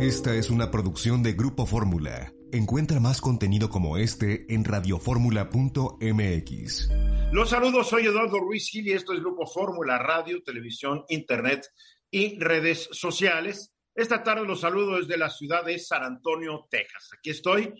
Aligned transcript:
Esta 0.00 0.34
es 0.34 0.48
una 0.48 0.70
producción 0.70 1.22
de 1.22 1.34
Grupo 1.34 1.66
Fórmula. 1.66 2.32
Encuentra 2.52 3.00
más 3.00 3.20
contenido 3.20 3.68
como 3.68 3.98
este 3.98 4.46
en 4.48 4.64
radioformula.mx. 4.64 6.88
Los 7.32 7.50
saludos, 7.50 7.90
soy 7.90 8.06
Eduardo 8.06 8.38
Ruiz 8.38 8.70
Gil 8.70 8.88
y 8.88 8.92
esto 8.92 9.12
es 9.12 9.20
Grupo 9.20 9.46
Fórmula, 9.46 9.98
radio, 9.98 10.42
televisión, 10.42 11.04
internet 11.10 11.66
y 12.10 12.38
redes 12.38 12.88
sociales. 12.92 13.74
Esta 13.94 14.22
tarde 14.22 14.46
los 14.46 14.62
saludo 14.62 14.96
desde 14.96 15.18
la 15.18 15.28
ciudad 15.28 15.66
de 15.66 15.78
San 15.78 16.02
Antonio, 16.02 16.66
Texas. 16.70 17.10
Aquí 17.18 17.28
estoy 17.28 17.70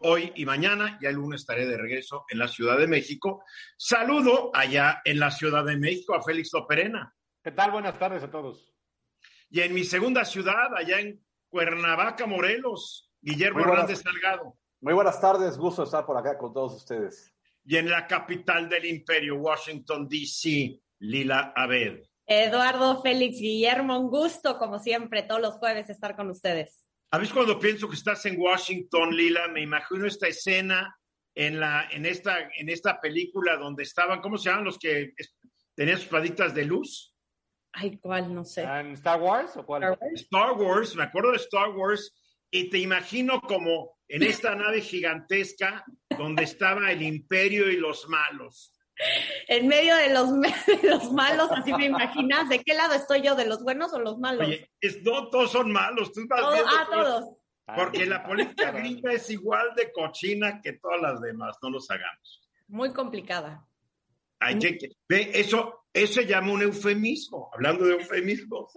hoy 0.00 0.32
y 0.34 0.46
mañana, 0.46 0.98
ya 1.02 1.10
el 1.10 1.16
lunes 1.16 1.42
estaré 1.42 1.66
de 1.66 1.76
regreso 1.76 2.24
en 2.30 2.38
la 2.38 2.48
Ciudad 2.48 2.78
de 2.78 2.86
México. 2.86 3.44
Saludo 3.76 4.52
allá 4.54 5.02
en 5.04 5.18
la 5.18 5.30
Ciudad 5.30 5.66
de 5.66 5.76
México 5.76 6.14
a 6.14 6.22
Félix 6.22 6.48
Loperena. 6.54 7.14
¿Qué 7.44 7.50
tal? 7.50 7.72
Buenas 7.72 7.98
tardes 7.98 8.22
a 8.22 8.30
todos. 8.30 8.72
Y 9.50 9.60
en 9.60 9.74
mi 9.74 9.84
segunda 9.84 10.24
ciudad, 10.24 10.74
allá 10.74 10.98
en 10.98 11.22
Cuernavaca, 11.52 12.26
Morelos, 12.26 13.12
Guillermo 13.20 13.60
Hernández 13.60 14.00
Salgado. 14.00 14.56
Muy 14.80 14.94
buenas 14.94 15.20
tardes, 15.20 15.58
gusto 15.58 15.82
estar 15.82 16.06
por 16.06 16.16
acá 16.16 16.38
con 16.38 16.50
todos 16.54 16.72
ustedes. 16.76 17.30
Y 17.62 17.76
en 17.76 17.90
la 17.90 18.06
capital 18.06 18.70
del 18.70 18.86
imperio, 18.86 19.36
Washington, 19.36 20.08
D.C., 20.08 20.80
Lila 21.00 21.52
Abed. 21.54 22.06
Eduardo 22.26 23.02
Félix 23.02 23.38
Guillermo, 23.38 24.00
un 24.00 24.08
gusto, 24.08 24.56
como 24.56 24.78
siempre, 24.78 25.24
todos 25.24 25.42
los 25.42 25.54
jueves 25.56 25.90
estar 25.90 26.16
con 26.16 26.30
ustedes. 26.30 26.86
A 27.10 27.18
veces 27.18 27.34
cuando 27.34 27.58
pienso 27.58 27.86
que 27.86 27.96
estás 27.96 28.24
en 28.24 28.40
Washington, 28.40 29.14
Lila, 29.14 29.46
me 29.48 29.60
imagino 29.60 30.06
esta 30.06 30.28
escena 30.28 30.98
en, 31.34 31.60
la, 31.60 31.86
en, 31.90 32.06
esta, 32.06 32.48
en 32.56 32.70
esta 32.70 32.98
película 32.98 33.58
donde 33.58 33.82
estaban, 33.82 34.22
¿cómo 34.22 34.38
se 34.38 34.48
llaman 34.48 34.64
los 34.64 34.78
que 34.78 35.12
tenían 35.74 35.98
sus 35.98 36.08
paditas 36.08 36.54
de 36.54 36.64
luz? 36.64 37.11
Ay, 37.72 37.96
¿cuál? 37.98 38.34
No 38.34 38.44
sé. 38.44 38.62
¿En 38.62 38.92
Star 38.92 39.20
Wars 39.20 39.56
o 39.56 39.64
cuál? 39.64 39.98
Star 40.14 40.52
Wars, 40.52 40.94
me 40.94 41.04
acuerdo 41.04 41.30
de 41.30 41.38
Star 41.38 41.70
Wars, 41.70 42.14
y 42.50 42.68
te 42.68 42.78
imagino 42.78 43.40
como 43.40 43.96
en 44.08 44.22
esta 44.22 44.54
nave 44.54 44.82
gigantesca 44.82 45.84
donde 46.18 46.44
estaba 46.44 46.92
el 46.92 47.02
imperio 47.02 47.70
y 47.70 47.76
los 47.76 48.08
malos. 48.08 48.74
En 49.48 49.68
medio 49.68 49.96
de 49.96 50.12
los, 50.12 50.28
los 50.82 51.12
malos, 51.12 51.50
así 51.50 51.72
me 51.72 51.86
imaginas, 51.86 52.48
¿de 52.48 52.60
qué 52.62 52.74
lado 52.74 52.94
estoy 52.94 53.22
yo? 53.22 53.34
¿De 53.34 53.46
los 53.46 53.62
buenos 53.62 53.92
o 53.94 53.98
los 53.98 54.18
malos? 54.18 54.46
Oye, 54.46 54.70
no, 55.02 55.28
todos 55.28 55.50
son 55.50 55.72
malos. 55.72 56.12
Tú 56.12 56.20
vas 56.28 56.42
ah, 56.44 56.86
todos. 56.90 57.36
Porque 57.74 58.04
la 58.06 58.22
política 58.22 58.70
gringa 58.70 59.12
es 59.12 59.30
igual 59.30 59.74
de 59.74 59.90
cochina 59.92 60.60
que 60.60 60.74
todas 60.74 61.00
las 61.00 61.20
demás, 61.20 61.56
no 61.62 61.70
los 61.70 61.90
hagamos. 61.90 62.42
Muy 62.68 62.92
complicada. 62.92 63.66
Hay 64.40 64.58
que, 64.58 64.78
ve, 65.08 65.30
eso, 65.34 65.81
eso 65.92 66.14
se 66.14 66.26
llama 66.26 66.52
un 66.52 66.62
eufemismo, 66.62 67.50
hablando 67.52 67.84
de 67.84 67.94
eufemismos. 67.94 68.72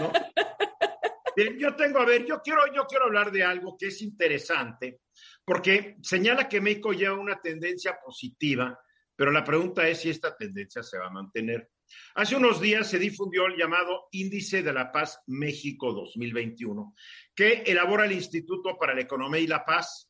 ¿no? 0.00 0.12
yo 1.58 1.74
tengo, 1.74 1.98
a 1.98 2.04
ver, 2.04 2.26
yo 2.26 2.40
quiero, 2.42 2.60
yo 2.74 2.84
quiero 2.86 3.06
hablar 3.06 3.32
de 3.32 3.42
algo 3.42 3.76
que 3.76 3.86
es 3.86 4.00
interesante, 4.02 5.00
porque 5.44 5.96
señala 6.02 6.48
que 6.48 6.60
México 6.60 6.92
lleva 6.92 7.18
una 7.18 7.40
tendencia 7.40 7.98
positiva, 8.04 8.78
pero 9.16 9.30
la 9.32 9.44
pregunta 9.44 9.86
es 9.88 10.00
si 10.00 10.10
esta 10.10 10.36
tendencia 10.36 10.82
se 10.82 10.98
va 10.98 11.06
a 11.06 11.10
mantener. 11.10 11.70
Hace 12.14 12.36
unos 12.36 12.60
días 12.60 12.88
se 12.88 12.98
difundió 12.98 13.46
el 13.46 13.56
llamado 13.56 14.08
Índice 14.12 14.62
de 14.62 14.72
la 14.72 14.92
Paz 14.92 15.20
México 15.26 15.92
2021, 15.92 16.94
que 17.34 17.64
elabora 17.66 18.06
el 18.06 18.12
Instituto 18.12 18.78
para 18.78 18.94
la 18.94 19.02
Economía 19.02 19.40
y 19.40 19.46
la 19.46 19.64
Paz, 19.64 20.08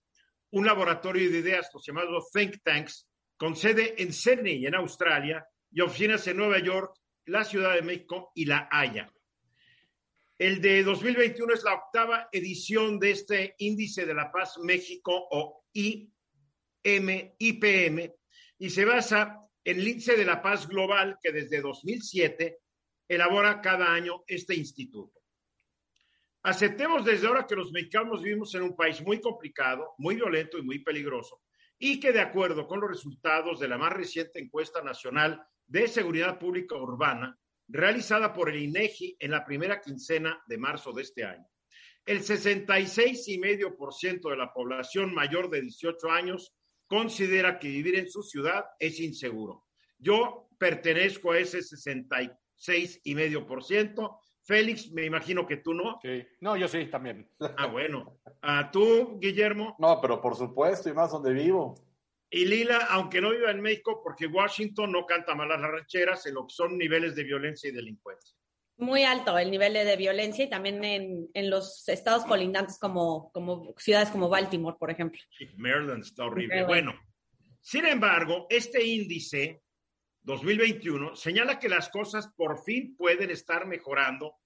un 0.50 0.67
laboratorio 0.67 1.30
de 1.30 1.39
ideas 1.39 1.70
llamado 1.86 2.22
Think 2.33 2.62
Tanks, 2.62 3.08
con 3.36 3.56
sede 3.56 3.95
en 4.02 4.12
Sydney, 4.12 4.67
en 4.67 4.74
Australia, 4.74 5.47
y 5.73 5.81
oficinas 5.81 6.27
en 6.27 6.37
Nueva 6.37 6.59
York, 6.59 6.95
la 7.27 7.45
Ciudad 7.45 7.75
de 7.75 7.83
México 7.83 8.33
y 8.35 8.45
La 8.45 8.69
Haya. 8.71 9.13
El 10.39 10.61
de 10.61 10.83
2021 10.83 11.53
es 11.53 11.65
la 11.65 11.75
octava 11.75 12.29
edición 12.33 12.99
de 12.99 13.11
este 13.11 13.55
Índice 13.59 14.07
de 14.07 14.15
la 14.15 14.33
Paz 14.33 14.59
México 14.59 15.29
o 15.31 15.65
IM, 15.73 17.35
IPM 17.39 18.15
y 18.59 18.71
se 18.71 18.85
basa 18.85 19.39
en 19.63 19.80
el 19.80 19.89
Índice 19.89 20.17
de 20.17 20.25
la 20.25 20.41
Paz 20.41 20.67
Global 20.67 21.19
que 21.23 21.30
desde 21.30 21.61
2007 21.61 22.59
elabora 23.07 23.61
cada 23.61 23.92
año 23.92 24.25
este 24.27 24.55
instituto. 24.55 25.20
Aceptemos 26.42 27.05
desde 27.05 27.27
ahora 27.27 27.47
que 27.47 27.57
los 27.57 27.70
mexicanos 27.70 28.23
vivimos 28.23 28.55
en 28.55 28.63
un 28.63 28.75
país 28.75 29.03
muy 29.03 29.20
complicado, 29.20 29.92
muy 29.98 30.14
violento 30.14 30.57
y 30.57 30.63
muy 30.63 30.79
peligroso, 30.79 31.42
y 31.79 32.01
que 32.01 32.13
de 32.13 32.20
acuerdo 32.20 32.67
con 32.67 32.80
los 32.80 32.89
resultados 32.89 33.61
de 33.61 33.69
la 33.69 33.77
más 33.77 33.92
reciente 33.92 34.41
encuesta 34.41 34.80
nacional 34.80 35.47
de 35.70 35.89
Seguridad 35.89 36.39
Pública 36.39 36.77
Urbana, 36.77 37.39
realizada 37.69 38.35
por 38.35 38.51
el 38.51 38.61
INEGI 38.61 39.17
en 39.20 39.31
la 39.31 39.45
primera 39.45 39.81
quincena 39.81 40.42
de 40.48 40.58
marzo 40.58 40.92
de 40.92 41.03
este 41.03 41.23
año. 41.25 41.47
El 42.05 42.23
66,5% 42.23 44.30
de 44.30 44.36
la 44.36 44.53
población 44.53 45.14
mayor 45.14 45.48
de 45.48 45.63
18 45.63 46.11
años 46.11 46.53
considera 46.89 47.61
que 47.61 47.69
vivir 47.69 47.97
en 47.97 48.11
su 48.11 48.25
ciudad 48.25 48.64
es 48.80 48.98
inseguro. 48.98 49.67
Yo 49.97 50.48
pertenezco 50.59 51.30
a 51.30 51.39
ese 51.39 51.61
66,5%. 51.61 54.19
Félix, 54.42 54.91
me 54.91 55.05
imagino 55.05 55.47
que 55.47 55.59
tú 55.59 55.73
no. 55.73 56.01
Sí, 56.03 56.27
no, 56.41 56.57
yo 56.57 56.67
sí, 56.67 56.86
también. 56.86 57.30
Ah, 57.57 57.67
bueno. 57.67 58.19
¿A 58.42 58.59
ah, 58.59 58.69
tú, 58.73 59.20
Guillermo? 59.20 59.77
No, 59.79 60.01
pero 60.01 60.20
por 60.20 60.35
supuesto, 60.35 60.89
y 60.89 60.95
más 60.95 61.13
donde 61.13 61.33
vivo. 61.33 61.77
Y 62.30 62.45
Lila, 62.45 62.86
aunque 62.91 63.20
no 63.20 63.30
viva 63.30 63.51
en 63.51 63.61
México, 63.61 64.01
porque 64.05 64.27
Washington 64.27 64.92
no 64.92 65.05
canta 65.05 65.35
malas 65.35 65.61
las 65.61 65.70
rancheras 65.70 66.24
en 66.27 66.35
lo 66.35 66.46
que 66.46 66.55
son 66.55 66.79
niveles 66.79 67.17
de 67.17 67.24
violencia 67.24 67.68
y 67.68 67.73
delincuencia. 67.73 68.36
Muy 68.77 69.02
alto 69.02 69.36
el 69.36 69.51
nivel 69.51 69.74
de 69.74 69.96
violencia 69.96 70.45
y 70.45 70.48
también 70.48 70.83
en, 70.85 71.29
en 71.35 71.51
los 71.51 71.86
estados 71.89 72.24
colindantes 72.24 72.79
como, 72.79 73.30
como 73.33 73.74
ciudades 73.77 74.08
como 74.11 74.29
Baltimore, 74.29 74.77
por 74.79 74.91
ejemplo. 74.91 75.20
Maryland 75.57 76.05
está 76.05 76.24
horrible. 76.24 76.64
Bueno, 76.64 76.95
sin 77.61 77.85
embargo, 77.85 78.47
este 78.48 78.83
índice 78.83 79.62
2021 80.23 81.17
señala 81.17 81.58
que 81.58 81.68
las 81.68 81.89
cosas 81.91 82.33
por 82.36 82.62
fin 82.62 82.97
pueden 82.97 83.30
estar 83.30 83.67
mejorando 83.67 84.36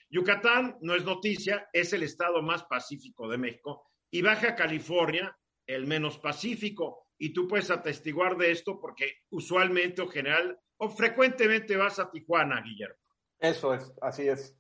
Yucatán 0.09 0.79
no 0.81 0.95
es 0.95 1.05
noticia, 1.05 1.69
es 1.73 1.93
el 1.93 2.05
estado 2.05 2.41
más 2.41 2.63
pacífico 2.65 3.29
de 3.29 3.39
México 3.39 3.91
y 4.11 4.23
Baja 4.23 4.55
California, 4.55 5.37
el 5.67 5.87
menos 5.87 6.19
pacífico. 6.19 7.07
y 7.23 7.35
tú 7.35 7.47
puedes 7.47 7.71
atestiguar 7.71 8.39
de 8.39 8.51
esto 8.51 8.81
porque 8.81 9.19
usualmente 9.29 10.01
o 10.01 10.09
general 10.09 10.59
o 10.79 10.89
frecuentemente 10.89 11.77
vas 11.77 11.99
a 11.99 12.11
Tijuana, 12.11 12.63
Guillermo. 12.63 12.97
Eso 13.39 13.75
es, 13.75 13.93
así 14.01 14.27
es. 14.27 14.57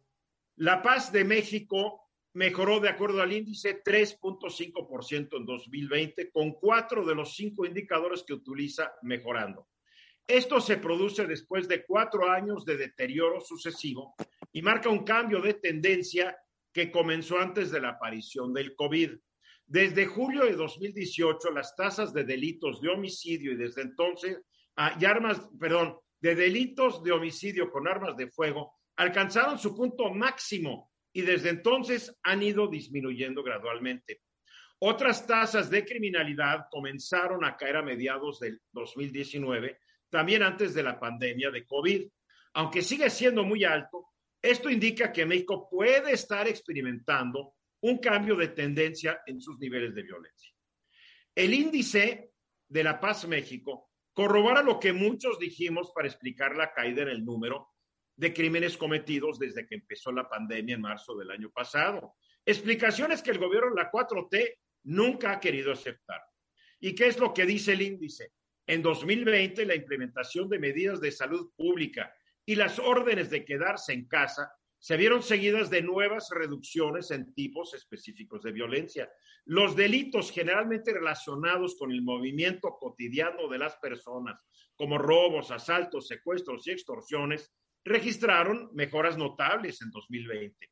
La 0.56 0.82
paz 0.82 1.10
de 1.10 1.24
México 1.24 2.09
mejoró 2.34 2.80
de 2.80 2.88
acuerdo 2.88 3.22
al 3.22 3.32
índice 3.32 3.82
3.5% 3.82 5.36
en 5.36 5.46
2020, 5.46 6.30
con 6.30 6.52
cuatro 6.52 7.04
de 7.04 7.14
los 7.14 7.34
cinco 7.34 7.66
indicadores 7.66 8.22
que 8.22 8.34
utiliza 8.34 8.92
mejorando. 9.02 9.68
Esto 10.26 10.60
se 10.60 10.76
produce 10.76 11.26
después 11.26 11.66
de 11.66 11.84
cuatro 11.84 12.30
años 12.30 12.64
de 12.64 12.76
deterioro 12.76 13.40
sucesivo 13.40 14.14
y 14.52 14.62
marca 14.62 14.88
un 14.88 15.04
cambio 15.04 15.40
de 15.40 15.54
tendencia 15.54 16.36
que 16.72 16.92
comenzó 16.92 17.38
antes 17.38 17.72
de 17.72 17.80
la 17.80 17.90
aparición 17.90 18.52
del 18.52 18.76
COVID. 18.76 19.10
Desde 19.66 20.06
julio 20.06 20.44
de 20.44 20.54
2018, 20.54 21.50
las 21.50 21.74
tasas 21.74 22.12
de 22.12 22.24
delitos 22.24 22.80
de 22.80 22.90
homicidio 22.90 23.52
y 23.52 23.56
desde 23.56 23.82
entonces, 23.82 24.40
ah, 24.76 24.96
y 25.00 25.04
armas, 25.04 25.40
perdón, 25.58 25.98
de 26.20 26.34
delitos 26.36 27.02
de 27.02 27.12
homicidio 27.12 27.70
con 27.70 27.88
armas 27.88 28.16
de 28.16 28.28
fuego 28.28 28.74
alcanzaron 28.96 29.58
su 29.58 29.74
punto 29.74 30.12
máximo 30.12 30.90
y 31.12 31.22
desde 31.22 31.50
entonces 31.50 32.16
han 32.22 32.42
ido 32.42 32.68
disminuyendo 32.68 33.42
gradualmente. 33.42 34.20
Otras 34.78 35.26
tasas 35.26 35.68
de 35.68 35.84
criminalidad 35.84 36.66
comenzaron 36.70 37.44
a 37.44 37.56
caer 37.56 37.76
a 37.76 37.82
mediados 37.82 38.40
del 38.40 38.60
2019, 38.72 39.78
también 40.08 40.42
antes 40.42 40.72
de 40.74 40.82
la 40.82 40.98
pandemia 40.98 41.50
de 41.50 41.66
COVID. 41.66 42.08
Aunque 42.54 42.82
sigue 42.82 43.10
siendo 43.10 43.44
muy 43.44 43.64
alto, 43.64 44.06
esto 44.40 44.70
indica 44.70 45.12
que 45.12 45.26
México 45.26 45.68
puede 45.70 46.12
estar 46.12 46.48
experimentando 46.48 47.54
un 47.82 47.98
cambio 47.98 48.36
de 48.36 48.48
tendencia 48.48 49.20
en 49.26 49.40
sus 49.40 49.58
niveles 49.58 49.94
de 49.94 50.02
violencia. 50.02 50.52
El 51.34 51.54
índice 51.54 52.32
de 52.68 52.84
la 52.84 53.00
paz 53.00 53.26
México 53.26 53.90
corrobora 54.12 54.62
lo 54.62 54.78
que 54.78 54.92
muchos 54.92 55.38
dijimos 55.38 55.92
para 55.94 56.08
explicar 56.08 56.56
la 56.56 56.72
caída 56.72 57.02
en 57.02 57.08
el 57.08 57.24
número 57.24 57.69
de 58.20 58.34
crímenes 58.34 58.76
cometidos 58.76 59.38
desde 59.38 59.66
que 59.66 59.76
empezó 59.76 60.12
la 60.12 60.28
pandemia 60.28 60.74
en 60.74 60.82
marzo 60.82 61.16
del 61.16 61.30
año 61.30 61.50
pasado. 61.50 62.16
Explicaciones 62.44 63.22
que 63.22 63.30
el 63.30 63.38
gobierno 63.38 63.70
de 63.70 63.82
la 63.82 63.90
4T 63.90 64.58
nunca 64.84 65.32
ha 65.32 65.40
querido 65.40 65.72
aceptar. 65.72 66.20
¿Y 66.80 66.94
qué 66.94 67.06
es 67.06 67.18
lo 67.18 67.32
que 67.32 67.46
dice 67.46 67.72
el 67.72 67.80
índice? 67.80 68.34
En 68.66 68.82
2020, 68.82 69.64
la 69.64 69.74
implementación 69.74 70.50
de 70.50 70.58
medidas 70.58 71.00
de 71.00 71.12
salud 71.12 71.50
pública 71.56 72.14
y 72.44 72.56
las 72.56 72.78
órdenes 72.78 73.30
de 73.30 73.42
quedarse 73.42 73.94
en 73.94 74.06
casa 74.06 74.52
se 74.78 74.98
vieron 74.98 75.22
seguidas 75.22 75.70
de 75.70 75.80
nuevas 75.80 76.28
reducciones 76.30 77.10
en 77.12 77.32
tipos 77.32 77.72
específicos 77.72 78.42
de 78.42 78.52
violencia. 78.52 79.10
Los 79.46 79.74
delitos 79.76 80.30
generalmente 80.30 80.92
relacionados 80.92 81.74
con 81.76 81.90
el 81.90 82.02
movimiento 82.02 82.76
cotidiano 82.78 83.48
de 83.48 83.58
las 83.58 83.76
personas, 83.76 84.46
como 84.74 84.98
robos, 84.98 85.50
asaltos, 85.50 86.06
secuestros 86.06 86.66
y 86.66 86.72
extorsiones, 86.72 87.50
registraron 87.84 88.70
mejoras 88.74 89.16
notables 89.16 89.80
en 89.82 89.90
2020. 89.90 90.70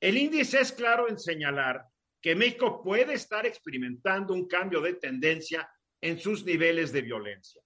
El 0.00 0.18
índice 0.18 0.60
es 0.60 0.72
claro 0.72 1.08
en 1.08 1.18
señalar 1.18 1.84
que 2.20 2.34
México 2.34 2.82
puede 2.82 3.14
estar 3.14 3.46
experimentando 3.46 4.34
un 4.34 4.48
cambio 4.48 4.80
de 4.80 4.94
tendencia 4.94 5.68
en 6.00 6.18
sus 6.18 6.44
niveles 6.44 6.92
de 6.92 7.02
violencia. 7.02 7.62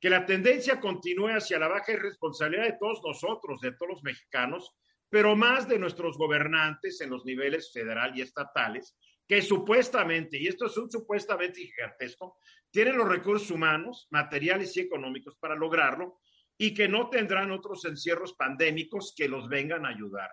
Que 0.00 0.10
la 0.10 0.24
tendencia 0.24 0.80
continúe 0.80 1.28
hacia 1.28 1.58
la 1.58 1.68
baja 1.68 1.92
irresponsabilidad 1.92 2.64
de 2.64 2.76
todos 2.78 3.00
nosotros, 3.04 3.60
de 3.60 3.72
todos 3.72 3.94
los 3.94 4.02
mexicanos, 4.02 4.76
pero 5.08 5.34
más 5.34 5.68
de 5.68 5.78
nuestros 5.78 6.16
gobernantes 6.18 7.00
en 7.00 7.10
los 7.10 7.24
niveles 7.24 7.72
federal 7.72 8.16
y 8.16 8.22
estatales, 8.22 8.96
que 9.26 9.42
supuestamente, 9.42 10.38
y 10.38 10.46
esto 10.46 10.66
es 10.66 10.76
un 10.76 10.90
supuestamente 10.90 11.60
gigantesco, 11.60 12.38
tienen 12.70 12.96
los 12.96 13.08
recursos 13.08 13.50
humanos, 13.50 14.08
materiales 14.10 14.76
y 14.76 14.80
económicos 14.80 15.36
para 15.38 15.54
lograrlo, 15.54 16.20
y 16.58 16.74
que 16.74 16.88
no 16.88 17.08
tendrán 17.08 17.52
otros 17.52 17.84
encierros 17.84 18.34
pandémicos 18.34 19.14
que 19.16 19.28
los 19.28 19.48
vengan 19.48 19.86
a 19.86 19.90
ayudar. 19.90 20.30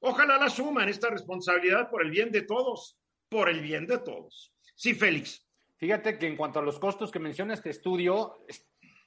Ojalá 0.00 0.36
la 0.36 0.50
suman 0.50 0.88
esta 0.88 1.08
responsabilidad 1.08 1.88
por 1.88 2.04
el 2.04 2.10
bien 2.10 2.30
de 2.30 2.42
todos, 2.42 2.98
por 3.28 3.48
el 3.48 3.60
bien 3.60 3.86
de 3.86 3.98
todos. 3.98 4.52
Sí, 4.74 4.94
Félix. 4.94 5.46
Fíjate 5.76 6.18
que 6.18 6.26
en 6.26 6.36
cuanto 6.36 6.58
a 6.58 6.62
los 6.62 6.78
costos 6.78 7.10
que 7.10 7.20
menciona 7.20 7.54
este 7.54 7.70
estudio, 7.70 8.44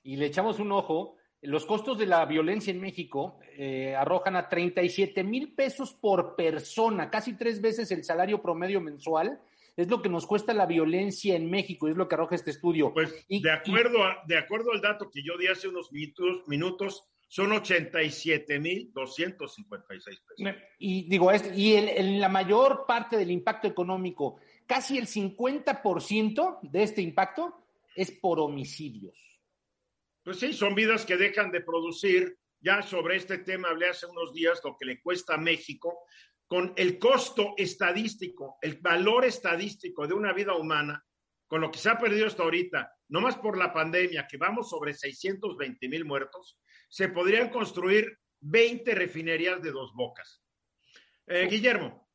y 0.03 0.15
le 0.15 0.27
echamos 0.27 0.59
un 0.59 0.71
ojo, 0.71 1.17
los 1.41 1.65
costos 1.65 1.97
de 1.97 2.05
la 2.05 2.25
violencia 2.25 2.71
en 2.71 2.79
México 2.79 3.39
eh, 3.57 3.95
arrojan 3.95 4.35
a 4.35 4.47
37 4.47 5.23
mil 5.23 5.53
pesos 5.53 5.93
por 5.93 6.35
persona, 6.35 7.09
casi 7.09 7.33
tres 7.35 7.61
veces 7.61 7.91
el 7.91 8.03
salario 8.03 8.41
promedio 8.41 8.79
mensual, 8.79 9.41
es 9.75 9.89
lo 9.89 10.01
que 10.01 10.09
nos 10.09 10.25
cuesta 10.25 10.53
la 10.53 10.65
violencia 10.65 11.35
en 11.35 11.49
México, 11.49 11.87
es 11.87 11.95
lo 11.95 12.07
que 12.07 12.15
arroja 12.15 12.35
este 12.35 12.51
estudio. 12.51 12.93
Pues 12.93 13.25
de, 13.27 13.51
acuerdo 13.51 13.99
de 14.27 14.37
acuerdo 14.37 14.71
al 14.71 14.81
dato 14.81 15.09
que 15.09 15.23
yo 15.23 15.37
di 15.37 15.47
hace 15.47 15.67
unos 15.67 15.91
minutos, 15.91 16.47
minutos 16.47 17.03
son 17.27 17.51
87.256 17.51 19.97
pesos. 19.97 20.21
Y 20.79 21.09
digo, 21.09 21.31
y 21.55 21.73
en 21.75 22.19
la 22.19 22.27
mayor 22.27 22.83
parte 22.85 23.15
del 23.15 23.31
impacto 23.31 23.69
económico, 23.69 24.35
casi 24.67 24.97
el 24.97 25.07
50% 25.07 26.59
de 26.63 26.83
este 26.83 27.01
impacto 27.01 27.55
es 27.95 28.11
por 28.11 28.41
homicidios. 28.41 29.17
Pues 30.23 30.39
sí, 30.39 30.51
son 30.51 30.75
vidas 30.75 31.05
que 31.05 31.15
dejan 31.15 31.51
de 31.51 31.61
producir. 31.61 32.37
Ya 32.59 32.83
sobre 32.83 33.15
este 33.15 33.37
tema 33.39 33.69
hablé 33.69 33.87
hace 33.87 34.05
unos 34.05 34.33
días 34.33 34.61
lo 34.63 34.77
que 34.77 34.85
le 34.85 35.01
cuesta 35.01 35.35
a 35.35 35.37
México 35.37 36.03
con 36.51 36.73
el 36.75 36.99
costo 36.99 37.53
estadístico, 37.55 38.57
el 38.61 38.79
valor 38.81 39.23
estadístico 39.23 40.05
de 40.05 40.13
una 40.13 40.33
vida 40.33 40.53
humana, 40.53 41.01
con 41.47 41.61
lo 41.61 41.71
que 41.71 41.79
se 41.79 41.89
ha 41.89 41.97
perdido 41.97 42.27
hasta 42.27 42.43
ahorita, 42.43 42.91
no 43.07 43.21
más 43.21 43.37
por 43.37 43.57
la 43.57 43.71
pandemia, 43.71 44.27
que 44.29 44.35
vamos 44.35 44.69
sobre 44.69 44.93
620 44.93 45.87
mil 45.87 46.03
muertos, 46.03 46.59
se 46.89 47.07
podrían 47.07 47.51
construir 47.51 48.19
20 48.41 48.93
refinerías 48.95 49.61
de 49.61 49.71
dos 49.71 49.93
bocas. 49.95 50.43
Eh, 51.25 51.47
Guillermo. 51.49 52.05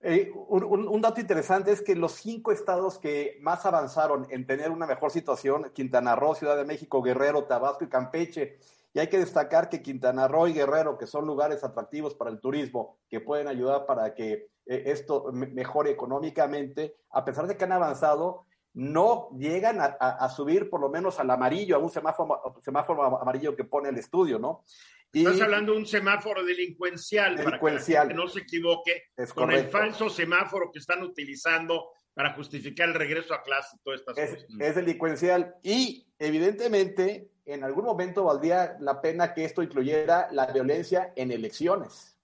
Eh, 0.00 0.32
un, 0.32 1.00
dato 1.02 1.20
interesante 1.20 1.70
es 1.70 1.82
que 1.82 1.94
los 1.94 2.12
cinco 2.12 2.52
estados 2.52 2.98
que 2.98 3.36
más 3.42 3.66
avanzaron 3.66 4.26
en 4.30 4.46
tener 4.46 4.70
una 4.70 4.86
mejor 4.86 5.10
situación, 5.10 5.72
Quintana 5.74 6.16
Roo, 6.16 6.34
Ciudad 6.34 6.56
de 6.56 6.64
México, 6.64 7.02
Guerrero, 7.02 7.44
Tabasco 7.44 7.84
y 7.84 7.90
Campeche, 7.90 8.60
y 8.94 9.00
hay 9.00 9.08
que 9.08 9.18
destacar 9.18 9.68
que 9.68 9.82
Quintana 9.82 10.28
Roo 10.28 10.46
y 10.46 10.52
Guerrero, 10.52 10.96
que 10.96 11.08
son 11.08 11.26
lugares 11.26 11.64
atractivos 11.64 12.14
para 12.14 12.30
el 12.30 12.40
turismo, 12.40 13.00
que 13.10 13.20
pueden 13.20 13.48
ayudar 13.48 13.86
para 13.86 14.14
que 14.14 14.46
eh, 14.66 14.82
esto 14.86 15.32
mejore 15.32 15.90
económicamente, 15.90 16.94
a 17.10 17.24
pesar 17.24 17.48
de 17.48 17.56
que 17.56 17.64
han 17.64 17.72
avanzado, 17.72 18.46
no 18.72 19.30
llegan 19.36 19.78
a, 19.80 20.28
subir 20.30 20.68
por 20.70 20.80
lo 20.80 20.88
menos 20.88 21.20
al 21.20 21.30
amarillo, 21.30 21.76
a 21.76 21.78
un 21.78 21.90
semáforo, 21.90 22.56
semáforo 22.62 23.20
amarillo 23.20 23.54
que 23.54 23.64
pone 23.64 23.88
el 23.88 23.98
estudio, 23.98 24.38
¿no? 24.38 24.64
Estás 25.12 25.40
hablando 25.42 25.72
de 25.72 25.78
un 25.78 25.86
semáforo 25.86 26.44
delincuencial, 26.44 27.36
delincuencial. 27.36 28.08
para 28.08 28.08
que, 28.08 28.14
no 28.14 28.26
se 28.26 28.40
equivoque 28.40 29.04
con 29.32 29.52
el 29.52 29.68
falso 29.68 30.08
semáforo 30.10 30.72
que 30.72 30.80
están 30.80 31.02
utilizando 31.04 31.90
para 32.14 32.32
justificar 32.34 32.88
el 32.88 32.94
regreso 32.94 33.32
a 33.32 33.42
clase 33.42 33.76
y 33.76 33.82
todas 33.84 34.00
estas 34.00 34.18
es, 34.18 34.30
cosas. 34.30 34.60
Es 34.60 34.74
delincuencial 34.74 35.54
y 35.62 36.08
evidentemente 36.18 37.30
en 37.46 37.64
algún 37.64 37.84
momento 37.84 38.24
valdría 38.24 38.76
la 38.80 39.00
pena 39.00 39.34
que 39.34 39.44
esto 39.44 39.62
incluyera 39.62 40.28
la 40.32 40.46
violencia 40.46 41.12
en 41.16 41.30
elecciones. 41.30 42.18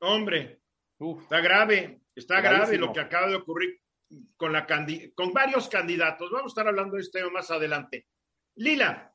Hombre, 0.00 0.60
está 1.22 1.40
grave, 1.40 2.00
está 2.14 2.40
grave 2.40 2.76
lo 2.76 2.92
que 2.92 3.00
acaba 3.00 3.28
de 3.28 3.36
ocurrir 3.36 3.80
con, 4.36 4.52
la 4.52 4.66
con 5.14 5.32
varios 5.32 5.68
candidatos. 5.68 6.30
Vamos 6.30 6.50
a 6.50 6.52
estar 6.52 6.68
hablando 6.68 6.96
de 6.96 7.02
este 7.02 7.20
tema 7.20 7.32
más 7.32 7.50
adelante. 7.50 8.06
Lila, 8.56 9.13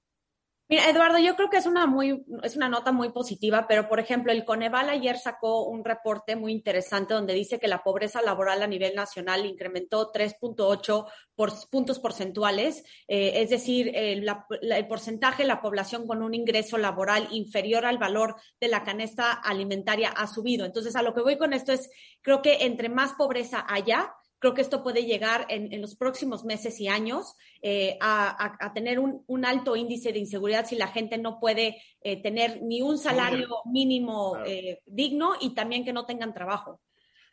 Mira, 0.72 0.88
Eduardo, 0.88 1.18
yo 1.18 1.36
creo 1.36 1.50
que 1.50 1.58
es 1.58 1.66
una 1.66 1.88
muy, 1.88 2.24
es 2.44 2.56
una 2.56 2.70
nota 2.70 2.92
muy 2.92 3.10
positiva, 3.10 3.66
pero 3.68 3.90
por 3.90 4.00
ejemplo, 4.00 4.32
el 4.32 4.46
Coneval 4.46 4.88
ayer 4.90 5.18
sacó 5.18 5.64
un 5.64 5.84
reporte 5.84 6.36
muy 6.36 6.52
interesante 6.52 7.16
donde 7.16 7.34
dice 7.34 7.60
que 7.60 7.68
la 7.68 7.82
pobreza 7.82 8.22
laboral 8.22 8.62
a 8.62 8.68
nivel 8.68 8.94
nacional 8.94 9.48
incrementó 9.48 10.12
3.8 10.12 11.08
por, 11.34 11.52
puntos 11.72 11.98
porcentuales, 11.98 12.84
eh, 13.08 13.42
es 13.42 13.50
decir, 13.50 13.92
el, 13.96 14.30
el 14.62 14.88
porcentaje 14.88 15.42
de 15.42 15.48
la 15.48 15.60
población 15.60 16.06
con 16.06 16.22
un 16.22 16.36
ingreso 16.36 16.78
laboral 16.78 17.28
inferior 17.32 17.88
al 17.88 17.98
valor 17.98 18.36
de 18.62 18.68
la 18.68 18.84
canasta 18.84 19.32
alimentaria 19.32 20.10
ha 20.10 20.28
subido. 20.28 20.68
Entonces, 20.68 20.96
a 20.96 21.02
lo 21.02 21.16
que 21.16 21.22
voy 21.22 21.40
con 21.40 21.54
esto 21.54 21.72
es, 21.72 21.90
creo 22.22 22.44
que 22.44 22.66
entre 22.66 22.90
más 22.90 23.14
pobreza 23.14 23.66
haya, 23.68 24.14
Creo 24.40 24.54
que 24.54 24.62
esto 24.62 24.84
puede 24.84 25.04
llegar 25.04 25.46
en, 25.50 25.82
los 25.82 25.96
próximos 25.98 26.46
meses 26.46 26.80
y 26.80 26.88
años 26.88 27.36
eh, 27.62 27.98
a, 28.00 28.72
tener 28.74 28.98
un, 28.98 29.46
alto 29.46 29.76
índice 29.76 30.14
de 30.14 30.20
inseguridad 30.20 30.66
si 30.66 30.78
la 30.78 30.88
gente 30.88 31.18
no 31.18 31.40
puede 31.40 31.82
eh, 32.02 32.22
tener 32.22 32.62
ni 32.62 32.82
un 32.82 32.98
salario 32.98 33.50
mínimo 33.66 34.38
eh, 34.46 34.82
digno 34.86 35.34
y 35.42 35.54
también 35.54 35.84
que 35.84 35.92
no 35.92 36.06
tengan 36.06 36.34
trabajo. 36.34 36.82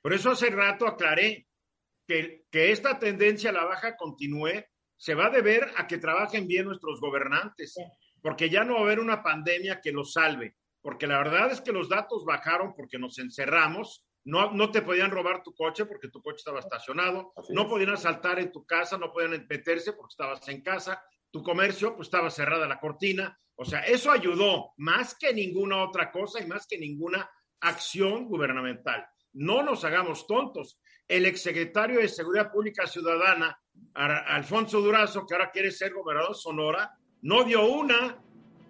Por 0.03 0.13
eso 0.15 0.33
hace 0.33 0.51
rato 0.51 0.87
aclaré 0.87 1.47
que, 2.09 2.45
que 2.51 2.73
esta 2.73 2.99
tendencia 2.99 3.51
a 3.51 3.55
la 3.55 3.65
baja 3.65 3.97
continúe, 3.97 4.65
se 4.97 5.15
va 5.15 5.27
a 5.27 5.31
deber 5.31 5.69
a 5.77 5.87
que 5.87 5.99
trabajen 5.99 6.49
bien 6.49 6.65
nuestros 6.65 7.01
gobernantes, 7.01 7.77
porque 8.21 8.51
ya 8.51 8.65
no 8.65 8.75
va 8.75 8.81
a 8.81 8.83
haber 8.85 8.99
una 8.99 9.23
pandemia 9.23 9.81
que 9.81 9.93
los 9.93 10.13
salve, 10.13 10.57
porque 10.81 11.07
la 11.07 11.19
verdad 11.19 11.53
es 11.53 11.61
que 11.61 11.73
los 11.73 11.89
datos 11.89 12.25
bajaron 12.25 12.75
porque 12.75 12.99
nos 12.99 13.19
encerramos 13.19 14.06
no, 14.27 14.51
no 14.53 14.73
te 14.73 14.83
podían 14.83 15.13
robar 15.13 15.43
tu 15.45 15.55
coche 15.55 15.87
porque 15.87 16.09
tu 16.09 16.21
coche 16.21 16.39
estaba 16.39 16.59
estacionado, 16.59 17.33
no 17.51 17.69
podían 17.69 17.91
asaltar 17.91 18.41
en 18.41 18.51
tu 18.51 18.67
casa, 18.67 18.99
no 18.99 19.13
podían 19.13 19.47
meterse 19.49 19.93
porque 19.93 20.13
estabas 20.13 20.47
en 20.49 20.63
casa, 20.63 21.01
tu 21.31 21.45
comercio 21.45 21.95
pues 21.95 22.09
estaba 22.09 22.29
cerrada 22.29 22.67
la 22.67 22.81
cortina. 22.81 23.39
O 23.55 23.65
sea, 23.65 23.81
eso 23.81 24.11
ayudó 24.11 24.73
más 24.79 25.17
que 25.17 25.33
ninguna 25.33 25.85
otra 25.85 26.11
cosa 26.11 26.43
y 26.43 26.47
más 26.47 26.67
que 26.67 26.77
ninguna 26.77 27.31
acción 27.61 28.27
gubernamental. 28.27 29.07
No 29.33 29.63
nos 29.63 29.85
hagamos 29.85 30.27
tontos. 30.27 30.81
El 31.07 31.25
exsecretario 31.25 32.01
de 32.01 32.09
Seguridad 32.09 32.51
Pública 32.51 32.87
Ciudadana, 32.87 33.57
Alfonso 33.95 34.81
Durazo, 34.81 35.25
que 35.25 35.35
ahora 35.35 35.53
quiere 35.53 35.71
ser 35.71 35.93
gobernador 35.93 36.31
de 36.31 36.41
Sonora, 36.41 36.91
no 37.23 37.45
dio 37.45 37.65
una 37.65 38.19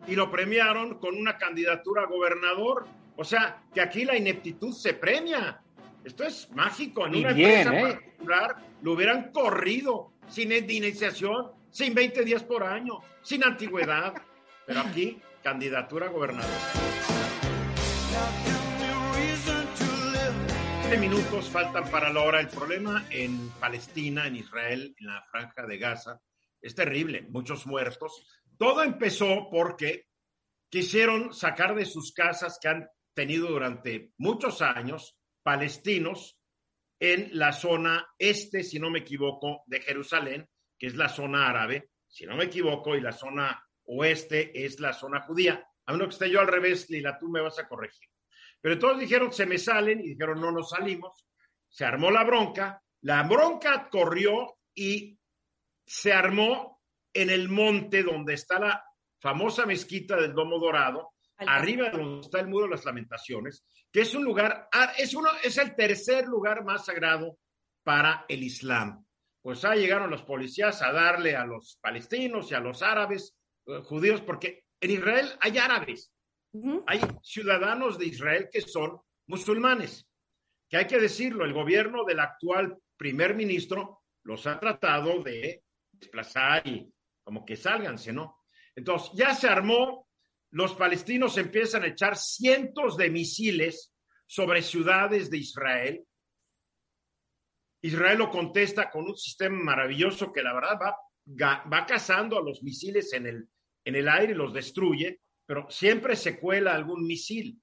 y 0.07 0.15
lo 0.15 0.31
premiaron 0.31 0.99
con 0.99 1.17
una 1.17 1.39
candidatura 1.39 2.03
a 2.03 2.07
gobernador. 2.07 2.87
O 3.17 3.25
sea, 3.25 3.63
que 3.73 3.81
aquí 3.81 4.05
la 4.05 4.17
ineptitud 4.17 4.73
se 4.73 4.95
premia. 4.95 5.61
Esto 6.05 6.25
es 6.25 6.51
mágico. 6.53 7.07
En 7.07 7.17
una 7.17 7.31
empresa 7.31 7.75
¿eh? 7.75 7.83
particular 7.83 8.57
lo 8.83 8.93
hubieran 8.93 9.33
corrido 9.33 10.13
sin 10.29 10.53
iniciación, 10.53 11.51
sin 11.71 11.95
20 11.95 12.25
días 12.25 12.43
por 12.43 12.63
año, 12.63 13.01
sin 13.23 13.43
antigüedad. 13.43 14.15
Pero 14.67 14.81
aquí, 14.81 15.21
candidatura 15.43 16.07
a 16.07 16.11
gobernador. 16.11 16.51
minutos 20.99 21.51
faltan 21.51 21.91
para 21.91 22.13
la 22.13 22.23
hora. 22.23 22.41
El 22.41 22.49
problema 22.49 23.05
en 23.11 23.51
Palestina, 23.61 24.27
en 24.27 24.37
Israel, 24.37 24.95
en 24.99 25.07
la 25.07 25.23
franja 25.31 25.67
de 25.67 25.79
Gaza, 25.79 26.21
es 26.61 26.75
terrible. 26.75 27.27
Muchos 27.29 27.67
muertos. 27.67 28.27
Todo 28.57 28.83
empezó 28.83 29.49
porque 29.51 30.07
quisieron 30.71 31.35
sacar 31.35 31.75
de 31.75 31.85
sus 31.85 32.13
casas 32.13 32.59
que 32.61 32.69
han 32.69 32.89
tenido 33.17 33.49
durante 33.49 34.13
muchos 34.19 34.61
años 34.61 35.19
palestinos 35.43 36.39
en 37.01 37.31
la 37.33 37.53
zona 37.53 38.07
este, 38.19 38.63
si 38.63 38.79
no 38.79 38.91
me 38.91 39.01
equivoco, 39.01 39.63
de 39.67 39.81
Jerusalén, 39.81 40.49
que 40.79 40.87
es 40.89 40.95
la 40.95 41.09
zona 41.09 41.49
árabe, 41.49 41.91
si 42.07 42.27
no 42.27 42.37
me 42.37 42.45
equivoco, 42.45 42.95
y 42.95 43.01
la 43.01 43.13
zona 43.13 43.67
oeste 43.85 44.65
es 44.65 44.79
la 44.81 44.93
zona 44.93 45.23
judía. 45.23 45.67
A 45.87 45.93
menos 45.93 46.09
que 46.09 46.13
esté 46.13 46.31
yo 46.31 46.41
al 46.41 46.47
revés, 46.47 46.91
Lila, 46.91 47.19
tú 47.19 47.31
me 47.31 47.41
vas 47.41 47.59
a 47.59 47.67
corregir. 47.67 48.09
Pero 48.61 48.79
todos 48.79 49.01
dijeron, 49.01 49.33
se 49.33 49.47
me 49.47 49.57
salen, 49.57 50.01
y 50.01 50.11
dijeron, 50.11 50.41
no 50.41 50.53
nos 50.53 50.71
salimos. 50.71 51.27
Se 51.69 51.87
armó 51.87 52.11
la 52.11 52.23
bronca, 52.23 52.83
la 53.03 53.23
bronca 53.23 53.89
corrió 53.91 54.59
y 54.75 55.19
se 55.87 56.13
armó 56.13 56.83
en 57.15 57.31
el 57.31 57.49
monte 57.49 58.03
donde 58.03 58.35
está 58.35 58.59
la 58.59 58.85
famosa 59.21 59.65
mezquita 59.65 60.17
del 60.17 60.35
Domo 60.35 60.59
Dorado, 60.59 61.15
arriba 61.39 61.91
donde 61.91 62.21
está 62.21 62.41
el 62.41 62.49
Muro 62.49 62.65
de 62.65 62.73
las 62.73 62.85
Lamentaciones, 62.85 63.65
que 63.93 64.03
es 64.03 64.15
un 64.15 64.25
lugar, 64.25 64.69
ah, 64.73 64.93
es, 64.99 65.15
uno, 65.15 65.29
es 65.43 65.59
el 65.59 65.75
tercer 65.75 66.27
lugar 66.27 66.65
más 66.65 66.87
sagrado 66.87 67.39
para 67.83 68.25
el 68.29 68.43
Islam. 68.43 69.05
Pues 69.43 69.65
ahí 69.65 69.81
llegaron 69.81 70.11
los 70.11 70.23
policías 70.23 70.83
a 70.83 70.93
darle 70.93 71.37
a 71.37 71.45
los 71.45 71.79
palestinos 71.81 72.51
y 72.51 72.55
a 72.55 72.61
los 72.61 72.83
árabes, 72.83 73.37
eh, 73.67 73.81
judíos, 73.85 74.21
porque 74.21 74.65
en 74.81 74.91
Israel 74.91 75.33
hay 75.41 75.59
árabes, 75.59 76.13
hay 76.87 77.01
ciudadanos 77.23 77.99
de 77.99 78.07
Israel 78.07 78.49
que 78.51 78.63
son 78.63 78.99
musulmanes, 79.27 80.09
que 80.69 80.79
hay 80.79 80.87
que 80.87 80.99
decirlo, 80.99 81.45
el 81.45 81.53
gobierno 81.53 82.05
del 82.05 82.21
actual 82.21 82.79
primer 82.97 83.35
ministro 83.35 84.03
los 84.25 84.47
ha 84.47 84.59
tratado 84.59 85.23
de 85.23 85.63
desplazar 85.93 86.67
y 86.67 86.93
como 87.23 87.45
que 87.45 87.57
sálganse, 87.57 88.13
¿no? 88.13 88.41
Entonces, 88.75 89.11
ya 89.15 89.35
se 89.35 89.49
armó 89.49 90.06
los 90.51 90.75
palestinos 90.75 91.37
empiezan 91.39 91.83
a 91.83 91.89
echar 91.89 92.17
cientos 92.17 92.97
de 92.97 93.11
misiles 93.11 93.93
sobre 94.27 94.63
ciudades 94.63 95.31
de 95.31 95.39
Israel. 95.39 96.05
Israel 97.83 98.19
lo 98.19 98.31
contesta 98.31 98.91
con 98.91 99.05
un 99.05 99.17
sistema 99.17 99.57
maravilloso 99.57 100.33
que 100.33 100.43
la 100.43 100.55
verdad 100.55 100.79
va, 100.81 101.65
va 101.71 101.87
cazando 101.87 102.39
a 102.39 102.43
los 102.43 102.63
misiles 102.63 103.13
en 103.13 103.27
el, 103.27 103.49
en 103.85 103.95
el 103.95 104.09
aire 104.09 104.33
y 104.33 104.37
los 104.37 104.53
destruye, 104.53 105.21
pero 105.47 105.71
siempre 105.71 106.17
se 106.17 106.39
cuela 106.39 106.75
algún 106.75 107.07
misil. 107.07 107.61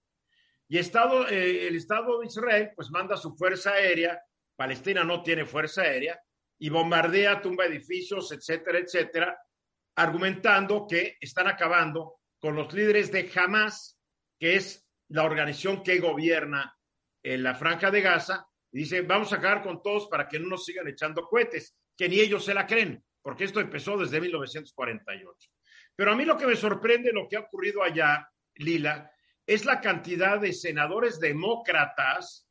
Y 0.69 0.77
eh, 0.77 1.67
el 1.67 1.75
Estado 1.75 2.19
de 2.19 2.27
Israel 2.27 2.71
pues 2.75 2.89
manda 2.89 3.17
su 3.17 3.35
fuerza 3.35 3.73
aérea, 3.73 4.21
Palestina 4.55 5.03
no 5.03 5.21
tiene 5.21 5.45
fuerza 5.45 5.81
aérea, 5.81 6.19
y 6.57 6.69
bombardea, 6.69 7.41
tumba 7.41 7.65
edificios, 7.65 8.31
etcétera, 8.31 8.79
etcétera, 8.79 9.37
argumentando 9.95 10.87
que 10.87 11.17
están 11.19 11.47
acabando 11.47 12.21
con 12.43 12.57
los 12.57 12.73
líderes 12.73 13.09
de 13.09 13.31
Hamas, 13.33 13.97
que 14.37 14.57
es 14.57 14.85
la 15.07 15.23
organización 15.23 15.81
que 15.81 15.99
gobierna 15.99 16.77
en 17.23 17.41
la 17.41 17.55
franja 17.55 17.89
de 17.89 18.01
Gaza, 18.01 18.45
y 18.69 18.79
dice, 18.79 19.01
vamos 19.01 19.31
a 19.31 19.37
acabar 19.37 19.63
con 19.63 19.81
todos 19.81 20.07
para 20.07 20.27
que 20.27 20.39
no 20.39 20.49
nos 20.49 20.65
sigan 20.65 20.85
echando 20.89 21.21
cohetes, 21.21 21.73
que 21.95 22.09
ni 22.09 22.19
ellos 22.19 22.43
se 22.43 22.53
la 22.53 22.67
creen, 22.67 23.01
porque 23.21 23.45
esto 23.45 23.61
empezó 23.61 23.97
desde 23.97 24.19
1948. 24.19 25.51
Pero 25.95 26.11
a 26.11 26.17
mí 26.17 26.25
lo 26.25 26.37
que 26.37 26.45
me 26.45 26.57
sorprende, 26.57 27.13
lo 27.13 27.29
que 27.29 27.37
ha 27.37 27.39
ocurrido 27.39 27.81
allá, 27.81 28.29
Lila, 28.55 29.09
es 29.47 29.63
la 29.63 29.79
cantidad 29.79 30.37
de 30.37 30.51
senadores 30.51 31.21
demócratas 31.21 32.49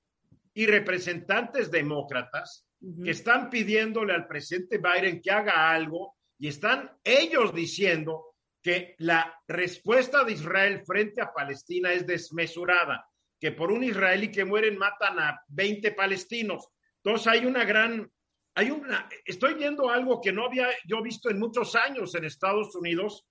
y 0.54 0.64
representantes 0.64 1.70
demócratas 1.70 2.66
que 3.04 3.10
están 3.10 3.50
pidiéndole 3.50 4.14
al 4.14 4.26
presidente 4.26 4.78
Biden 4.78 5.20
que 5.20 5.30
haga 5.30 5.70
algo 5.70 6.16
y 6.38 6.48
están 6.48 6.96
ellos 7.04 7.54
diciendo 7.54 8.31
que 8.62 8.94
la 8.98 9.34
respuesta 9.48 10.24
de 10.24 10.32
Israel 10.32 10.82
frente 10.86 11.20
a 11.20 11.32
Palestina 11.32 11.92
es 11.92 12.06
desmesurada, 12.06 13.04
que 13.40 13.50
por 13.50 13.72
un 13.72 13.82
israelí 13.82 14.30
que 14.30 14.44
mueren 14.44 14.78
matan 14.78 15.18
a 15.18 15.42
20 15.48 15.92
palestinos. 15.92 16.68
Entonces 17.02 17.26
hay 17.26 17.44
una 17.44 17.64
gran, 17.64 18.08
hay 18.54 18.70
una, 18.70 19.08
estoy 19.24 19.54
viendo 19.54 19.90
algo 19.90 20.20
que 20.20 20.32
no 20.32 20.46
había 20.46 20.68
yo 20.86 21.02
visto 21.02 21.28
en 21.28 21.40
muchos 21.40 21.74
años 21.74 22.14
en 22.14 22.24
Estados 22.24 22.74
Unidos, 22.76 23.26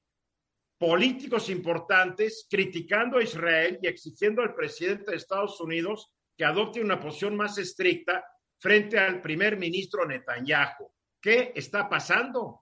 políticos 0.77 1.49
importantes 1.49 2.47
criticando 2.49 3.19
a 3.19 3.23
Israel 3.23 3.79
y 3.81 3.87
exigiendo 3.87 4.41
al 4.41 4.53
presidente 4.53 5.11
de 5.11 5.17
Estados 5.17 5.61
Unidos 5.61 6.11
que 6.35 6.43
adopte 6.43 6.81
una 6.81 6.99
posición 6.99 7.35
más 7.35 7.57
estricta 7.57 8.25
frente 8.59 8.97
al 8.97 9.21
primer 9.21 9.57
ministro 9.57 10.05
Netanyahu. 10.05 10.91
¿Qué 11.21 11.53
está 11.55 11.87
pasando? 11.87 12.60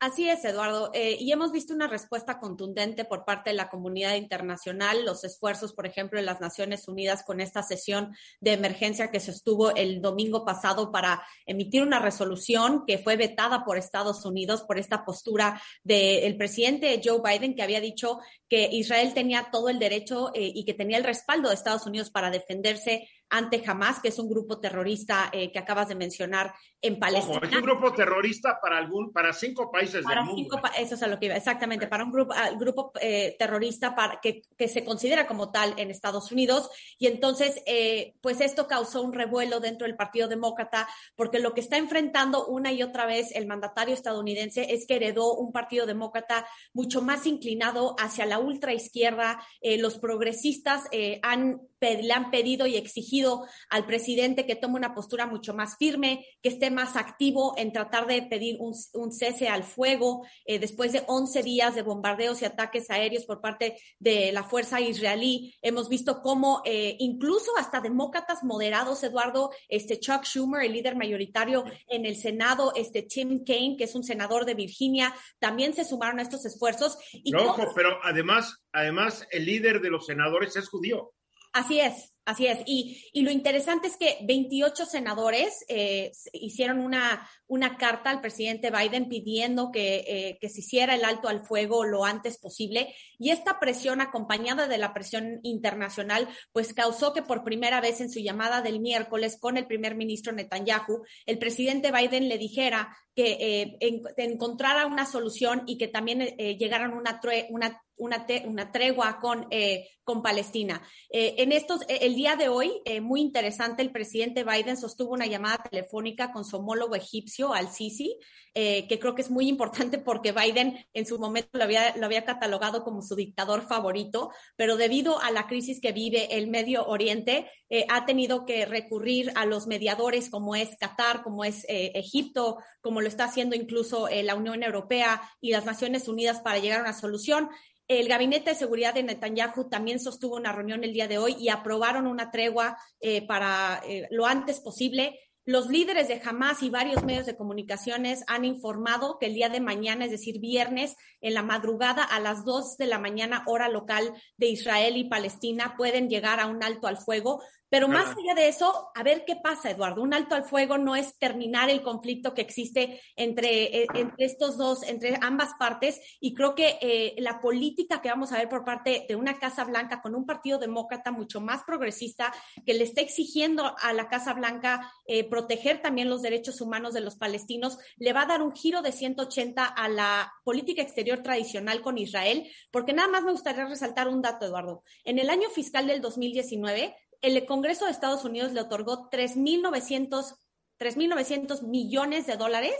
Así 0.00 0.28
es, 0.28 0.44
Eduardo. 0.44 0.92
Eh, 0.94 1.16
y 1.18 1.32
hemos 1.32 1.50
visto 1.50 1.74
una 1.74 1.88
respuesta 1.88 2.38
contundente 2.38 3.04
por 3.04 3.24
parte 3.24 3.50
de 3.50 3.56
la 3.56 3.68
comunidad 3.68 4.14
internacional, 4.14 5.04
los 5.04 5.24
esfuerzos, 5.24 5.72
por 5.72 5.86
ejemplo, 5.86 6.20
de 6.20 6.24
las 6.24 6.40
Naciones 6.40 6.86
Unidas 6.86 7.24
con 7.24 7.40
esta 7.40 7.64
sesión 7.64 8.14
de 8.40 8.52
emergencia 8.52 9.10
que 9.10 9.18
se 9.18 9.32
estuvo 9.32 9.74
el 9.74 10.00
domingo 10.00 10.44
pasado 10.44 10.92
para 10.92 11.26
emitir 11.46 11.82
una 11.82 11.98
resolución 11.98 12.84
que 12.86 12.98
fue 12.98 13.16
vetada 13.16 13.64
por 13.64 13.76
Estados 13.76 14.24
Unidos 14.24 14.62
por 14.62 14.78
esta 14.78 15.04
postura 15.04 15.60
del 15.82 16.36
presidente 16.36 17.00
Joe 17.04 17.20
Biden 17.20 17.56
que 17.56 17.64
había 17.64 17.80
dicho 17.80 18.20
que 18.48 18.68
Israel 18.70 19.14
tenía 19.14 19.48
todo 19.50 19.68
el 19.68 19.80
derecho 19.80 20.30
eh, 20.32 20.52
y 20.54 20.64
que 20.64 20.74
tenía 20.74 20.98
el 20.98 21.04
respaldo 21.04 21.48
de 21.48 21.56
Estados 21.56 21.86
Unidos 21.86 22.10
para 22.10 22.30
defenderse 22.30 23.08
ante 23.30 23.62
Hamas, 23.66 24.00
que 24.00 24.08
es 24.08 24.18
un 24.18 24.28
grupo 24.28 24.58
terrorista 24.58 25.28
eh, 25.32 25.52
que 25.52 25.58
acabas 25.58 25.88
de 25.88 25.94
mencionar 25.94 26.54
en 26.80 26.98
Palestina. 26.98 27.40
es 27.42 27.52
un 27.52 27.62
grupo 27.62 27.92
terrorista 27.92 28.60
para 28.60 28.78
algún, 28.78 29.12
para 29.12 29.32
cinco 29.32 29.70
países 29.70 30.04
del 30.04 30.24
mundo. 30.24 30.60
eso 30.78 30.94
es 30.94 31.02
a 31.02 31.08
lo 31.08 31.18
que 31.18 31.26
iba, 31.26 31.36
exactamente, 31.36 31.88
para 31.88 32.04
un 32.04 32.12
grupo, 32.12 32.34
grupo 32.58 32.92
eh, 33.00 33.34
terrorista 33.38 33.94
para, 33.96 34.20
que, 34.20 34.42
que, 34.56 34.68
se 34.68 34.84
considera 34.84 35.26
como 35.26 35.50
tal 35.50 35.74
en 35.76 35.90
Estados 35.90 36.30
Unidos. 36.30 36.70
Y 36.98 37.08
entonces, 37.08 37.62
eh, 37.66 38.14
pues 38.20 38.40
esto 38.40 38.68
causó 38.68 39.02
un 39.02 39.12
revuelo 39.12 39.58
dentro 39.58 39.86
del 39.86 39.96
Partido 39.96 40.28
Demócrata, 40.28 40.88
porque 41.16 41.40
lo 41.40 41.52
que 41.52 41.60
está 41.60 41.78
enfrentando 41.78 42.46
una 42.46 42.72
y 42.72 42.82
otra 42.82 43.06
vez 43.06 43.34
el 43.34 43.46
mandatario 43.46 43.94
estadounidense 43.94 44.72
es 44.72 44.86
que 44.86 44.96
heredó 44.96 45.34
un 45.34 45.50
Partido 45.50 45.84
Demócrata 45.84 46.46
mucho 46.72 47.02
más 47.02 47.26
inclinado 47.26 47.96
hacia 47.98 48.26
la 48.26 48.38
ultraizquierda. 48.38 49.40
los 49.62 49.98
progresistas 49.98 50.84
han 51.22 51.60
le 51.80 52.12
han 52.12 52.30
pedido 52.30 52.66
y 52.66 52.76
exigido 52.76 53.46
al 53.70 53.86
presidente 53.86 54.46
que 54.46 54.56
tome 54.56 54.76
una 54.76 54.94
postura 54.94 55.26
mucho 55.26 55.54
más 55.54 55.76
firme, 55.76 56.26
que 56.42 56.48
esté 56.48 56.67
más 56.70 56.96
activo 56.96 57.54
en 57.56 57.72
tratar 57.72 58.06
de 58.06 58.22
pedir 58.22 58.58
un, 58.60 59.12
cese 59.12 59.48
al 59.48 59.64
fuego 59.64 60.26
eh, 60.44 60.58
después 60.58 60.92
de 60.92 61.02
11 61.06 61.42
días 61.42 61.74
de 61.74 61.82
bombardeos 61.82 62.42
y 62.42 62.44
ataques 62.44 62.90
aéreos 62.90 63.24
por 63.24 63.40
parte 63.40 63.76
de 63.98 64.32
la 64.32 64.44
fuerza 64.44 64.80
israelí. 64.80 65.54
Hemos 65.62 65.88
visto 65.88 66.20
cómo 66.22 66.62
eh, 66.64 66.96
incluso 66.98 67.52
hasta 67.58 67.80
demócratas 67.80 68.44
moderados, 68.44 69.02
Eduardo, 69.02 69.50
este 69.68 69.98
Chuck 69.98 70.24
Schumer, 70.24 70.62
el 70.62 70.72
líder 70.72 70.96
mayoritario 70.96 71.64
en 71.88 72.06
el 72.06 72.16
Senado, 72.16 72.72
este 72.74 73.02
Tim 73.02 73.44
Kaine, 73.44 73.76
que 73.76 73.84
es 73.84 73.94
un 73.94 74.04
senador 74.04 74.44
de 74.44 74.54
Virginia, 74.54 75.14
también 75.38 75.74
se 75.74 75.84
sumaron 75.84 76.18
a 76.18 76.22
estos 76.22 76.44
esfuerzos. 76.44 76.98
Y 77.12 77.32
pero 77.74 77.98
además, 78.02 78.62
además 78.72 79.26
el 79.30 79.46
líder 79.46 79.80
de 79.80 79.90
los 79.90 80.06
senadores 80.06 80.56
es 80.56 80.68
judío. 80.68 81.12
Así 81.52 81.80
es, 81.80 82.12
Así 82.28 82.46
es. 82.46 82.58
Y, 82.66 83.08
y, 83.14 83.22
lo 83.22 83.30
interesante 83.30 83.88
es 83.88 83.96
que 83.96 84.18
28 84.20 84.84
senadores 84.84 85.64
eh, 85.66 86.12
hicieron 86.34 86.78
una, 86.78 87.26
una 87.46 87.78
carta 87.78 88.10
al 88.10 88.20
presidente 88.20 88.70
Biden 88.70 89.08
pidiendo 89.08 89.70
que, 89.70 90.04
eh, 90.06 90.38
que, 90.38 90.50
se 90.50 90.60
hiciera 90.60 90.94
el 90.94 91.06
alto 91.06 91.28
al 91.28 91.40
fuego 91.40 91.84
lo 91.84 92.04
antes 92.04 92.36
posible. 92.36 92.94
Y 93.18 93.30
esta 93.30 93.58
presión, 93.58 94.02
acompañada 94.02 94.68
de 94.68 94.76
la 94.76 94.92
presión 94.92 95.40
internacional, 95.42 96.28
pues 96.52 96.74
causó 96.74 97.14
que 97.14 97.22
por 97.22 97.44
primera 97.44 97.80
vez 97.80 98.02
en 98.02 98.10
su 98.10 98.20
llamada 98.20 98.60
del 98.60 98.80
miércoles 98.80 99.38
con 99.40 99.56
el 99.56 99.66
primer 99.66 99.94
ministro 99.94 100.34
Netanyahu, 100.34 101.04
el 101.24 101.38
presidente 101.38 101.92
Biden 101.92 102.28
le 102.28 102.36
dijera 102.36 102.94
que 103.14 103.38
eh, 103.40 103.78
encontrara 104.18 104.84
una 104.84 105.06
solución 105.06 105.62
y 105.66 105.78
que 105.78 105.88
también 105.88 106.36
llegaran 106.36 106.92
una, 106.92 107.18
una 107.48 107.82
una, 107.98 108.26
una 108.44 108.72
tregua 108.72 109.18
con, 109.20 109.46
eh, 109.50 109.90
con 110.04 110.22
Palestina. 110.22 110.82
Eh, 111.10 111.34
en 111.38 111.52
estos, 111.52 111.82
eh, 111.82 111.98
el 112.02 112.14
día 112.14 112.36
de 112.36 112.48
hoy, 112.48 112.80
muy 113.02 113.20
interesante, 113.20 113.82
el 113.82 113.92
presidente 113.92 114.44
Biden 114.44 114.76
sostuvo 114.76 115.12
una 115.12 115.26
llamada 115.26 115.58
telefónica 115.70 116.32
con 116.32 116.44
su 116.44 116.56
homólogo 116.56 116.94
egipcio, 116.94 117.52
al-Sisi, 117.52 118.18
que 118.54 118.98
creo 119.00 119.14
que 119.14 119.22
es 119.22 119.30
muy 119.30 119.48
importante 119.48 119.98
porque 119.98 120.32
Biden 120.32 120.84
en 120.92 121.06
su 121.06 121.20
momento 121.20 121.50
lo 121.52 121.62
había, 121.62 121.96
lo 121.96 122.06
había 122.06 122.24
catalogado 122.24 122.82
como 122.82 123.02
su 123.02 123.14
dictador 123.14 123.62
favorito, 123.62 124.32
pero 124.56 124.76
debido 124.76 125.20
a 125.20 125.30
la 125.30 125.46
crisis 125.46 125.80
que 125.80 125.92
vive 125.92 126.36
el 126.36 126.48
Medio 126.48 126.84
Oriente, 126.86 127.48
ha 127.88 128.04
tenido 128.04 128.44
que 128.46 128.66
recurrir 128.66 129.30
a 129.36 129.46
los 129.46 129.68
mediadores 129.68 130.28
como 130.28 130.56
es 130.56 130.76
Qatar, 130.76 131.22
como 131.22 131.44
es 131.44 131.66
Egipto, 131.68 132.58
como 132.80 133.00
lo 133.00 133.06
está 133.06 133.24
haciendo 133.26 133.54
incluso 133.54 134.08
la 134.10 134.34
Unión 134.34 134.64
Europea 134.64 135.22
y 135.40 135.52
las 135.52 135.64
Naciones 135.64 136.08
Unidas 136.08 136.40
para 136.40 136.58
llegar 136.58 136.80
a 136.80 136.84
una 136.84 136.94
solución. 136.94 137.50
El 137.88 138.06
Gabinete 138.06 138.50
de 138.50 138.56
Seguridad 138.56 138.92
de 138.92 139.02
Netanyahu 139.02 139.70
también 139.70 139.98
sostuvo 139.98 140.36
una 140.36 140.52
reunión 140.52 140.84
el 140.84 140.92
día 140.92 141.08
de 141.08 141.16
hoy 141.16 141.36
y 141.40 141.48
aprobaron 141.48 142.06
una 142.06 142.30
tregua 142.30 142.76
eh, 143.00 143.26
para 143.26 143.80
eh, 143.86 144.06
lo 144.10 144.26
antes 144.26 144.60
posible. 144.60 145.18
Los 145.46 145.68
líderes 145.68 146.08
de 146.08 146.20
Hamas 146.22 146.62
y 146.62 146.68
varios 146.68 147.02
medios 147.02 147.24
de 147.24 147.34
comunicaciones 147.34 148.22
han 148.26 148.44
informado 148.44 149.16
que 149.18 149.24
el 149.24 149.32
día 149.32 149.48
de 149.48 149.60
mañana, 149.60 150.04
es 150.04 150.10
decir, 150.10 150.38
viernes, 150.38 150.94
en 151.22 151.32
la 151.32 151.42
madrugada 151.42 152.04
a 152.04 152.20
las 152.20 152.44
2 152.44 152.76
de 152.76 152.84
la 152.84 152.98
mañana, 152.98 153.44
hora 153.46 153.70
local 153.70 154.12
de 154.36 154.48
Israel 154.48 154.98
y 154.98 155.08
Palestina, 155.08 155.74
pueden 155.78 156.10
llegar 156.10 156.40
a 156.40 156.46
un 156.48 156.62
alto 156.62 156.86
al 156.86 156.98
fuego. 156.98 157.42
Pero 157.70 157.88
más 157.88 158.16
allá 158.16 158.34
de 158.34 158.48
eso, 158.48 158.90
a 158.94 159.02
ver 159.02 159.24
qué 159.26 159.36
pasa, 159.36 159.70
Eduardo. 159.70 160.02
Un 160.02 160.14
alto 160.14 160.34
al 160.34 160.44
fuego 160.44 160.78
no 160.78 160.96
es 160.96 161.18
terminar 161.18 161.68
el 161.68 161.82
conflicto 161.82 162.32
que 162.32 162.40
existe 162.40 163.00
entre, 163.16 163.82
eh, 163.82 163.86
entre 163.94 164.24
estos 164.24 164.56
dos, 164.56 164.82
entre 164.82 165.18
ambas 165.20 165.50
partes. 165.58 166.00
Y 166.20 166.34
creo 166.34 166.54
que 166.54 166.78
eh, 166.80 167.14
la 167.18 167.40
política 167.40 168.00
que 168.00 168.08
vamos 168.08 168.32
a 168.32 168.38
ver 168.38 168.48
por 168.48 168.64
parte 168.64 169.04
de 169.08 169.16
una 169.16 169.38
Casa 169.38 169.64
Blanca 169.64 170.00
con 170.00 170.14
un 170.14 170.24
partido 170.24 170.58
demócrata 170.58 171.12
mucho 171.12 171.40
más 171.40 171.62
progresista 171.64 172.32
que 172.64 172.74
le 172.74 172.84
está 172.84 173.02
exigiendo 173.02 173.74
a 173.78 173.92
la 173.92 174.08
Casa 174.08 174.32
Blanca 174.32 174.92
eh, 175.06 175.24
proteger 175.28 175.82
también 175.82 176.08
los 176.08 176.22
derechos 176.22 176.60
humanos 176.60 176.94
de 176.94 177.00
los 177.00 177.16
palestinos, 177.16 177.78
le 177.96 178.12
va 178.12 178.22
a 178.22 178.26
dar 178.26 178.42
un 178.42 178.52
giro 178.52 178.82
de 178.82 178.92
180 178.92 179.64
a 179.64 179.88
la 179.88 180.32
política 180.44 180.82
exterior 180.82 181.22
tradicional 181.22 181.82
con 181.82 181.98
Israel. 181.98 182.48
Porque 182.70 182.92
nada 182.92 183.08
más 183.08 183.24
me 183.24 183.32
gustaría 183.32 183.66
resaltar 183.66 184.08
un 184.08 184.22
dato, 184.22 184.46
Eduardo. 184.46 184.82
En 185.04 185.18
el 185.18 185.28
año 185.28 185.48
fiscal 185.50 185.86
del 185.86 186.00
2019, 186.00 186.94
el 187.20 187.44
Congreso 187.46 187.84
de 187.84 187.90
Estados 187.90 188.24
Unidos 188.24 188.52
le 188.52 188.60
otorgó 188.60 189.10
3.900 189.10 191.62
millones 191.62 192.26
de 192.26 192.36
dólares 192.36 192.76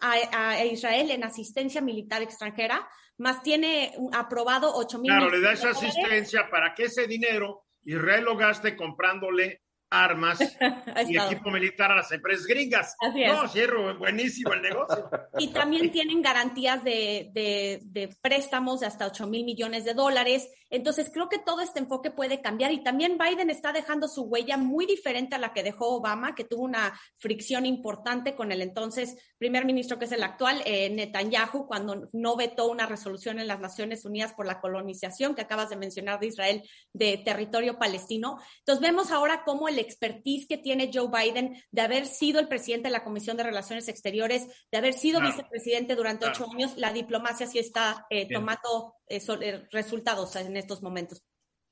a, 0.00 0.64
Israel 0.64 1.10
en 1.10 1.24
asistencia 1.24 1.80
militar 1.80 2.22
extranjera, 2.22 2.88
más 3.18 3.42
tiene 3.42 3.94
aprobado 4.12 4.74
8 4.74 4.98
mil. 4.98 5.10
Claro, 5.10 5.30
le 5.30 5.40
da 5.40 5.52
esa 5.52 5.70
asistencia 5.70 6.48
para 6.50 6.74
que 6.74 6.84
ese 6.84 7.06
dinero 7.06 7.64
Israel 7.84 8.24
lo 8.24 8.36
gaste 8.36 8.76
comprándole 8.76 9.62
armas 9.90 10.38
y 11.08 11.16
equipo 11.16 11.50
militar 11.50 11.92
a 11.92 11.96
las 11.96 12.10
empresas 12.12 12.46
gringas. 12.46 12.96
No, 13.02 13.48
cierro, 13.48 13.96
buenísimo 13.98 14.52
el 14.52 14.62
negocio. 14.62 15.08
Y 15.38 15.48
también 15.48 15.90
tienen 15.90 16.22
garantías 16.22 16.82
de, 16.82 17.30
de, 17.32 18.16
préstamos 18.20 18.80
de 18.80 18.86
hasta 18.86 19.06
8 19.06 19.26
mil 19.26 19.44
millones 19.44 19.84
de 19.84 19.94
dólares. 19.94 20.48
Entonces, 20.70 21.10
creo 21.12 21.28
que 21.28 21.38
todo 21.38 21.60
este 21.60 21.78
enfoque 21.78 22.10
puede 22.10 22.40
cambiar. 22.40 22.72
Y 22.72 22.82
también 22.82 23.18
Biden 23.18 23.50
está 23.50 23.72
dejando 23.72 24.08
su 24.08 24.22
huella 24.22 24.56
muy 24.56 24.86
diferente 24.86 25.36
a 25.36 25.38
la 25.38 25.52
que 25.52 25.62
dejó 25.62 25.96
Obama, 25.96 26.34
que 26.34 26.44
tuvo 26.44 26.64
una 26.64 26.98
fricción 27.16 27.66
importante 27.66 28.34
con 28.34 28.52
el 28.52 28.62
entonces 28.62 29.16
primer 29.38 29.64
ministro, 29.64 29.98
que 29.98 30.06
es 30.06 30.12
el 30.12 30.22
actual, 30.22 30.62
eh, 30.64 30.90
Netanyahu, 30.90 31.66
cuando 31.66 32.08
no 32.12 32.36
vetó 32.36 32.68
una 32.68 32.86
resolución 32.86 33.38
en 33.38 33.48
las 33.48 33.60
Naciones 33.60 34.04
Unidas 34.04 34.32
por 34.32 34.46
la 34.46 34.60
colonización 34.60 35.34
que 35.34 35.42
acabas 35.42 35.70
de 35.70 35.76
mencionar 35.76 36.20
de 36.20 36.28
Israel 36.28 36.62
de 36.92 37.18
territorio 37.18 37.78
palestino. 37.78 38.38
Entonces, 38.58 38.80
vemos 38.82 39.10
ahora 39.10 39.42
cómo 39.44 39.68
el 39.68 39.78
expertise 39.78 40.46
que 40.46 40.58
tiene 40.58 40.90
Joe 40.92 41.08
Biden 41.08 41.56
de 41.70 41.82
haber 41.82 42.06
sido 42.06 42.40
el 42.40 42.48
presidente 42.48 42.88
de 42.88 42.92
la 42.92 43.04
Comisión 43.04 43.36
de 43.36 43.42
Relaciones 43.42 43.88
Exteriores, 43.88 44.46
de 44.70 44.78
haber 44.78 44.94
sido 44.94 45.20
vicepresidente 45.20 45.94
durante 45.94 46.26
ocho 46.26 46.46
años, 46.52 46.76
la 46.76 46.92
diplomacia 46.92 47.46
sí 47.46 47.58
está 47.58 48.06
eh, 48.10 48.28
tomando 48.32 48.94
eh, 49.08 49.20
eh, 49.40 49.66
resultados 49.70 50.36
en 50.36 50.56
estos 50.56 50.82
momentos. 50.82 51.22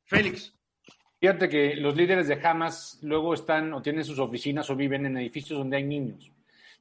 Félix. 0.05 0.55
Fíjate 1.21 1.49
que 1.49 1.75
los 1.77 1.97
líderes 1.97 2.29
de 2.29 2.39
Hamas 2.43 2.99
luego 3.03 3.33
están 3.33 3.73
o 3.73 3.81
tienen 3.81 4.05
sus 4.05 4.19
oficinas 4.19 4.69
o 4.69 4.77
viven 4.77 5.07
en 5.07 5.17
edificios 5.17 5.59
donde 5.59 5.79
hay 5.79 5.85
niños. 5.85 6.34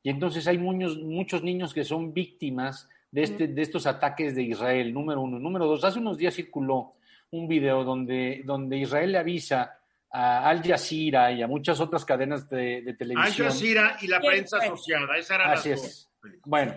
Y 0.03 0.09
entonces 0.09 0.45
hay 0.47 0.57
muchos, 0.57 0.97
muchos 0.97 1.41
niños 1.41 1.73
que 1.73 1.85
son 1.85 2.13
víctimas 2.13 2.89
de, 3.09 3.23
este, 3.23 3.47
de 3.47 3.61
estos 3.61 3.87
ataques 3.87 4.35
de 4.35 4.43
Israel, 4.43 4.93
número 4.93 5.21
uno. 5.21 5.39
Número 5.39 5.65
dos, 5.65 5.83
hace 5.83 5.99
unos 5.99 6.17
días 6.17 6.35
circuló 6.35 6.95
un 7.31 7.47
video 7.47 7.83
donde, 7.83 8.41
donde 8.45 8.77
Israel 8.77 9.13
le 9.13 9.17
avisa 9.17 9.79
a 10.11 10.47
Al 10.47 10.61
Jazeera 10.61 11.31
y 11.31 11.41
a 11.41 11.47
muchas 11.47 11.79
otras 11.79 12.03
cadenas 12.05 12.49
de, 12.49 12.95
televisión. 12.99 13.47
Al 13.47 13.51
Jazeera 13.53 13.97
y 14.01 14.07
la 14.07 14.19
prensa 14.19 14.57
asociada, 14.57 15.17
esa 15.17 15.35
era 15.35 15.51
Así 15.53 15.71
es. 15.71 16.11
Bueno, 16.45 16.73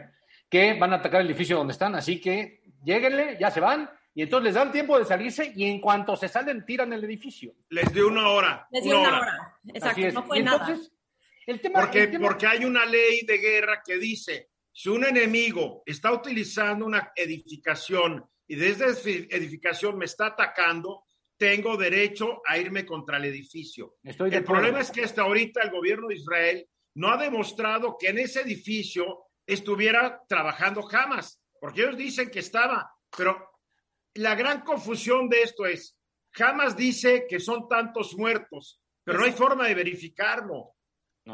que 0.48 0.74
van 0.74 0.92
a 0.92 0.96
atacar 0.96 1.20
el 1.20 1.26
edificio 1.26 1.56
donde 1.56 1.72
están, 1.72 1.94
así 1.94 2.20
que 2.20 2.62
lleguenle, 2.84 3.36
ya 3.40 3.50
se 3.50 3.60
van, 3.60 3.90
y 4.14 4.22
entonces 4.22 4.44
les 4.44 4.54
dan 4.54 4.72
tiempo 4.72 4.98
de 4.98 5.04
salirse 5.04 5.52
y 5.54 5.64
en 5.64 5.80
cuanto 5.80 6.16
se 6.16 6.28
salen 6.28 6.64
tiran 6.64 6.92
el 6.92 7.04
edificio. 7.04 7.52
Les 7.68 7.92
dio 7.92 8.08
una 8.08 8.28
hora. 8.30 8.66
Les 8.70 8.82
dio 8.82 8.98
una, 8.98 9.20
hora. 9.20 9.58
Exacto, 9.66 10.12
no 10.12 10.22
fue 10.22 10.42
nada. 10.42 10.74
El 11.46 11.60
tema, 11.60 11.80
porque, 11.80 12.18
porque 12.18 12.46
hay 12.46 12.64
una 12.64 12.84
ley 12.84 13.24
de 13.24 13.38
guerra 13.38 13.82
que 13.84 13.98
dice, 13.98 14.50
si 14.72 14.88
un 14.88 15.04
enemigo 15.04 15.82
está 15.86 16.12
utilizando 16.12 16.84
una 16.84 17.12
edificación 17.14 18.28
y 18.46 18.56
desde 18.56 18.86
esa 18.86 19.08
edificación 19.08 19.96
me 19.96 20.04
está 20.04 20.26
atacando, 20.26 21.04
tengo 21.36 21.76
derecho 21.76 22.42
a 22.46 22.58
irme 22.58 22.84
contra 22.84 23.18
el 23.18 23.26
edificio. 23.26 23.96
el 24.02 24.44
problema 24.44 24.80
es 24.80 24.90
que 24.90 25.04
hasta 25.04 25.22
ahorita 25.22 25.62
el 25.62 25.70
gobierno 25.70 26.08
de 26.08 26.16
Israel 26.16 26.68
no 26.94 27.10
ha 27.10 27.16
demostrado 27.16 27.96
que 27.98 28.08
en 28.08 28.18
ese 28.18 28.40
edificio 28.40 29.26
estuviera 29.46 30.22
trabajando 30.28 30.82
jamás, 30.82 31.40
porque 31.60 31.82
ellos 31.82 31.96
dicen 31.96 32.30
que 32.30 32.40
estaba, 32.40 32.90
pero 33.16 33.50
la 34.14 34.34
gran 34.34 34.62
confusión 34.62 35.28
de 35.28 35.42
esto 35.42 35.66
es, 35.66 35.96
jamás 36.32 36.76
dice 36.76 37.26
que 37.28 37.38
son 37.38 37.68
tantos 37.68 38.16
muertos, 38.16 38.80
pero 39.04 39.18
no 39.18 39.24
hay 39.24 39.32
forma 39.32 39.68
de 39.68 39.74
verificarlo. 39.74 40.75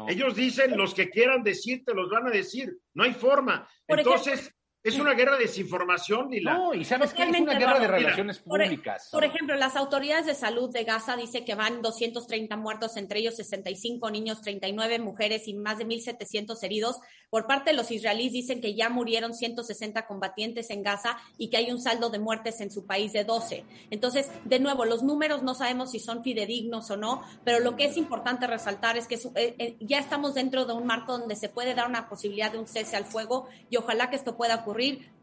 Ellos 0.07 0.35
dicen, 0.35 0.75
los 0.75 0.93
que 0.93 1.09
quieran 1.09 1.43
decirte 1.43 1.93
los 1.93 2.09
van 2.09 2.27
a 2.27 2.31
decir, 2.31 2.75
no 2.95 3.03
hay 3.03 3.13
forma. 3.13 3.67
Entonces, 3.87 4.51
es 4.83 4.99
una 4.99 5.13
guerra 5.13 5.37
de 5.37 5.43
desinformación, 5.43 6.29
la 6.41 6.55
No, 6.55 6.73
y 6.73 6.83
sabes 6.83 7.13
que 7.13 7.23
es 7.23 7.39
una 7.39 7.57
guerra 7.57 7.79
de 7.79 7.87
relaciones 7.87 8.39
públicas. 8.39 9.07
Por, 9.11 9.23
ejemplo, 9.23 9.55
las 9.55 9.77
autoridades 9.77 10.25
de 10.25 10.35
salud 10.35 10.69
de 10.71 10.83
Gaza 10.83 11.15
dicen 11.15 11.45
que 11.45 11.55
van 11.55 11.81
230 11.81 12.57
muertos, 12.57 12.97
entre 12.97 13.19
ellos 13.19 13.37
65 13.37 14.11
niños, 14.11 14.41
39 14.41 14.99
mujeres 14.99 15.47
y 15.47 15.53
más 15.53 15.77
de 15.77 15.87
1.700 15.87 16.61
heridos. 16.63 16.97
Por 17.29 17.47
parte 17.47 17.71
de 17.71 17.77
los 17.77 17.91
israelíes 17.91 18.33
dicen 18.33 18.59
que 18.59 18.75
ya 18.75 18.89
murieron 18.89 19.33
160 19.33 20.05
combatientes 20.05 20.69
en 20.69 20.83
Gaza 20.83 21.17
y 21.37 21.49
que 21.49 21.57
hay 21.57 21.71
un 21.71 21.81
saldo 21.81 22.09
de 22.09 22.19
muertes 22.19 22.59
en 22.59 22.69
su 22.69 22.85
país 22.85 23.13
de 23.13 23.23
12. 23.23 23.63
Entonces, 23.89 24.29
de 24.43 24.59
nuevo, 24.59 24.83
los 24.83 25.01
números 25.01 25.43
no 25.43 25.55
sabemos 25.55 25.91
si 25.91 25.99
son 25.99 26.23
fidedignos 26.23 26.91
o 26.91 26.97
no, 26.97 27.23
pero 27.45 27.59
lo 27.59 27.77
que 27.77 27.85
es 27.85 27.95
importante 27.95 28.47
resaltar 28.47 28.97
es 28.97 29.07
que 29.07 29.15
eh, 29.15 29.55
eh, 29.57 29.75
ya 29.79 29.99
estamos 29.99 30.33
dentro 30.33 30.65
de 30.65 30.73
un 30.73 30.85
marco 30.85 31.17
donde 31.17 31.37
se 31.37 31.47
puede 31.47 31.73
dar 31.73 31.87
una 31.87 32.09
posibilidad 32.09 32.51
de 32.51 32.59
un 32.59 32.67
cese 32.67 32.97
al 32.97 33.05
fuego 33.05 33.47
y 33.69 33.77
ojalá 33.77 34.09
que 34.09 34.17
esto 34.17 34.35
pueda 34.35 34.55
ocurrir 34.55 34.72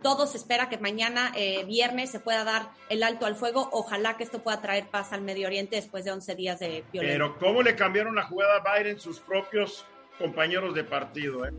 todo 0.03 0.27
se 0.27 0.37
espera 0.37 0.69
que 0.69 0.79
mañana, 0.79 1.33
eh, 1.37 1.65
viernes, 1.65 2.11
se 2.11 2.21
pueda 2.21 2.45
dar 2.45 2.71
el 2.89 3.03
alto 3.03 3.27
al 3.27 3.37
fuego. 3.37 3.69
Ojalá 3.73 4.17
que 4.17 4.25
esto 4.25 4.43
pueda 4.43 4.61
traer 4.63 4.89
paz 4.89 5.13
al 5.13 5.23
Medio 5.23 5.47
Oriente 5.47 5.77
después 5.77 6.05
de 6.05 6.13
11 6.13 6.35
días 6.35 6.59
de 6.59 6.85
violencia. 6.93 7.19
Pero 7.19 7.39
¿cómo 7.39 7.63
le 7.63 7.75
cambiaron 7.77 8.15
la 8.15 8.25
jugada 8.25 8.63
a 8.65 8.79
Biden 8.79 8.99
sus 8.99 9.21
propios 9.21 9.85
compañeros 10.19 10.75
de 10.75 10.85
partido? 10.85 11.47
Eh? 11.47 11.53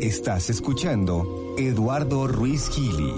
Estás 0.00 0.50
escuchando 0.50 1.54
Eduardo 1.58 2.26
Ruiz 2.28 2.70
Gili. 2.70 3.14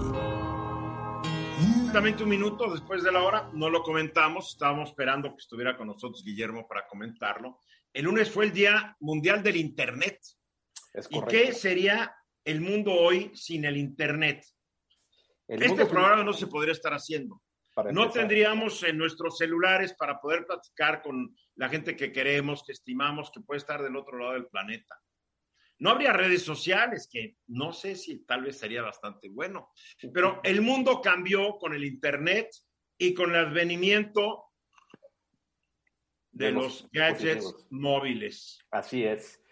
Justamente 1.82 2.22
un 2.22 2.30
minuto 2.30 2.72
después 2.72 3.02
de 3.02 3.12
la 3.12 3.22
hora, 3.22 3.50
no 3.52 3.68
lo 3.68 3.82
comentamos, 3.82 4.48
estábamos 4.48 4.88
esperando 4.88 5.30
que 5.30 5.42
estuviera 5.42 5.76
con 5.76 5.88
nosotros 5.88 6.24
Guillermo 6.24 6.66
para 6.66 6.86
comentarlo. 6.86 7.58
El 7.92 8.06
lunes 8.06 8.30
fue 8.30 8.46
el 8.46 8.52
Día 8.52 8.96
Mundial 9.00 9.42
del 9.42 9.56
Internet. 9.56 10.18
¿Y 11.10 11.20
qué 11.26 11.52
sería 11.52 12.14
el 12.44 12.60
mundo 12.60 12.92
hoy 12.92 13.30
sin 13.34 13.64
el 13.64 13.76
Internet. 13.76 14.44
este 15.48 15.86
programa 15.86 16.24
no 16.24 16.32
se 16.32 16.46
podría 16.46 16.72
estar 16.72 16.92
haciendo. 16.92 17.42
no 17.92 18.10
tendríamos 18.10 18.82
en 18.82 18.98
nuestros 18.98 19.38
celulares 19.38 19.94
para 19.94 20.20
poder 20.20 20.46
platicar 20.46 21.02
con 21.02 21.34
la 21.56 21.68
gente 21.68 21.96
que 21.96 22.12
queremos, 22.12 22.62
que 22.64 22.72
estimamos, 22.72 23.30
que 23.30 23.40
puede 23.40 23.58
estar 23.58 23.82
del 23.82 23.96
otro 23.96 24.18
lado 24.18 24.32
del 24.32 24.46
planeta. 24.46 25.00
No 25.78 25.90
habría 25.90 26.12
redes 26.12 26.42
sociales, 26.44 27.08
que 27.10 27.36
no 27.48 27.72
sé 27.72 27.96
si 27.96 28.24
tal 28.24 28.44
vez 28.44 28.58
sería 28.58 28.82
bastante 28.82 29.28
bueno, 29.28 29.72
pero 30.14 30.40
el 30.44 30.60
mundo 30.60 31.00
cambió 31.00 31.58
con 31.58 31.74
el 31.74 31.84
Internet 31.84 32.50
y 32.96 33.14
con 33.14 33.30
el 33.30 33.46
advenimiento 33.46 34.44
de, 36.30 36.52
los, 36.52 36.88
gadgets 36.92 37.66
móviles. 37.70 38.58
Así 38.70 39.04
es. 39.04 39.42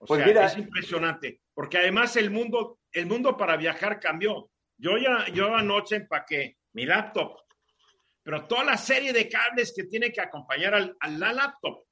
pues 0.00 0.24
mira, 0.24 0.46
es 0.46 0.58
impresionante, 0.58 1.40
porque 1.58 1.78
además 1.78 2.14
el 2.14 2.30
mundo, 2.30 2.78
el 2.92 3.06
mundo 3.06 3.36
para 3.36 3.56
viajar 3.56 3.98
cambió. 3.98 4.48
Yo 4.76 4.96
ya, 4.96 5.26
yo 5.32 5.56
anoche 5.56 5.96
empaqué 5.96 6.56
mi 6.74 6.86
laptop, 6.86 7.36
pero 8.22 8.46
toda 8.46 8.62
la 8.62 8.76
serie 8.76 9.12
de 9.12 9.28
cables 9.28 9.72
que 9.74 9.82
tiene 9.82 10.12
que 10.12 10.20
acompañar 10.20 10.72
al, 10.76 10.96
a 11.00 11.08
la 11.08 11.32
laptop, 11.32 11.82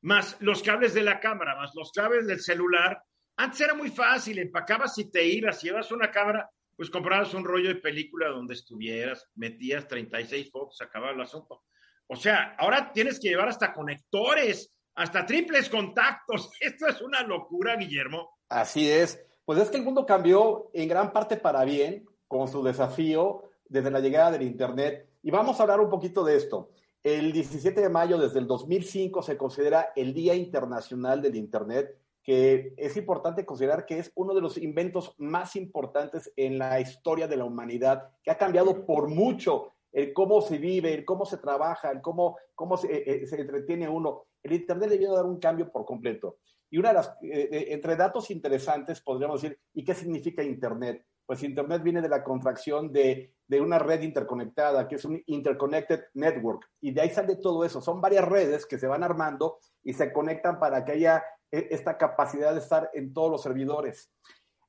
más 0.00 0.36
los 0.40 0.64
cables 0.64 0.94
de 0.94 1.02
la 1.02 1.20
cámara, 1.20 1.54
más 1.54 1.70
los 1.76 1.92
cables 1.92 2.26
del 2.26 2.40
celular, 2.40 3.00
antes 3.36 3.60
era 3.60 3.74
muy 3.74 3.90
fácil, 3.90 4.40
empacabas 4.40 4.98
y 4.98 5.08
te 5.08 5.24
ibas, 5.24 5.62
llevas 5.62 5.92
una 5.92 6.10
cámara, 6.10 6.50
pues 6.76 6.90
comprabas 6.90 7.34
un 7.34 7.44
rollo 7.44 7.68
de 7.68 7.76
película 7.76 8.30
donde 8.30 8.54
estuvieras, 8.54 9.30
metías 9.36 9.86
36 9.86 10.50
fotos, 10.50 10.80
acababa 10.80 11.12
el 11.12 11.20
asunto. 11.20 11.62
O 12.08 12.16
sea, 12.16 12.56
ahora 12.58 12.90
tienes 12.92 13.20
que 13.20 13.28
llevar 13.28 13.46
hasta 13.46 13.72
conectores, 13.72 14.74
hasta 14.96 15.24
triples 15.24 15.68
contactos. 15.68 16.50
Esto 16.60 16.88
es 16.88 17.00
una 17.00 17.22
locura, 17.22 17.76
Guillermo. 17.76 18.34
Así 18.48 18.90
es. 18.90 19.24
Pues 19.44 19.58
es 19.58 19.70
que 19.70 19.76
el 19.76 19.84
mundo 19.84 20.06
cambió 20.06 20.70
en 20.72 20.88
gran 20.88 21.12
parte 21.12 21.36
para 21.36 21.64
bien 21.64 22.08
con 22.28 22.48
su 22.48 22.62
desafío 22.62 23.42
desde 23.68 23.90
la 23.90 24.00
llegada 24.00 24.32
del 24.32 24.42
Internet. 24.42 25.08
Y 25.22 25.30
vamos 25.30 25.58
a 25.58 25.62
hablar 25.62 25.80
un 25.80 25.90
poquito 25.90 26.24
de 26.24 26.36
esto. 26.36 26.70
El 27.02 27.32
17 27.32 27.80
de 27.80 27.88
mayo 27.88 28.18
desde 28.18 28.38
el 28.38 28.46
2005 28.46 29.22
se 29.22 29.36
considera 29.36 29.92
el 29.94 30.14
Día 30.14 30.34
Internacional 30.34 31.20
del 31.20 31.36
Internet 31.36 31.98
que 32.24 32.72
es 32.78 32.96
importante 32.96 33.44
considerar 33.44 33.84
que 33.84 33.98
es 33.98 34.10
uno 34.14 34.34
de 34.34 34.40
los 34.40 34.56
inventos 34.56 35.14
más 35.18 35.56
importantes 35.56 36.32
en 36.36 36.58
la 36.58 36.80
historia 36.80 37.28
de 37.28 37.36
la 37.36 37.44
humanidad, 37.44 38.12
que 38.22 38.30
ha 38.30 38.38
cambiado 38.38 38.86
por 38.86 39.08
mucho 39.08 39.74
el 39.92 40.14
cómo 40.14 40.40
se 40.40 40.56
vive, 40.56 40.94
el 40.94 41.04
cómo 41.04 41.26
se 41.26 41.36
trabaja, 41.36 41.90
el 41.90 42.00
cómo, 42.00 42.38
cómo 42.54 42.78
se, 42.78 42.90
eh, 42.90 43.22
eh, 43.22 43.26
se 43.26 43.38
entretiene 43.38 43.88
uno. 43.88 44.24
El 44.42 44.54
Internet 44.54 44.88
debió 44.88 45.12
dar 45.12 45.26
un 45.26 45.38
cambio 45.38 45.70
por 45.70 45.84
completo. 45.84 46.38
Y 46.74 46.78
una 46.78 46.88
de 46.88 46.94
las, 46.94 47.16
eh, 47.22 47.66
entre 47.68 47.94
datos 47.94 48.32
interesantes, 48.32 49.00
podríamos 49.00 49.40
decir, 49.40 49.60
¿y 49.74 49.84
qué 49.84 49.94
significa 49.94 50.42
Internet? 50.42 51.06
Pues 51.24 51.44
Internet 51.44 51.84
viene 51.84 52.02
de 52.02 52.08
la 52.08 52.24
contracción 52.24 52.92
de, 52.92 53.32
de 53.46 53.60
una 53.60 53.78
red 53.78 54.02
interconectada, 54.02 54.88
que 54.88 54.96
es 54.96 55.04
un 55.04 55.22
Interconnected 55.26 56.06
Network. 56.14 56.68
Y 56.80 56.90
de 56.90 57.02
ahí 57.02 57.10
sale 57.10 57.36
todo 57.36 57.64
eso. 57.64 57.80
Son 57.80 58.00
varias 58.00 58.24
redes 58.24 58.66
que 58.66 58.76
se 58.76 58.88
van 58.88 59.04
armando 59.04 59.58
y 59.84 59.92
se 59.92 60.12
conectan 60.12 60.58
para 60.58 60.84
que 60.84 60.90
haya 60.90 61.22
e, 61.48 61.68
esta 61.70 61.96
capacidad 61.96 62.52
de 62.52 62.58
estar 62.58 62.90
en 62.92 63.14
todos 63.14 63.30
los 63.30 63.42
servidores. 63.44 64.10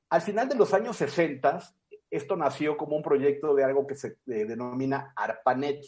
Al 0.08 0.20
final 0.20 0.48
de 0.48 0.54
los 0.54 0.72
años 0.74 0.96
60, 0.98 1.58
esto 2.08 2.36
nació 2.36 2.76
como 2.76 2.94
un 2.94 3.02
proyecto 3.02 3.52
de 3.52 3.64
algo 3.64 3.84
que 3.84 3.96
se 3.96 4.16
denomina 4.24 5.12
ARPANET. 5.16 5.84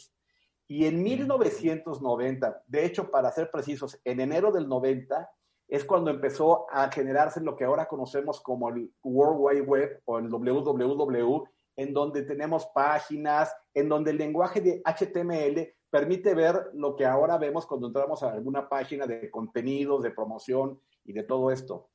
Y 0.67 0.85
en 0.85 1.01
1990, 1.01 2.63
de 2.67 2.85
hecho, 2.85 3.09
para 3.09 3.31
ser 3.31 3.49
precisos, 3.49 4.01
en 4.03 4.19
enero 4.19 4.51
del 4.51 4.67
90, 4.67 5.29
es 5.69 5.85
cuando 5.85 6.09
empezó 6.09 6.65
a 6.71 6.91
generarse 6.91 7.41
lo 7.41 7.55
que 7.55 7.63
ahora 7.63 7.87
conocemos 7.87 8.41
como 8.41 8.69
el 8.69 8.91
World 9.03 9.37
Wide 9.39 9.61
Web 9.61 10.01
o 10.05 10.17
el 10.17 10.27
WWW, 10.27 11.43
en 11.75 11.93
donde 11.93 12.23
tenemos 12.23 12.67
páginas, 12.73 13.55
en 13.73 13.87
donde 13.87 14.11
el 14.11 14.17
lenguaje 14.17 14.61
de 14.61 14.81
HTML 14.83 15.71
permite 15.91 16.33
ver 16.33 16.71
lo 16.73 16.95
que 16.95 17.05
ahora 17.05 17.37
vemos 17.37 17.67
cuando 17.67 17.87
entramos 17.87 18.23
a 18.23 18.31
alguna 18.31 18.67
página 18.67 19.05
de 19.05 19.29
contenidos, 19.29 20.01
de 20.01 20.11
promoción 20.11 20.81
y 21.05 21.13
de 21.13 21.23
todo 21.23 21.51
esto. 21.51 21.91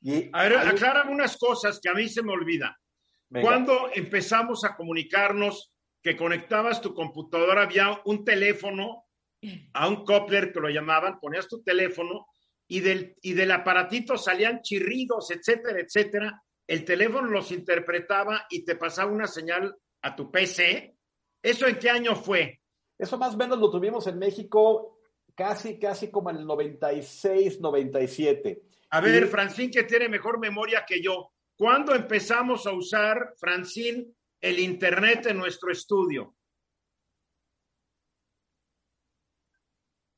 Y 0.00 0.30
a 0.32 0.44
ver, 0.44 0.56
aclara 0.56 1.08
unas 1.10 1.36
cosas 1.36 1.78
que 1.78 1.90
a 1.90 1.94
mí 1.94 2.08
se 2.08 2.22
me 2.22 2.32
olvida. 2.32 2.74
Cuando 3.30 3.90
empezamos 3.94 4.64
a 4.64 4.74
comunicarnos 4.74 5.72
que 6.02 6.16
conectabas 6.16 6.80
tu 6.80 6.94
computadora, 6.94 7.62
había 7.62 8.00
un 8.06 8.24
teléfono, 8.24 9.04
a 9.74 9.88
un 9.88 10.04
coupler 10.04 10.52
que 10.52 10.60
lo 10.60 10.70
llamaban, 10.70 11.20
ponías 11.20 11.46
tu 11.46 11.62
teléfono 11.62 12.26
y 12.72 12.78
del, 12.78 13.16
y 13.20 13.32
del 13.32 13.50
aparatito 13.50 14.16
salían 14.16 14.62
chirridos, 14.62 15.32
etcétera, 15.32 15.80
etcétera. 15.80 16.40
El 16.64 16.84
teléfono 16.84 17.26
los 17.26 17.50
interpretaba 17.50 18.46
y 18.48 18.64
te 18.64 18.76
pasaba 18.76 19.10
una 19.10 19.26
señal 19.26 19.76
a 20.02 20.14
tu 20.14 20.30
PC. 20.30 20.94
¿Eso 21.42 21.66
en 21.66 21.80
qué 21.80 21.90
año 21.90 22.14
fue? 22.14 22.60
Eso 22.96 23.18
más 23.18 23.34
o 23.34 23.36
menos 23.36 23.58
lo 23.58 23.72
tuvimos 23.72 24.06
en 24.06 24.20
México 24.20 25.00
casi, 25.34 25.80
casi 25.80 26.12
como 26.12 26.30
en 26.30 26.36
el 26.36 26.46
96, 26.46 27.60
97. 27.60 28.62
A 28.90 29.00
ver, 29.00 29.26
Francín, 29.26 29.72
que 29.72 29.82
tiene 29.82 30.08
mejor 30.08 30.38
memoria 30.38 30.84
que 30.86 31.02
yo. 31.02 31.32
¿Cuándo 31.56 31.92
empezamos 31.92 32.68
a 32.68 32.72
usar, 32.72 33.34
Francín, 33.36 34.16
el 34.40 34.60
Internet 34.60 35.26
en 35.26 35.38
nuestro 35.38 35.72
estudio? 35.72 36.36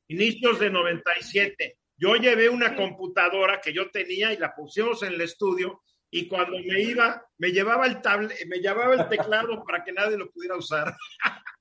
Inicios 0.08 0.60
de 0.60 0.68
97. 0.68 1.78
Yo 2.02 2.16
llevé 2.16 2.48
una 2.48 2.74
computadora 2.74 3.60
que 3.60 3.72
yo 3.72 3.88
tenía 3.92 4.32
y 4.32 4.36
la 4.36 4.52
pusimos 4.56 5.04
en 5.04 5.12
el 5.12 5.20
estudio 5.20 5.84
y 6.10 6.26
cuando 6.26 6.58
me 6.58 6.80
iba, 6.80 7.24
me 7.38 7.52
llevaba 7.52 7.86
el 7.86 8.02
tablet, 8.02 8.44
me 8.48 8.58
llevaba 8.58 8.94
el 8.94 9.08
teclado 9.08 9.62
para 9.64 9.84
que 9.84 9.92
nadie 9.92 10.18
lo 10.18 10.28
pudiera 10.32 10.56
usar. 10.56 10.96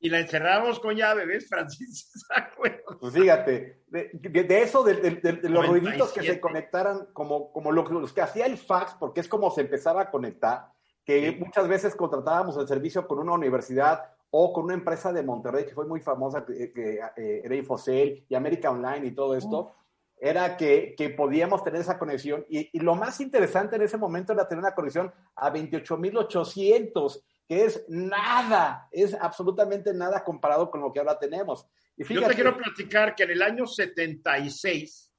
y 0.00 0.10
la 0.10 0.18
encerrábamos 0.18 0.80
con 0.80 0.96
llave, 0.96 1.26
¿ves, 1.26 1.48
Francis? 1.48 2.10
pues 3.00 3.14
fíjate, 3.14 3.84
de, 3.86 4.62
eso, 4.62 4.82
de, 4.82 5.38
los 5.44 5.68
ruiditos 5.68 6.12
que 6.12 6.24
se 6.24 6.40
conectaran, 6.40 7.06
como, 7.12 7.52
como 7.52 7.70
los 7.70 8.12
que 8.12 8.20
hacía 8.20 8.46
el 8.46 8.58
fax, 8.58 8.94
porque 8.98 9.20
es 9.20 9.28
como 9.28 9.52
se 9.52 9.60
empezaba 9.60 10.02
a 10.02 10.10
conectar, 10.10 10.72
que 11.04 11.30
muchas 11.38 11.68
veces 11.68 11.94
contratábamos 11.94 12.56
el 12.56 12.66
servicio 12.66 13.06
con 13.06 13.20
una 13.20 13.34
universidad 13.34 14.12
o 14.34 14.52
con 14.52 14.64
una 14.64 14.74
empresa 14.74 15.12
de 15.12 15.22
Monterrey 15.22 15.66
que 15.66 15.74
fue 15.74 15.86
muy 15.86 16.00
famosa, 16.00 16.44
que, 16.44 16.72
eh, 16.74 17.42
era 17.44 17.54
Infocel 17.54 18.24
y 18.28 18.34
América 18.34 18.70
Online 18.70 19.06
y 19.06 19.10
todo 19.12 19.36
esto, 19.36 19.74
era 20.18 20.56
que, 20.56 20.94
que, 20.96 21.10
podíamos 21.10 21.62
tener 21.62 21.80
esa 21.80 21.98
conexión. 21.98 22.46
Y, 22.48 22.70
y, 22.72 22.80
lo 22.80 22.94
más 22.94 23.20
interesante 23.20 23.76
en 23.76 23.82
ese 23.82 23.98
momento 23.98 24.32
era 24.32 24.48
tener 24.48 24.62
una 24.62 24.74
conexión 24.74 25.12
a 25.34 25.52
28.800 25.52 27.22
que 27.46 27.64
es 27.64 27.84
nada, 27.88 28.88
es 28.90 29.14
absolutamente 29.14 29.92
nada 29.92 30.24
comparado 30.24 30.70
con 30.70 30.80
lo 30.80 30.92
que 30.92 31.00
ahora 31.00 31.18
tenemos. 31.18 31.66
Y 31.96 32.14
yo 32.14 32.26
te 32.26 32.34
quiero 32.34 32.56
platicar 32.56 33.14
que 33.14 33.24
en 33.24 33.32
el 33.32 33.42
año 33.42 33.66
76 33.66 35.12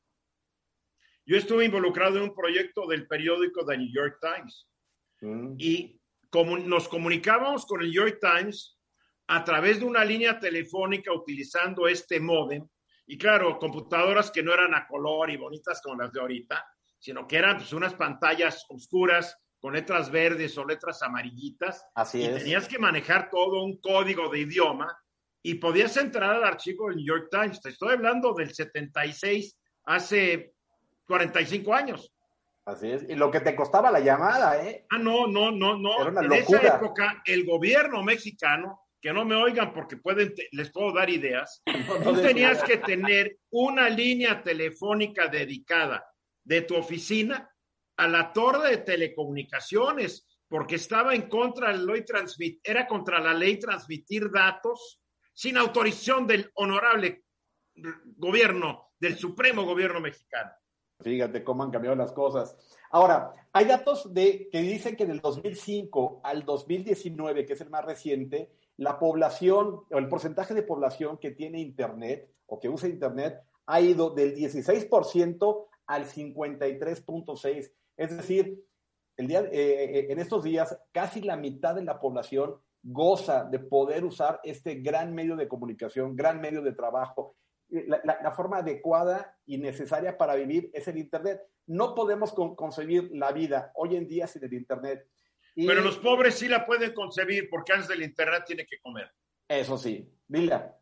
yo 1.25 1.37
estuve 1.37 1.65
involucrado 1.65 2.17
en 2.17 2.23
un 2.23 2.33
proyecto 2.33 2.87
del 2.87 3.07
periódico 3.07 3.65
The 3.65 3.77
New 3.77 3.93
York 3.93 4.19
Times 4.19 4.67
mm. 5.21 5.55
y 5.57 5.99
como 6.29 6.57
nos 6.57 6.87
comunicábamos 6.87 7.65
con 7.65 7.81
el 7.81 7.91
New 7.91 8.05
York 8.05 8.19
Times 8.19 8.79
a 9.27 9.43
través 9.43 9.79
de 9.79 9.85
una 9.85 10.03
línea 10.03 10.39
telefónica 10.39 11.13
utilizando 11.13 11.87
este 11.87 12.19
modem 12.19 12.67
y 13.05 13.17
claro, 13.17 13.59
computadoras 13.59 14.31
que 14.31 14.43
no 14.43 14.53
eran 14.53 14.73
a 14.73 14.87
color 14.87 15.29
y 15.29 15.37
bonitas 15.37 15.81
como 15.81 16.01
las 16.01 16.11
de 16.11 16.21
ahorita, 16.21 16.65
sino 16.99 17.27
que 17.27 17.37
eran 17.37 17.57
pues, 17.57 17.73
unas 17.73 17.93
pantallas 17.95 18.65
oscuras 18.69 19.37
con 19.59 19.73
letras 19.73 20.09
verdes 20.09 20.57
o 20.57 20.65
letras 20.65 21.01
amarillitas. 21.03 21.85
Así 21.95 22.19
y 22.19 22.25
es. 22.25 22.37
Tenías 22.39 22.67
que 22.67 22.79
manejar 22.79 23.29
todo 23.29 23.63
un 23.63 23.79
código 23.79 24.29
de 24.29 24.39
idioma 24.39 24.97
y 25.41 25.55
podías 25.55 25.95
entrar 25.97 26.35
al 26.35 26.43
archivo 26.43 26.87
del 26.87 26.97
New 26.97 27.05
York 27.05 27.27
Times. 27.29 27.61
Te 27.61 27.69
estoy 27.69 27.93
hablando 27.93 28.33
del 28.33 28.53
76, 28.53 29.57
hace 29.85 30.53
45 31.05 31.73
años. 31.73 32.13
Así 32.65 32.89
es. 32.89 33.03
Y 33.09 33.15
lo 33.15 33.29
que 33.29 33.41
te 33.41 33.55
costaba 33.55 33.91
la 33.91 33.99
llamada, 33.99 34.63
¿eh? 34.65 34.85
Ah, 34.89 34.97
no, 34.97 35.27
no, 35.27 35.51
no, 35.51 35.77
no. 35.77 35.99
Era 35.99 36.11
una 36.11 36.21
en 36.21 36.29
locura. 36.29 36.59
esa 36.59 36.77
época, 36.77 37.21
el 37.25 37.45
gobierno 37.45 38.01
mexicano, 38.03 38.82
que 39.03 39.11
no 39.11 39.25
me 39.25 39.35
oigan 39.35 39.73
porque 39.73 39.97
pueden, 39.97 40.33
les 40.53 40.71
puedo 40.71 40.93
dar 40.93 41.09
ideas, 41.09 41.61
tú 42.05 42.13
tenías 42.21 42.63
que 42.63 42.77
tener 42.77 43.37
una 43.49 43.89
línea 43.89 44.41
telefónica 44.41 45.27
dedicada 45.27 46.07
de 46.41 46.61
tu 46.61 46.77
oficina 46.77 47.53
a 47.97 48.07
la 48.07 48.31
torre 48.31 48.69
de 48.69 48.77
telecomunicaciones, 48.77 50.25
porque 50.47 50.75
estaba 50.75 51.13
en 51.13 51.23
contra 51.23 51.73
de 51.73 51.79
la 51.79 51.93
ley 51.93 52.05
transmit, 52.05 52.61
era 52.63 52.87
contra 52.87 53.19
la 53.19 53.33
ley 53.33 53.59
transmitir 53.59 54.31
datos 54.31 55.01
sin 55.33 55.57
autorización 55.57 56.25
del 56.25 56.49
honorable 56.53 57.25
gobierno, 58.15 58.93
del 58.97 59.17
supremo 59.17 59.65
gobierno 59.65 59.99
mexicano. 59.99 60.51
Fíjate 61.01 61.43
cómo 61.43 61.63
han 61.63 61.71
cambiado 61.71 61.97
las 61.97 62.13
cosas. 62.13 62.55
Ahora, 62.91 63.33
hay 63.51 63.65
datos 63.65 64.13
de, 64.13 64.47
que 64.49 64.61
dicen 64.61 64.95
que 64.95 65.05
del 65.05 65.19
2005 65.19 66.21
al 66.23 66.45
2019, 66.45 67.45
que 67.45 67.53
es 67.53 67.61
el 67.61 67.69
más 67.69 67.83
reciente, 67.83 68.53
la 68.83 68.99
población 68.99 69.81
o 69.89 69.97
el 69.97 70.09
porcentaje 70.09 70.53
de 70.53 70.63
población 70.63 71.17
que 71.17 71.31
tiene 71.31 71.59
Internet 71.59 72.29
o 72.45 72.59
que 72.59 72.69
usa 72.69 72.89
Internet 72.89 73.41
ha 73.65 73.79
ido 73.81 74.09
del 74.09 74.35
16% 74.35 75.65
al 75.87 76.05
53.6%. 76.05 77.71
Es 77.95 78.17
decir, 78.17 78.63
el 79.15 79.27
día, 79.27 79.41
eh, 79.41 79.49
eh, 79.51 80.07
en 80.09 80.19
estos 80.19 80.43
días 80.43 80.77
casi 80.91 81.21
la 81.21 81.37
mitad 81.37 81.75
de 81.75 81.83
la 81.83 81.99
población 81.99 82.55
goza 82.81 83.45
de 83.45 83.59
poder 83.59 84.03
usar 84.03 84.41
este 84.43 84.75
gran 84.75 85.13
medio 85.13 85.35
de 85.35 85.47
comunicación, 85.47 86.15
gran 86.15 86.41
medio 86.41 86.61
de 86.61 86.73
trabajo. 86.73 87.37
La, 87.69 88.31
forma 88.31 88.57
adecuada 88.57 89.35
y 89.45 89.57
necesaria 89.57 90.15
para 90.15 90.35
vivir 90.35 90.69
es 90.73 90.87
el 90.87 90.97
Internet. 90.97 91.41
No 91.65 91.95
podemos 91.95 92.33
concebir 92.33 93.09
la 93.13 93.31
vida 93.31 93.71
hoy 93.75 93.95
en 93.95 94.07
día 94.07 94.27
sin 94.27 94.43
el 94.43 94.53
Internet. 94.53 95.07
Pero 95.55 95.81
los 95.81 95.97
pobres 95.97 96.35
sí 96.35 96.47
la 96.47 96.65
pueden 96.65 96.93
concebir 96.93 97.49
porque 97.49 97.73
antes 97.73 97.87
del 97.87 98.03
Internet 98.03 98.43
tiene 98.45 98.65
que 98.65 98.79
comer. 98.79 99.11
Eso 99.47 99.77
sí. 99.77 100.07
Mira. 100.27 100.75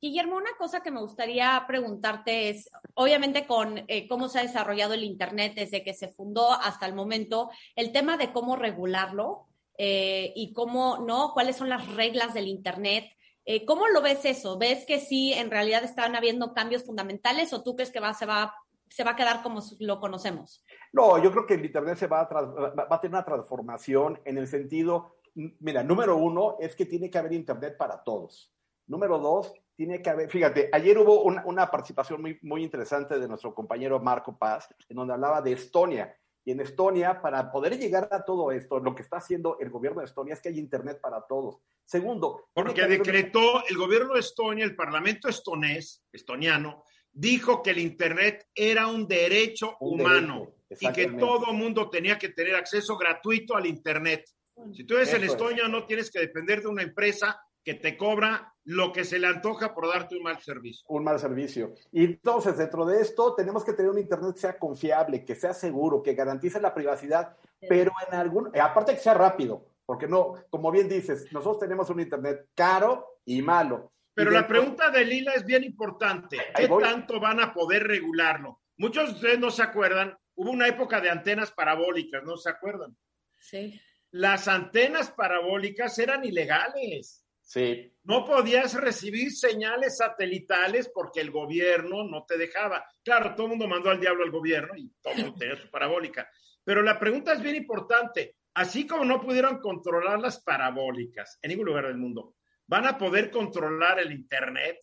Guillermo, 0.00 0.36
una 0.36 0.56
cosa 0.56 0.80
que 0.80 0.92
me 0.92 1.00
gustaría 1.00 1.64
preguntarte 1.66 2.50
es, 2.50 2.70
obviamente 2.94 3.46
con 3.46 3.84
eh, 3.88 4.06
cómo 4.06 4.28
se 4.28 4.38
ha 4.38 4.42
desarrollado 4.42 4.94
el 4.94 5.02
Internet 5.02 5.54
desde 5.56 5.82
que 5.82 5.92
se 5.92 6.08
fundó 6.08 6.52
hasta 6.52 6.86
el 6.86 6.94
momento, 6.94 7.50
el 7.74 7.90
tema 7.90 8.16
de 8.16 8.32
cómo 8.32 8.54
regularlo 8.54 9.48
eh, 9.76 10.32
y 10.36 10.52
cómo, 10.52 10.98
¿no? 10.98 11.32
¿Cuáles 11.32 11.56
son 11.56 11.68
las 11.68 11.88
reglas 11.94 12.32
del 12.32 12.46
Internet? 12.46 13.10
Eh, 13.44 13.64
¿Cómo 13.64 13.88
lo 13.88 14.00
ves 14.00 14.24
eso? 14.24 14.58
¿Ves 14.58 14.84
que 14.86 15.00
sí, 15.00 15.32
en 15.32 15.50
realidad 15.50 15.82
están 15.82 16.14
habiendo 16.14 16.52
cambios 16.52 16.84
fundamentales 16.84 17.52
o 17.52 17.62
tú 17.64 17.74
crees 17.74 17.90
que 17.90 17.98
va, 17.98 18.12
se, 18.14 18.26
va, 18.26 18.54
se 18.90 19.04
va 19.04 19.12
a 19.12 19.16
quedar 19.16 19.42
como 19.42 19.60
lo 19.80 20.00
conocemos? 20.00 20.64
No, 20.92 21.22
yo 21.22 21.30
creo 21.30 21.46
que 21.46 21.54
el 21.54 21.64
Internet 21.64 21.98
se 21.98 22.06
va 22.06 22.20
a, 22.20 22.34
va 22.34 22.96
a 22.96 23.00
tener 23.00 23.14
una 23.14 23.24
transformación 23.24 24.20
en 24.24 24.38
el 24.38 24.46
sentido, 24.46 25.18
mira, 25.60 25.82
número 25.82 26.16
uno 26.16 26.56
es 26.60 26.74
que 26.74 26.86
tiene 26.86 27.10
que 27.10 27.18
haber 27.18 27.32
Internet 27.32 27.76
para 27.76 28.02
todos. 28.02 28.52
Número 28.86 29.18
dos, 29.18 29.52
tiene 29.76 30.02
que 30.02 30.10
haber, 30.10 30.30
fíjate, 30.30 30.70
ayer 30.72 30.98
hubo 30.98 31.22
una, 31.22 31.70
participación 31.70 32.20
muy, 32.20 32.38
muy 32.42 32.64
interesante 32.64 33.18
de 33.18 33.28
nuestro 33.28 33.54
compañero 33.54 34.00
Marco 34.00 34.36
Paz, 34.36 34.68
en 34.88 34.96
donde 34.96 35.14
hablaba 35.14 35.40
de 35.42 35.52
Estonia. 35.52 36.16
Y 36.44 36.52
en 36.52 36.60
Estonia, 36.60 37.20
para 37.20 37.52
poder 37.52 37.78
llegar 37.78 38.08
a 38.10 38.24
todo 38.24 38.50
esto, 38.50 38.80
lo 38.80 38.94
que 38.94 39.02
está 39.02 39.18
haciendo 39.18 39.58
el 39.60 39.68
gobierno 39.70 40.00
de 40.00 40.06
Estonia 40.06 40.34
es 40.34 40.40
que 40.40 40.48
hay 40.48 40.58
Internet 40.58 40.98
para 41.00 41.20
todos. 41.26 41.58
Segundo. 41.84 42.48
Porque 42.54 42.86
decretó 42.86 43.62
el 43.68 43.76
gobierno 43.76 44.14
de 44.14 44.20
Estonia, 44.20 44.64
el 44.64 44.74
parlamento 44.74 45.28
estonés, 45.28 46.02
estoniano, 46.10 46.84
dijo 47.18 47.62
que 47.62 47.70
el 47.70 47.78
Internet 47.78 48.46
era 48.54 48.86
un 48.86 49.08
derecho 49.08 49.76
humano 49.80 50.54
y 50.78 50.92
que 50.92 51.08
todo 51.08 51.52
mundo 51.52 51.90
tenía 51.90 52.16
que 52.16 52.28
tener 52.28 52.54
acceso 52.54 52.96
gratuito 52.96 53.56
al 53.56 53.66
Internet. 53.66 54.24
Si 54.72 54.84
tú 54.84 54.96
eres 54.96 55.12
en 55.14 55.24
Estonia, 55.24 55.66
no 55.66 55.84
tienes 55.84 56.10
que 56.10 56.20
depender 56.20 56.62
de 56.62 56.68
una 56.68 56.82
empresa 56.82 57.40
que 57.64 57.74
te 57.74 57.96
cobra 57.96 58.54
lo 58.64 58.92
que 58.92 59.04
se 59.04 59.18
le 59.18 59.26
antoja 59.26 59.74
por 59.74 59.88
darte 59.88 60.16
un 60.16 60.22
mal 60.22 60.40
servicio. 60.40 60.86
Un 60.88 61.04
mal 61.04 61.18
servicio. 61.18 61.74
Y 61.90 62.04
entonces, 62.04 62.56
dentro 62.56 62.86
de 62.86 63.02
esto, 63.02 63.34
tenemos 63.34 63.64
que 63.64 63.72
tener 63.72 63.90
un 63.90 63.98
Internet 63.98 64.34
que 64.34 64.40
sea 64.40 64.58
confiable, 64.58 65.24
que 65.24 65.34
sea 65.34 65.52
seguro, 65.52 66.02
que 66.02 66.14
garantice 66.14 66.60
la 66.60 66.72
privacidad, 66.72 67.36
pero 67.68 67.92
en 68.06 68.14
algún, 68.14 68.50
aparte 68.58 68.94
que 68.94 69.00
sea 69.00 69.14
rápido, 69.14 69.66
porque 69.84 70.06
no, 70.06 70.34
como 70.50 70.70
bien 70.70 70.88
dices, 70.88 71.32
nosotros 71.32 71.58
tenemos 71.58 71.90
un 71.90 72.00
Internet 72.00 72.46
caro 72.54 73.18
y 73.24 73.42
malo. 73.42 73.90
Pero 74.18 74.32
la 74.32 74.48
pregunta 74.48 74.90
de 74.90 75.04
Lila 75.04 75.32
es 75.34 75.44
bien 75.44 75.62
importante. 75.62 76.38
¿Qué 76.52 76.66
tanto 76.66 77.20
van 77.20 77.38
a 77.38 77.54
poder 77.54 77.84
regularlo? 77.86 78.62
Muchos 78.76 79.10
de 79.10 79.14
ustedes 79.14 79.38
no 79.38 79.48
se 79.48 79.62
acuerdan, 79.62 80.18
hubo 80.34 80.50
una 80.50 80.66
época 80.66 81.00
de 81.00 81.08
antenas 81.08 81.52
parabólicas, 81.52 82.24
¿no 82.24 82.36
se 82.36 82.50
acuerdan? 82.50 82.96
Sí. 83.38 83.80
Las 84.10 84.48
antenas 84.48 85.12
parabólicas 85.12 85.96
eran 86.00 86.24
ilegales. 86.24 87.24
Sí. 87.42 87.92
No 88.02 88.24
podías 88.24 88.74
recibir 88.74 89.30
señales 89.30 89.98
satelitales 89.98 90.90
porque 90.92 91.20
el 91.20 91.30
gobierno 91.30 92.02
no 92.02 92.24
te 92.26 92.36
dejaba. 92.36 92.84
Claro, 93.04 93.36
todo 93.36 93.46
el 93.46 93.50
mundo 93.50 93.68
mandó 93.68 93.90
al 93.90 94.00
diablo 94.00 94.24
al 94.24 94.32
gobierno 94.32 94.74
y 94.76 94.92
todo 95.00 95.14
el 95.14 95.22
mundo 95.26 95.38
tenía 95.38 95.54
su 95.54 95.70
parabólica. 95.70 96.28
Pero 96.64 96.82
la 96.82 96.98
pregunta 96.98 97.34
es 97.34 97.40
bien 97.40 97.54
importante. 97.54 98.34
Así 98.54 98.84
como 98.84 99.04
no 99.04 99.20
pudieron 99.20 99.60
controlar 99.60 100.18
las 100.18 100.42
parabólicas 100.42 101.38
en 101.40 101.50
ningún 101.50 101.66
lugar 101.66 101.86
del 101.86 101.98
mundo, 101.98 102.34
¿van 102.68 102.86
a 102.86 102.96
poder 102.96 103.30
controlar 103.30 103.98
el 103.98 104.12
Internet? 104.12 104.78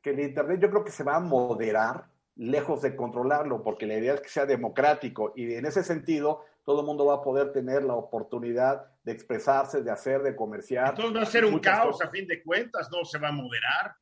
Que 0.00 0.10
el 0.10 0.20
Internet 0.20 0.60
yo 0.60 0.70
creo 0.70 0.84
que 0.84 0.92
se 0.92 1.02
va 1.02 1.16
a 1.16 1.20
moderar 1.20 2.06
lejos 2.36 2.82
de 2.82 2.94
controlarlo, 2.94 3.62
porque 3.62 3.86
la 3.86 3.94
idea 3.94 4.14
es 4.14 4.20
que 4.20 4.28
sea 4.28 4.46
democrático 4.46 5.32
y 5.36 5.54
en 5.54 5.66
ese 5.66 5.82
sentido 5.82 6.44
todo 6.64 6.80
el 6.80 6.86
mundo 6.86 7.06
va 7.06 7.16
a 7.16 7.22
poder 7.22 7.52
tener 7.52 7.82
la 7.82 7.94
oportunidad 7.94 8.86
de 9.02 9.12
expresarse, 9.12 9.82
de 9.82 9.90
hacer, 9.90 10.22
de 10.22 10.34
comerciar. 10.34 10.90
Entonces 10.90 11.16
va 11.16 11.22
a 11.22 11.26
ser 11.26 11.44
un 11.44 11.58
caos 11.58 12.00
a 12.02 12.08
fin 12.08 12.26
de 12.26 12.42
cuentas, 12.42 12.90
no 12.90 13.04
se 13.04 13.18
va 13.18 13.28
a 13.28 13.32
moderar. 13.32 13.94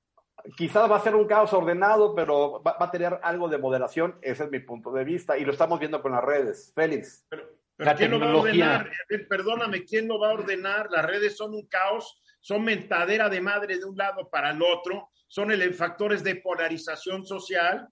Quizás 0.57 0.91
va 0.91 0.97
a 0.97 1.01
ser 1.01 1.15
un 1.15 1.27
caos 1.27 1.53
ordenado, 1.53 2.15
pero 2.15 2.63
va, 2.63 2.77
a 2.79 2.91
tener 2.91 3.19
algo 3.23 3.49
de 3.49 3.59
moderación, 3.59 4.19
ese 4.23 4.45
es 4.45 4.51
mi 4.51 4.61
punto 4.61 4.93
de 4.93 5.05
vista, 5.05 5.37
y 5.37 5.45
lo 5.45 5.53
estamos 5.53 5.79
viendo 5.79 6.01
con 6.01 6.13
las 6.13 6.23
redes. 6.23 6.73
Félix. 6.75 7.27
Pero, 7.29 7.49
¿quién 7.97 8.11
lo 8.11 8.21
va 8.21 8.31
a 8.31 8.37
ordenar? 8.37 8.91
Perdóname, 9.29 9.85
¿quién 9.85 10.09
lo 10.09 10.19
va 10.19 10.31
a 10.31 10.35
ordenar? 10.35 10.89
Las 10.91 11.05
redes 11.05 11.37
son 11.37 11.55
un 11.55 11.67
caos, 11.67 12.22
son 12.43 12.63
mentadera 12.65 13.31
de 13.31 13.41
madre 13.41 13.79
de 13.79 13.87
un 13.87 13.97
lado 13.97 14.29
para 14.29 14.51
el 14.51 14.61
otro, 14.61 15.09
son 15.27 15.51
el, 15.51 15.73
factores 15.73 16.23
de 16.23 16.37
polarización 16.37 17.25
social 17.25 17.89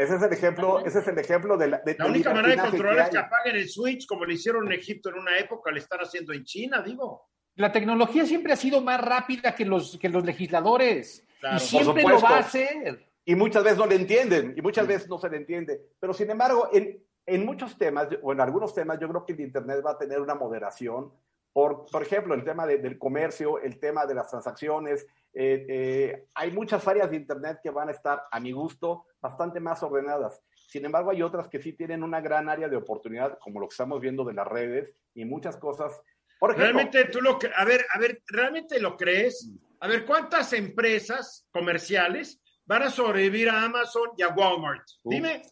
ese 0.00 0.16
es 0.16 0.22
el 0.22 0.32
ejemplo, 0.32 0.84
ese 0.84 1.00
es 1.00 1.08
el 1.08 1.18
ejemplo 1.18 1.58
de 1.58 1.68
la. 1.68 1.82
la 1.84 2.06
única 2.06 2.32
manera 2.32 2.62
de 2.62 2.70
controlar 2.70 3.04
es 3.04 3.10
que 3.10 3.18
apaguen 3.18 3.56
el 3.56 3.68
switch, 3.68 4.06
como 4.06 4.24
lo 4.24 4.32
hicieron 4.32 4.66
en 4.66 4.72
Egipto 4.72 5.10
en 5.10 5.16
una 5.16 5.38
época, 5.38 5.70
lo 5.70 5.76
están 5.76 6.00
haciendo 6.00 6.32
en 6.32 6.44
China, 6.44 6.80
digo. 6.80 7.28
La 7.56 7.70
tecnología 7.70 8.24
siempre 8.24 8.54
ha 8.54 8.56
sido 8.56 8.80
más 8.80 8.98
rápida 8.98 9.54
que 9.54 9.66
los, 9.66 9.98
que 9.98 10.08
los 10.08 10.24
legisladores. 10.24 11.26
y 11.54 11.58
siempre 11.58 12.02
lo 12.02 12.18
va 12.18 12.36
a 12.36 12.38
hacer. 12.38 13.10
Y 13.26 13.34
muchas 13.34 13.62
veces 13.62 13.78
no 13.78 13.86
le 13.86 13.96
entienden, 13.96 14.54
y 14.56 14.62
muchas 14.62 14.86
veces 14.86 15.06
no 15.06 15.18
se 15.18 15.28
le 15.28 15.36
entiende. 15.36 15.80
Pero 16.00 16.14
sin 16.14 16.30
embargo, 16.30 16.70
en, 16.72 17.04
en 17.26 17.44
muchos 17.44 17.76
temas, 17.76 18.08
o 18.22 18.32
en 18.32 18.40
algunos 18.40 18.74
temas, 18.74 18.98
yo 18.98 19.06
creo 19.06 19.26
que 19.26 19.34
el 19.34 19.40
Internet 19.40 19.82
va 19.84 19.90
a 19.90 19.98
tener 19.98 20.20
una 20.20 20.34
moderación. 20.34 21.12
Por, 21.52 21.86
por 21.86 22.02
ejemplo, 22.02 22.34
el 22.34 22.44
tema 22.44 22.66
del 22.66 22.98
comercio, 22.98 23.60
el 23.60 23.78
tema 23.80 24.06
de 24.06 24.14
las 24.14 24.28
transacciones, 24.28 25.06
eh, 25.32 25.66
eh, 25.68 26.26
hay 26.34 26.50
muchas 26.52 26.86
áreas 26.86 27.10
de 27.10 27.16
Internet 27.16 27.58
que 27.62 27.70
van 27.70 27.88
a 27.88 27.92
estar, 27.92 28.22
a 28.30 28.40
mi 28.40 28.52
gusto, 28.52 29.06
bastante 29.20 29.60
más 29.60 29.82
ordenadas. 29.82 30.40
Sin 30.54 30.84
embargo, 30.84 31.10
hay 31.10 31.22
otras 31.22 31.48
que 31.48 31.60
sí 31.60 31.72
tienen 31.72 32.02
una 32.02 32.20
gran 32.20 32.48
área 32.48 32.68
de 32.68 32.76
oportunidad, 32.76 33.38
como 33.40 33.60
lo 33.60 33.66
que 33.66 33.72
estamos 33.72 34.00
viendo 34.00 34.24
de 34.24 34.34
las 34.34 34.46
redes 34.46 34.94
y 35.14 35.24
muchas 35.24 35.56
cosas. 35.56 36.00
Por 36.38 36.56
realmente 36.56 37.04
tú 37.06 37.20
lo 37.20 37.38
a 37.56 37.64
ver, 37.64 37.84
a 37.92 37.98
ver, 37.98 38.22
¿realmente 38.26 38.80
lo 38.80 38.96
crees? 38.96 39.50
A 39.80 39.88
ver, 39.88 40.06
¿cuántas 40.06 40.52
empresas 40.52 41.46
comerciales 41.52 42.40
van 42.64 42.84
a 42.84 42.90
sobrevivir 42.90 43.50
a 43.50 43.64
Amazon 43.64 44.10
y 44.16 44.22
a 44.22 44.28
Walmart? 44.28 44.86
Dime. 45.04 45.42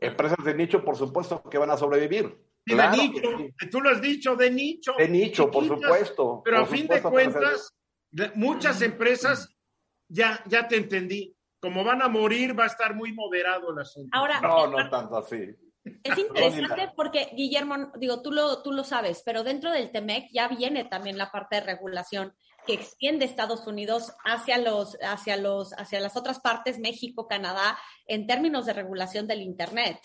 Empresas 0.00 0.44
de 0.44 0.54
nicho, 0.54 0.84
por 0.84 0.96
supuesto, 0.96 1.42
que 1.50 1.58
van 1.58 1.70
a 1.70 1.76
sobrevivir. 1.76 2.38
De 2.76 2.88
nicho, 2.88 3.28
tú 3.70 3.80
lo 3.80 3.90
has 3.90 4.00
dicho, 4.00 4.36
de 4.36 4.50
nicho. 4.50 4.94
De 4.96 5.08
nicho, 5.08 5.50
por 5.50 5.66
supuesto. 5.66 6.42
Pero 6.44 6.58
a 6.58 6.66
fin 6.66 6.86
de 6.86 7.02
cuentas, 7.02 7.74
Muchas 8.34 8.80
empresas, 8.82 9.54
ya, 10.08 10.42
ya 10.46 10.66
te 10.66 10.76
entendí, 10.76 11.36
como 11.60 11.84
van 11.84 12.02
a 12.02 12.08
morir, 12.08 12.58
va 12.58 12.64
a 12.64 12.68
estar 12.68 12.94
muy 12.94 13.12
moderado 13.12 13.70
el 13.70 13.80
asunto. 13.80 14.08
Ahora, 14.16 14.40
no, 14.40 14.66
no 14.66 14.88
tanto 14.88 15.18
así. 15.18 15.54
Es 16.02 16.18
interesante 16.18 16.90
porque, 16.96 17.28
Guillermo, 17.34 17.92
digo, 17.98 18.22
tú 18.22 18.32
lo, 18.32 18.62
tú 18.62 18.72
lo 18.72 18.84
sabes, 18.84 19.22
pero 19.24 19.44
dentro 19.44 19.70
del 19.70 19.90
TEMEC 19.90 20.30
ya 20.32 20.48
viene 20.48 20.84
también 20.84 21.18
la 21.18 21.30
parte 21.30 21.56
de 21.56 21.62
regulación 21.62 22.34
que 22.66 22.74
extiende 22.74 23.24
Estados 23.24 23.66
Unidos 23.66 24.14
hacia 24.24 24.58
los, 24.58 24.96
hacia 25.02 25.36
los, 25.36 25.72
hacia 25.74 26.00
las 26.00 26.16
otras 26.16 26.40
partes, 26.40 26.78
México, 26.78 27.26
Canadá, 27.26 27.78
en 28.06 28.26
términos 28.26 28.66
de 28.66 28.72
regulación 28.72 29.26
del 29.26 29.42
Internet. 29.42 29.98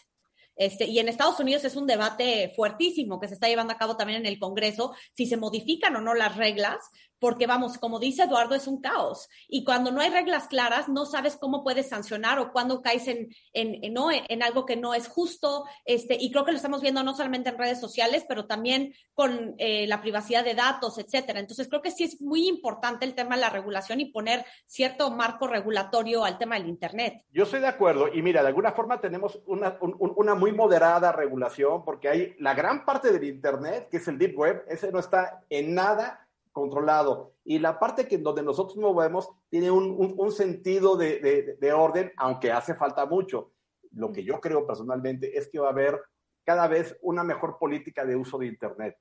Este, 0.55 0.85
y 0.85 0.99
en 0.99 1.09
Estados 1.09 1.39
Unidos 1.39 1.65
es 1.65 1.75
un 1.75 1.87
debate 1.87 2.51
fuertísimo 2.55 3.19
que 3.19 3.27
se 3.27 3.33
está 3.33 3.47
llevando 3.47 3.73
a 3.73 3.77
cabo 3.77 3.97
también 3.97 4.19
en 4.21 4.25
el 4.25 4.39
Congreso, 4.39 4.93
si 5.13 5.25
se 5.25 5.37
modifican 5.37 5.95
o 5.95 6.01
no 6.01 6.13
las 6.13 6.35
reglas, 6.37 6.79
porque 7.23 7.47
vamos, 7.47 7.77
como 7.77 7.99
dice 7.99 8.23
Eduardo, 8.23 8.53
es 8.53 8.67
un 8.67 8.81
caos. 8.81 9.29
Y 9.47 9.63
cuando 9.63 9.91
no 9.91 10.01
hay 10.01 10.09
reglas 10.09 10.49
claras, 10.49 10.89
no 10.89 11.05
sabes 11.05 11.37
cómo 11.37 11.63
puedes 11.63 11.87
sancionar 11.87 12.37
o 12.37 12.51
cuándo 12.51 12.81
caes 12.81 13.07
en, 13.07 13.29
en, 13.53 13.93
no, 13.93 14.09
en 14.11 14.43
algo 14.43 14.65
que 14.65 14.75
no 14.75 14.93
es 14.93 15.07
justo. 15.07 15.63
Este, 15.85 16.17
y 16.19 16.33
creo 16.33 16.43
que 16.43 16.51
lo 16.51 16.57
estamos 16.57 16.81
viendo 16.81 17.01
no 17.01 17.15
solamente 17.15 17.47
en 17.47 17.57
redes 17.57 17.79
sociales, 17.79 18.25
pero 18.27 18.45
también 18.45 18.93
con 19.13 19.55
eh, 19.57 19.87
la 19.87 20.01
privacidad 20.01 20.43
de 20.43 20.53
datos, 20.53 20.97
etcétera. 20.97 21.39
Entonces, 21.39 21.69
creo 21.69 21.81
que 21.81 21.91
sí 21.91 22.03
es 22.03 22.19
muy 22.19 22.45
importante 22.45 23.05
el 23.05 23.15
tema 23.15 23.35
de 23.35 23.41
la 23.41 23.49
regulación 23.49 24.01
y 24.01 24.11
poner 24.11 24.45
cierto 24.67 25.09
marco 25.09 25.47
regulatorio 25.47 26.25
al 26.25 26.37
tema 26.37 26.59
del 26.59 26.67
Internet. 26.67 27.23
Yo 27.31 27.43
estoy 27.43 27.61
de 27.61 27.67
acuerdo. 27.67 28.09
Y 28.13 28.21
mira, 28.21 28.41
de 28.41 28.49
alguna 28.49 28.73
forma 28.73 28.99
tenemos 28.99 29.39
una, 29.45 29.77
una 29.79 30.35
muy 30.35 30.51
moderada 30.51 31.13
regulación, 31.13 31.85
porque 31.85 32.09
hay 32.09 32.35
la 32.39 32.53
gran 32.53 32.83
parte 32.83 33.13
del 33.13 33.23
Internet, 33.23 33.87
que 33.89 33.95
es 33.95 34.07
el 34.09 34.17
Deep 34.17 34.37
Web, 34.37 34.65
ese 34.67 34.91
no 34.91 34.99
está 34.99 35.45
en 35.49 35.73
nada 35.73 36.22
controlado. 36.53 37.33
Y 37.43 37.59
la 37.59 37.77
parte 37.79 38.07
que 38.07 38.17
donde 38.17 38.43
nosotros 38.43 38.77
movemos 38.77 39.29
tiene 39.49 39.69
un, 39.69 40.31
sentido 40.31 40.95
de, 40.95 41.73
orden, 41.75 42.13
aunque 42.15 42.51
hace 42.51 42.75
falta 42.75 43.05
mucho. 43.05 43.51
Lo 43.91 44.11
que 44.11 44.23
yo 44.23 44.39
creo 44.39 44.65
personalmente 44.65 45.37
es 45.37 45.49
que 45.49 45.59
va 45.59 45.67
a 45.67 45.71
haber 45.71 46.01
cada 46.45 46.67
vez 46.67 46.97
una 47.01 47.23
mejor 47.23 47.57
política 47.59 48.05
de 48.05 48.15
uso 48.15 48.37
de 48.37 48.47
Internet. 48.47 48.97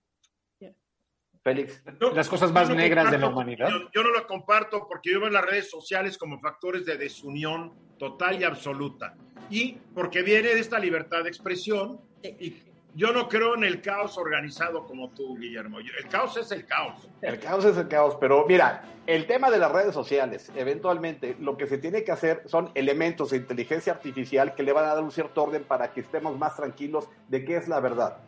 Félix. 1.43 1.83
Las 2.15 2.29
cosas 2.29 2.53
más 2.53 2.71
negras 2.71 3.11
de 3.11 3.19
la 3.19 3.29
humanidad. 3.29 3.69
Yo, 3.93 4.03
no 4.03 4.11
lo 4.11 4.27
comparto 4.29 4.87
porque 4.87 5.13
yo 5.13 5.21
veo 5.21 5.29
las 5.29 5.45
redes 5.45 5.69
sociales 5.69 6.17
como 6.17 6.39
factores 6.39 6.87
de 6.87 6.97
desunión 6.97 7.73
total 7.99 8.41
y 8.41 8.45
absoluta. 8.45 9.17
Y 9.51 9.73
porque 9.95 10.23
viene 10.23 10.55
de 10.55 10.61
esta 10.61 10.79
libertad 10.79 11.25
de 11.25 11.31
expresión 11.31 12.01
y 12.23 12.55
yo 12.95 13.13
no 13.13 13.29
creo 13.29 13.55
en 13.55 13.65
el 13.65 13.81
caos 13.81 14.19
organizado 14.19 14.85
como 14.87 15.11
tú, 15.11 15.37
Guillermo. 15.37 15.79
El 15.79 16.09
caos 16.09 16.37
es 16.37 16.51
el 16.53 16.67
caos. 16.67 17.09
El 17.23 17.39
caos 17.39 17.65
es 17.65 17.77
el 17.77 17.89
caos, 17.89 18.17
pero 18.21 18.45
mira, 18.47 18.85
el 19.07 19.27
tema 19.27 19.51
de 19.51 19.59
las 19.59 19.73
redes 19.73 19.95
sociales, 19.95 20.53
eventualmente 20.55 21.37
lo 21.41 21.57
que 21.57 21.67
se 21.67 21.79
tiene 21.79 22.05
que 22.05 22.13
hacer 22.13 22.43
son 22.47 22.71
elementos 22.75 23.31
de 23.31 23.39
inteligencia 23.39 23.95
artificial 23.95 24.55
que 24.55 24.63
le 24.63 24.73
van 24.73 24.85
a 24.85 24.95
dar 24.95 25.03
un 25.03 25.11
cierto 25.11 25.43
orden 25.43 25.65
para 25.65 25.93
que 25.93 26.01
estemos 26.01 26.37
más 26.39 26.57
tranquilos 26.57 27.09
de 27.29 27.45
qué 27.45 27.57
es 27.57 27.69
la 27.69 27.81
verdad. 27.81 28.19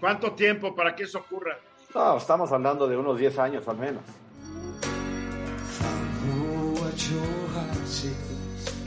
¿Cuánto 0.00 0.32
tiempo 0.32 0.74
para 0.74 0.94
que 0.94 1.04
eso 1.04 1.18
ocurra? 1.18 1.58
No, 1.94 2.18
estamos 2.18 2.52
hablando 2.52 2.86
de 2.86 2.96
unos 2.96 3.18
10 3.18 3.38
años 3.38 3.68
al 3.68 3.78
menos. 3.78 4.02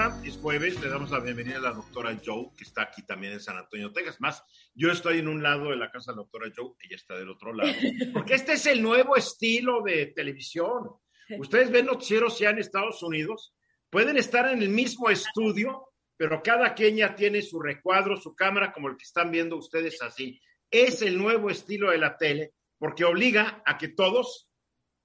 Es 0.01 0.37
jueves, 0.37 0.81
le 0.81 0.89
damos 0.89 1.11
la 1.11 1.19
bienvenida 1.19 1.57
a 1.57 1.61
la 1.61 1.73
doctora 1.73 2.19
Joe, 2.25 2.49
que 2.57 2.63
está 2.63 2.81
aquí 2.81 3.05
también 3.05 3.33
en 3.33 3.39
San 3.39 3.55
Antonio, 3.55 3.93
Texas. 3.93 4.19
Más, 4.19 4.43
yo 4.73 4.91
estoy 4.91 5.19
en 5.19 5.27
un 5.27 5.43
lado 5.43 5.69
de 5.69 5.75
la 5.75 5.91
casa 5.91 6.11
de 6.11 6.15
la 6.15 6.23
doctora 6.23 6.51
Joe, 6.55 6.71
ella 6.79 6.95
está 6.95 7.15
del 7.15 7.29
otro 7.29 7.53
lado. 7.53 7.71
Porque 8.13 8.33
este 8.33 8.53
es 8.53 8.65
el 8.65 8.81
nuevo 8.81 9.15
estilo 9.15 9.83
de 9.83 10.07
televisión. 10.07 10.89
Ustedes 11.37 11.69
ven 11.69 11.85
noticieros 11.85 12.39
ya 12.39 12.49
en 12.49 12.57
Estados 12.57 13.03
Unidos, 13.03 13.53
pueden 13.91 14.17
estar 14.17 14.51
en 14.51 14.63
el 14.63 14.69
mismo 14.69 15.07
estudio, 15.11 15.89
pero 16.17 16.41
cada 16.41 16.73
quien 16.73 16.95
ya 16.95 17.13
tiene 17.13 17.43
su 17.43 17.59
recuadro, 17.59 18.17
su 18.17 18.33
cámara, 18.33 18.73
como 18.73 18.87
el 18.87 18.97
que 18.97 19.03
están 19.03 19.29
viendo 19.29 19.55
ustedes 19.55 20.01
así. 20.01 20.41
Es 20.71 21.03
el 21.03 21.15
nuevo 21.15 21.51
estilo 21.51 21.91
de 21.91 21.99
la 21.99 22.17
tele, 22.17 22.53
porque 22.79 23.05
obliga 23.05 23.61
a 23.67 23.77
que 23.77 23.89
todos 23.89 24.49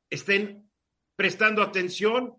estén 0.09 0.71
prestando 1.17 1.61
atención, 1.61 2.33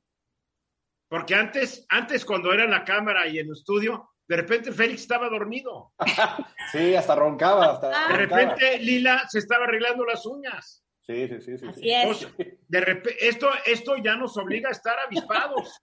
porque 1.08 1.36
antes, 1.36 1.86
antes 1.90 2.26
cuando 2.26 2.52
era 2.54 2.66
en 2.66 2.72
la 2.72 2.84
cámara 2.84 3.28
y 3.28 3.40
en 3.40 3.48
el 3.48 3.54
estudio, 3.54 4.10
de 4.28 4.36
repente 4.36 4.72
Félix 4.72 5.02
estaba 5.02 5.30
dormido. 5.30 5.94
sí, 6.72 6.96
hasta 6.96 7.16
roncaba. 7.16 7.74
Hasta 7.74 8.10
de 8.10 8.18
repente 8.18 8.80
Lila 8.80 9.26
se 9.30 9.40
estaba 9.40 9.66
arreglando 9.66 10.06
las 10.06 10.26
uñas. 10.26 10.84
Sí, 11.02 11.28
sí, 11.28 11.40
sí. 11.40 11.58
sí, 11.58 11.66
Así 11.66 11.90
es. 11.90 12.28
de 12.68 12.82
repente, 12.82 13.26
esto, 13.26 13.50
esto 13.66 13.96
ya 13.98 14.18
nos 14.18 14.36
obliga 14.38 14.68
a 14.68 14.74
estar 14.74 14.98
avispados. 15.00 15.82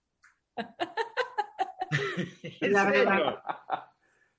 en 2.61 2.75
serio. 2.75 3.41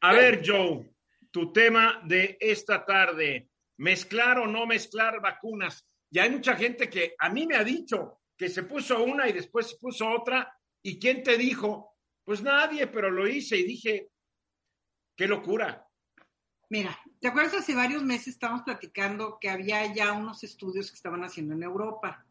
A 0.00 0.12
ver, 0.12 0.42
Joe, 0.44 0.88
tu 1.32 1.52
tema 1.52 2.00
de 2.04 2.36
esta 2.40 2.84
tarde, 2.84 3.50
mezclar 3.78 4.38
o 4.38 4.46
no 4.46 4.66
mezclar 4.66 5.20
vacunas. 5.20 5.84
Ya 6.10 6.22
hay 6.22 6.30
mucha 6.30 6.54
gente 6.54 6.88
que 6.88 7.16
a 7.18 7.28
mí 7.28 7.46
me 7.46 7.56
ha 7.56 7.64
dicho 7.64 8.20
que 8.36 8.48
se 8.48 8.62
puso 8.62 9.02
una 9.02 9.28
y 9.28 9.32
después 9.32 9.70
se 9.70 9.76
puso 9.78 10.08
otra 10.08 10.56
¿Y 10.86 11.00
quién 11.00 11.24
te 11.24 11.36
dijo? 11.36 11.96
Pues 12.22 12.44
nadie, 12.44 12.86
pero 12.86 13.10
lo 13.10 13.26
hice 13.26 13.56
y 13.56 13.64
dije, 13.64 14.08
qué 15.16 15.26
locura. 15.26 15.84
Mira, 16.70 16.96
¿te 17.18 17.26
acuerdas 17.26 17.54
hace 17.54 17.74
varios 17.74 18.04
meses 18.04 18.28
estábamos 18.28 18.62
platicando 18.62 19.38
que 19.40 19.50
había 19.50 19.92
ya 19.92 20.12
unos 20.12 20.44
estudios 20.44 20.88
que 20.88 20.94
estaban 20.94 21.24
haciendo 21.24 21.54
en 21.54 21.64
Europa? 21.64 22.24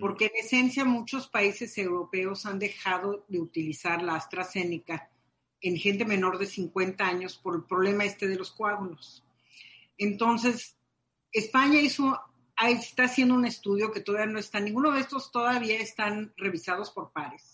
Porque 0.00 0.24
en 0.24 0.44
esencia 0.44 0.84
muchos 0.84 1.28
países 1.28 1.78
europeos 1.78 2.44
han 2.44 2.58
dejado 2.58 3.24
de 3.28 3.38
utilizar 3.38 4.02
la 4.02 4.16
AstraZeneca 4.16 5.08
en 5.60 5.76
gente 5.76 6.04
menor 6.04 6.38
de 6.38 6.46
50 6.46 7.06
años 7.06 7.38
por 7.38 7.54
el 7.54 7.62
problema 7.62 8.04
este 8.04 8.26
de 8.26 8.34
los 8.34 8.50
coágulos. 8.50 9.24
Entonces, 9.96 10.76
España 11.30 11.80
hizo, 11.80 12.20
está 12.68 13.04
haciendo 13.04 13.36
un 13.36 13.44
estudio 13.44 13.92
que 13.92 14.00
todavía 14.00 14.32
no 14.32 14.40
está, 14.40 14.58
ninguno 14.58 14.90
de 14.90 15.02
estos 15.02 15.30
todavía 15.30 15.78
están 15.78 16.34
revisados 16.36 16.90
por 16.90 17.12
pares 17.12 17.51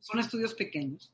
son 0.00 0.20
estudios 0.20 0.54
pequeños, 0.54 1.12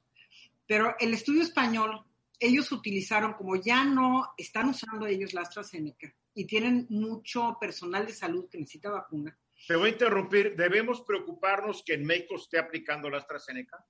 pero 0.67 0.95
el 0.99 1.15
estudio 1.15 1.43
español, 1.43 2.05
ellos 2.39 2.71
utilizaron, 2.73 3.35
como 3.35 3.57
ya 3.57 3.85
no 3.85 4.33
están 4.37 4.69
usando 4.69 5.07
ellos 5.07 5.33
la 5.33 5.43
AstraZeneca 5.43 6.13
y 6.35 6.45
tienen 6.45 6.87
mucho 6.91 7.57
personal 7.61 8.07
de 8.07 8.13
salud 8.13 8.49
que 8.51 8.59
necesita 8.59 8.91
vacuna. 8.91 9.37
Te 9.67 9.77
voy 9.77 9.89
a 9.89 9.93
interrumpir, 9.93 10.55
¿debemos 10.55 11.01
preocuparnos 11.01 11.83
que 11.83 11.95
en 11.95 12.05
México 12.05 12.37
esté 12.37 12.59
aplicando 12.59 13.09
la 13.09 13.19
AstraZeneca? 13.19 13.85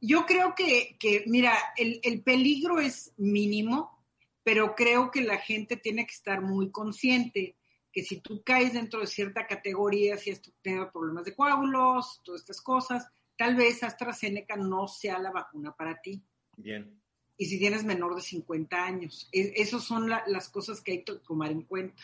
Yo 0.00 0.24
creo 0.26 0.54
que, 0.54 0.96
que 0.98 1.24
mira, 1.26 1.54
el, 1.76 2.00
el 2.02 2.22
peligro 2.22 2.80
es 2.80 3.12
mínimo, 3.16 4.04
pero 4.42 4.74
creo 4.74 5.10
que 5.10 5.22
la 5.22 5.38
gente 5.38 5.76
tiene 5.76 6.06
que 6.06 6.14
estar 6.14 6.40
muy 6.40 6.70
consciente 6.70 7.56
que 7.94 8.02
si 8.02 8.20
tú 8.20 8.42
caes 8.42 8.72
dentro 8.72 9.00
de 9.00 9.06
cierta 9.06 9.46
categoría, 9.46 10.16
si 10.16 10.32
has 10.32 10.42
tenido 10.60 10.90
problemas 10.90 11.24
de 11.24 11.34
coágulos, 11.34 12.20
todas 12.24 12.40
estas 12.40 12.60
cosas, 12.60 13.06
tal 13.36 13.56
vez 13.56 13.82
AstraZeneca 13.82 14.56
no 14.56 14.88
sea 14.88 15.18
la 15.18 15.30
vacuna 15.30 15.74
para 15.74 16.00
ti. 16.00 16.22
Bien. 16.56 17.00
Y 17.36 17.46
si 17.46 17.58
tienes 17.58 17.84
menor 17.84 18.14
de 18.14 18.22
50 18.22 18.84
años. 18.84 19.28
E, 19.32 19.54
esas 19.56 19.82
son 19.82 20.08
las 20.08 20.48
cosas 20.48 20.80
que 20.80 20.92
hay 20.92 21.04
que 21.04 21.14
tomar 21.14 21.50
en 21.50 21.62
cuenta. 21.62 22.02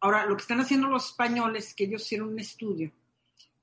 Ahora, 0.00 0.26
lo 0.26 0.36
que 0.36 0.42
están 0.42 0.60
haciendo 0.60 0.88
los 0.88 1.06
españoles 1.06 1.68
es 1.68 1.74
que 1.74 1.84
ellos 1.84 2.02
hicieron 2.02 2.30
un 2.30 2.40
estudio 2.40 2.92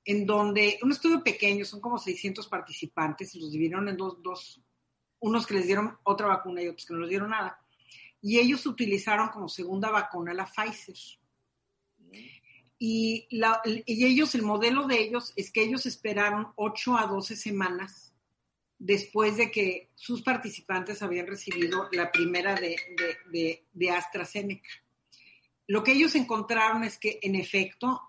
en 0.08 0.24
donde, 0.24 0.78
un 0.80 0.90
estudio 0.90 1.22
pequeño, 1.22 1.66
son 1.66 1.80
como 1.80 1.98
600 1.98 2.48
participantes, 2.48 3.34
y 3.34 3.40
los 3.40 3.52
dividieron 3.52 3.90
en 3.90 3.96
dos, 3.98 4.22
dos, 4.22 4.58
unos 5.20 5.46
que 5.46 5.52
les 5.52 5.66
dieron 5.66 5.98
otra 6.02 6.28
vacuna 6.28 6.62
y 6.62 6.68
otros 6.68 6.86
que 6.86 6.94
no 6.94 7.00
les 7.00 7.10
dieron 7.10 7.28
nada. 7.28 7.60
Y 8.22 8.38
ellos 8.38 8.64
utilizaron 8.64 9.28
como 9.28 9.50
segunda 9.50 9.90
vacuna 9.90 10.32
la 10.32 10.46
Pfizer. 10.46 10.96
Y, 12.78 13.26
ellos, 13.86 14.34
el 14.34 14.42
modelo 14.42 14.86
de 14.86 15.00
ellos 15.00 15.32
es 15.36 15.50
que 15.50 15.62
ellos 15.62 15.84
esperaron 15.86 16.52
8 16.54 16.96
a 16.96 17.06
12 17.06 17.34
semanas 17.34 18.14
después 18.78 19.36
de 19.36 19.50
que 19.50 19.90
sus 19.96 20.22
participantes 20.22 21.02
habían 21.02 21.26
recibido 21.26 21.88
la 21.90 22.12
primera 22.12 22.54
de, 22.54 22.76
de, 23.72 23.90
AstraZeneca. 23.90 24.68
Lo 25.66 25.82
que 25.82 25.92
ellos 25.92 26.14
encontraron 26.14 26.84
es 26.84 26.98
que, 26.98 27.18
en 27.22 27.34
efecto, 27.34 28.00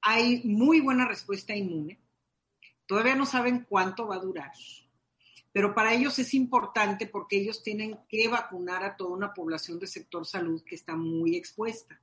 hay 0.00 0.42
muy 0.44 0.80
buena 0.80 1.08
respuesta 1.08 1.56
inmune. 1.56 2.00
Todavía 2.86 3.16
no 3.16 3.26
saben 3.26 3.66
cuánto 3.68 4.06
va 4.06 4.16
a 4.16 4.20
durar, 4.20 4.52
pero 5.50 5.74
para 5.74 5.92
ellos 5.92 6.18
es 6.18 6.34
importante 6.34 7.06
porque 7.06 7.36
ellos 7.36 7.62
tienen 7.62 7.98
que 8.08 8.28
vacunar 8.28 8.84
a 8.84 8.96
toda 8.96 9.16
una 9.16 9.34
población 9.34 9.80
de 9.80 9.86
sector 9.86 10.24
salud 10.24 10.62
que 10.64 10.76
está 10.76 10.94
muy 10.94 11.36
expuesta. 11.36 12.00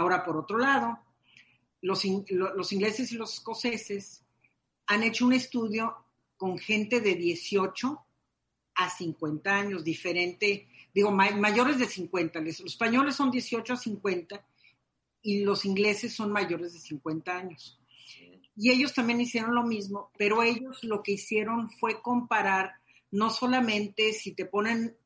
Ahora, 0.00 0.24
por 0.24 0.38
otro 0.38 0.56
lado, 0.56 0.98
los, 1.82 2.06
ingleses 2.06 3.12
y 3.12 3.16
los 3.16 3.34
escoceses 3.34 4.24
han 4.86 5.02
hecho 5.02 5.26
un 5.26 5.34
estudio 5.34 5.94
con 6.38 6.56
gente 6.56 7.02
de 7.02 7.16
18 7.16 8.00
a 8.76 8.88
50 8.88 9.54
años, 9.54 9.84
diferente, 9.84 10.68
digo, 10.94 11.10
mayores 11.10 11.78
de 11.78 11.84
50. 11.84 12.40
Los 12.40 12.60
españoles 12.60 13.14
son 13.14 13.30
18 13.30 13.74
a 13.74 13.76
50 13.76 14.46
y 15.20 15.44
los 15.44 15.66
ingleses 15.66 16.14
son 16.14 16.32
mayores 16.32 16.72
de 16.72 16.78
50 16.78 17.36
años. 17.36 17.78
Y 18.56 18.70
ellos 18.70 18.94
también 18.94 19.20
hicieron 19.20 19.54
lo 19.54 19.64
mismo, 19.64 20.10
pero 20.16 20.42
ellos 20.42 20.82
lo 20.82 21.02
que 21.02 21.12
hicieron 21.12 21.68
fue 21.72 22.00
comparar 22.00 22.76
no 23.10 23.28
solamente 23.28 24.14
si 24.14 24.32
te 24.32 24.46
ponen 24.46 24.96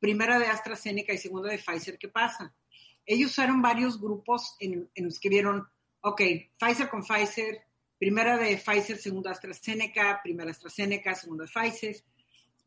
primera 0.00 0.40
de 0.40 0.46
AstraZeneca 0.46 1.12
y 1.12 1.18
segunda 1.18 1.48
de 1.48 1.58
Pfizer, 1.58 1.96
¿qué 1.96 2.08
pasa? 2.08 2.52
Ellos 3.06 3.32
usaron 3.32 3.62
varios 3.62 4.00
grupos 4.00 4.56
en, 4.60 4.88
los 4.96 5.18
que 5.18 5.28
vieron, 5.28 5.68
ok, 6.00 6.20
Pfizer 6.58 6.88
con 6.88 7.02
Pfizer, 7.02 7.62
primera 7.98 8.36
de 8.36 8.56
Pfizer, 8.56 8.96
segunda 8.96 9.30
AstraZeneca, 9.30 10.20
primera 10.22 10.50
AstraZeneca, 10.50 11.14
segunda 11.14 11.46
Pfizer. 11.46 11.96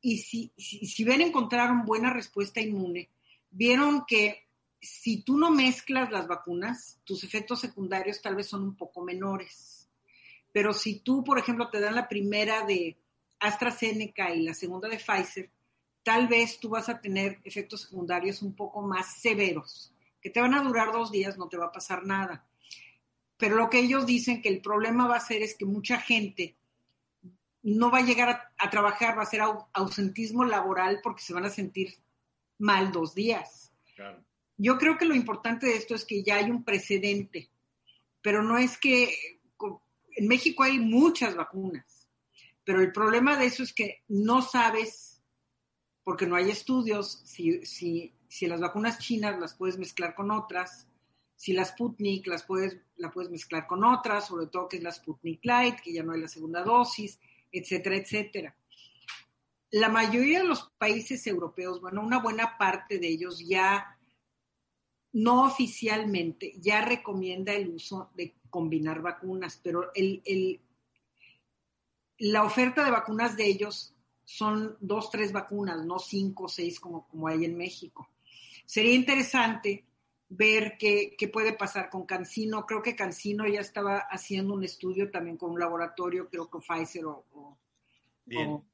Y 0.01 0.19
si, 0.19 0.51
si, 0.57 1.03
ven, 1.03 1.21
encontraron 1.21 1.85
buena 1.85 2.11
respuesta 2.11 2.61
inmune, 2.61 3.09
vieron 3.49 4.05
que 4.05 4.43
si 4.81 5.23
tú 5.23 5.37
no 5.37 5.49
mezclas 5.49 6.11
las 6.11 6.27
vacunas, 6.27 6.99
tus 7.05 7.23
efectos 7.23 7.61
secundarios 7.61 8.21
tal 8.21 8.35
vez 8.35 8.47
son 8.47 8.63
un 8.63 8.75
poco 8.75 9.03
menores. 9.03 9.89
Pero 10.51 10.73
si 10.73 10.99
tú, 10.99 11.23
por 11.23 11.39
ejemplo, 11.39 11.69
te 11.69 11.79
dan 11.79 11.95
la 11.95 12.07
primera 12.07 12.65
de 12.65 12.97
AstraZeneca 13.39 14.33
y 14.33 14.43
la 14.43 14.53
segunda 14.53 14.87
de 14.87 14.99
Pfizer, 14.99 15.49
tal 16.03 16.27
vez 16.27 16.59
tú 16.59 16.69
vas 16.69 16.87
a 16.87 17.01
tener 17.01 17.39
efectos 17.43 17.81
secundarios 17.81 18.41
un 18.43 18.53
poco 18.53 18.81
más 18.81 19.19
severos 19.19 19.94
que 20.25 20.31
te 20.31 20.41
van 20.41 20.55
a 20.55 20.63
durar 20.63 20.91
dos 20.91 21.11
días, 21.11 21.37
no 21.37 21.47
te 21.47 21.55
va 21.55 21.65
a 21.65 21.71
pasar 21.71 22.03
nada. 22.03 22.47
Pero 23.37 23.57
lo 23.57 23.69
que 23.69 23.77
ellos 23.77 24.07
dicen 24.07 24.41
que 24.41 24.49
el 24.49 24.59
problema 24.59 25.07
va 25.07 25.17
a 25.17 25.19
ser 25.19 25.43
es 25.43 25.53
que 25.53 25.65
mucha 25.65 25.99
gente 25.99 26.55
no 27.61 27.91
va 27.91 27.99
a 27.99 28.05
llegar 28.05 28.51
a, 28.57 28.69
trabajar, 28.71 29.15
va 29.15 29.21
a 29.21 29.27
ser 29.27 29.41
ausentismo 29.71 30.43
laboral 30.43 30.99
porque 31.03 31.21
se 31.21 31.31
van 31.31 31.45
a 31.45 31.51
sentir 31.51 31.93
mal 32.57 32.91
dos 32.91 33.13
días. 33.13 33.71
Yo 34.57 34.79
creo 34.79 34.97
que 34.97 35.05
lo 35.05 35.13
importante 35.13 35.67
de 35.67 35.75
esto 35.75 35.93
es 35.93 36.03
que 36.03 36.23
ya 36.23 36.37
hay 36.37 36.49
un 36.49 36.63
precedente, 36.63 37.51
pero 38.23 38.41
no 38.41 38.57
es 38.57 38.79
que 38.79 39.39
en 40.15 40.27
México 40.27 40.63
hay 40.63 40.79
muchas 40.79 41.35
vacunas, 41.35 42.09
pero 42.63 42.81
el 42.81 42.91
problema 42.91 43.37
de 43.37 43.45
eso 43.45 43.61
es 43.61 43.73
que 43.73 44.01
no 44.07 44.41
sabes, 44.41 45.21
porque 46.03 46.25
no 46.25 46.35
hay 46.35 46.49
estudios, 46.49 47.21
si, 47.25 47.63
si 47.63 48.14
si 48.27 48.47
las 48.47 48.59
vacunas 48.59 48.99
chinas 48.99 49.39
las 49.39 49.53
puedes 49.53 49.77
mezclar 49.77 50.15
con 50.15 50.31
otras, 50.31 50.87
si 51.35 51.53
la 51.53 51.65
Sputnik 51.65 52.27
las 52.27 52.43
puedes, 52.43 52.77
la 52.97 53.11
puedes 53.11 53.29
mezclar 53.29 53.67
con 53.67 53.83
otras, 53.83 54.27
sobre 54.27 54.47
todo 54.47 54.69
que 54.69 54.77
es 54.77 54.83
la 54.83 54.91
Sputnik 54.91 55.43
Light, 55.43 55.79
que 55.81 55.93
ya 55.93 56.03
no 56.03 56.13
hay 56.13 56.21
la 56.21 56.27
segunda 56.27 56.63
dosis, 56.63 57.19
etcétera, 57.51 57.97
etcétera. 57.97 58.55
la 59.71 59.89
mayoría 59.89 60.39
de 60.39 60.47
los 60.47 60.71
países 60.77 61.25
europeos, 61.27 61.81
bueno, 61.81 62.01
una 62.01 62.19
buena 62.21 62.57
parte 62.57 62.97
de 62.97 63.07
ellos 63.07 63.45
ya 63.45 63.97
no 65.13 65.45
oficialmente, 65.45 66.53
ya 66.59 66.81
recomienda 66.81 67.53
el 67.53 67.69
uso 67.69 68.09
de 68.15 68.35
combinar 68.49 69.01
vacunas, 69.01 69.59
pero 69.61 69.91
el, 69.93 70.21
el, 70.25 70.61
la 72.19 72.43
oferta 72.43 72.83
de 72.83 72.91
vacunas 72.91 73.35
de 73.35 73.45
ellos 73.47 73.93
son 74.23 74.77
dos, 74.79 75.09
tres 75.09 75.31
vacunas, 75.31 75.85
no 75.85 75.99
cinco 75.99 76.45
o 76.45 76.49
seis 76.49 76.79
como, 76.79 77.07
como 77.07 77.27
hay 77.27 77.45
en 77.45 77.57
México. 77.57 78.09
Sería 78.65 78.93
interesante 78.93 79.85
ver 80.29 80.77
qué, 80.77 81.15
qué, 81.17 81.27
puede 81.27 81.53
pasar 81.53 81.89
con 81.89 82.05
Cancino. 82.05 82.65
Creo 82.65 82.81
que 82.81 82.95
Cancino 82.95 83.47
ya 83.47 83.61
estaba 83.61 83.99
haciendo 84.09 84.53
un 84.53 84.63
estudio 84.63 85.11
también 85.11 85.37
con 85.37 85.51
un 85.51 85.59
laboratorio, 85.59 86.29
creo 86.29 86.49
que 86.49 86.59
Pfizer 86.59 87.05
o, 87.05 87.25
o, 87.33 87.57
o 88.37 88.65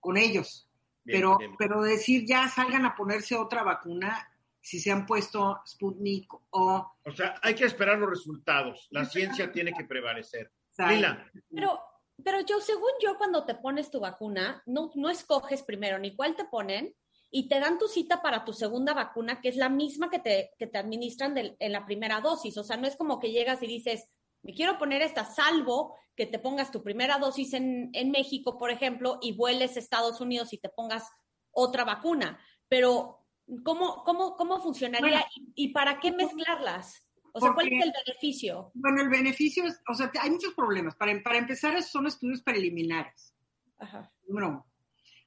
con 0.00 0.16
ellos. 0.16 0.68
Bien, 1.04 1.20
pero, 1.20 1.38
bien. 1.38 1.54
pero 1.56 1.82
decir 1.82 2.24
ya 2.26 2.48
salgan 2.48 2.84
a 2.84 2.94
ponerse 2.94 3.36
otra 3.36 3.62
vacuna, 3.62 4.28
si 4.60 4.80
se 4.80 4.90
han 4.90 5.06
puesto 5.06 5.60
Sputnik 5.64 6.32
o... 6.50 6.92
O 7.04 7.12
sea, 7.12 7.36
hay 7.40 7.54
que 7.54 7.64
esperar 7.64 7.98
los 7.98 8.10
resultados. 8.10 8.88
La 8.90 9.04
ciencia 9.04 9.52
tiene 9.52 9.72
que 9.72 9.84
prevalecer. 9.84 10.50
Lila. 10.78 11.24
Pero, 11.54 11.80
pero 12.22 12.40
yo, 12.40 12.60
según 12.60 12.90
yo, 13.00 13.16
cuando 13.16 13.44
te 13.44 13.54
pones 13.54 13.90
tu 13.90 14.00
vacuna, 14.00 14.62
no, 14.66 14.90
no 14.94 15.08
escoges 15.08 15.62
primero 15.62 15.98
ni 15.98 16.14
cuál 16.16 16.34
te 16.34 16.44
ponen, 16.44 16.94
y 17.30 17.48
te 17.48 17.60
dan 17.60 17.78
tu 17.78 17.88
cita 17.88 18.22
para 18.22 18.44
tu 18.44 18.52
segunda 18.52 18.94
vacuna, 18.94 19.40
que 19.40 19.48
es 19.48 19.56
la 19.56 19.68
misma 19.68 20.10
que 20.10 20.18
te, 20.18 20.50
que 20.58 20.66
te 20.66 20.78
administran 20.78 21.34
de, 21.34 21.56
en 21.58 21.72
la 21.72 21.84
primera 21.84 22.20
dosis. 22.20 22.56
O 22.56 22.64
sea, 22.64 22.76
no 22.76 22.86
es 22.86 22.96
como 22.96 23.18
que 23.18 23.32
llegas 23.32 23.62
y 23.62 23.66
dices, 23.66 24.08
me 24.42 24.54
quiero 24.54 24.78
poner 24.78 25.02
esta, 25.02 25.24
salvo 25.24 25.96
que 26.14 26.26
te 26.26 26.38
pongas 26.38 26.70
tu 26.70 26.82
primera 26.82 27.18
dosis 27.18 27.52
en, 27.52 27.90
en 27.92 28.10
México, 28.10 28.58
por 28.58 28.70
ejemplo, 28.70 29.18
y 29.20 29.32
vueles 29.36 29.76
a 29.76 29.80
Estados 29.80 30.20
Unidos 30.20 30.52
y 30.52 30.58
te 30.58 30.68
pongas 30.68 31.04
otra 31.50 31.84
vacuna. 31.84 32.38
Pero, 32.68 33.26
¿cómo, 33.64 34.02
cómo, 34.04 34.36
cómo 34.36 34.60
funcionaría 34.60 35.18
bueno, 35.18 35.26
¿Y, 35.34 35.64
¿Y, 35.66 35.68
para 35.72 35.98
qué 36.00 36.12
mezclarlas? 36.12 37.06
O 37.32 37.40
sea, 37.40 37.52
¿cuál 37.52 37.70
es 37.70 37.84
el 37.84 37.92
beneficio? 38.06 38.70
Bueno, 38.72 39.02
el 39.02 39.10
beneficio 39.10 39.64
es, 39.64 39.78
o 39.86 39.94
sea, 39.94 40.10
hay 40.20 40.30
muchos 40.30 40.54
problemas. 40.54 40.96
Para, 40.96 41.12
para 41.22 41.36
empezar, 41.36 41.80
son 41.82 42.06
estudios 42.06 42.40
preliminares. 42.40 43.34
Ajá. 43.78 44.10
Número 44.26 44.48
uno. 44.48 44.66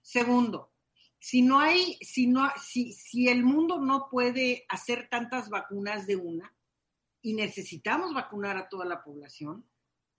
Segundo, 0.02 0.72
si 1.20 1.42
no 1.42 1.60
hay, 1.60 1.98
si 2.02 2.28
no, 2.28 2.50
si, 2.62 2.94
si 2.94 3.28
el 3.28 3.44
mundo 3.44 3.80
no 3.80 4.08
puede 4.10 4.66
hacer 4.70 5.10
tantas 5.10 5.50
vacunas 5.50 6.08
de 6.08 6.16
una 6.16 6.56
y 7.22 7.34
necesitamos 7.34 8.14
vacunar 8.14 8.56
a 8.58 8.70
toda 8.70 8.86
la 8.86 9.04
población, 9.04 9.66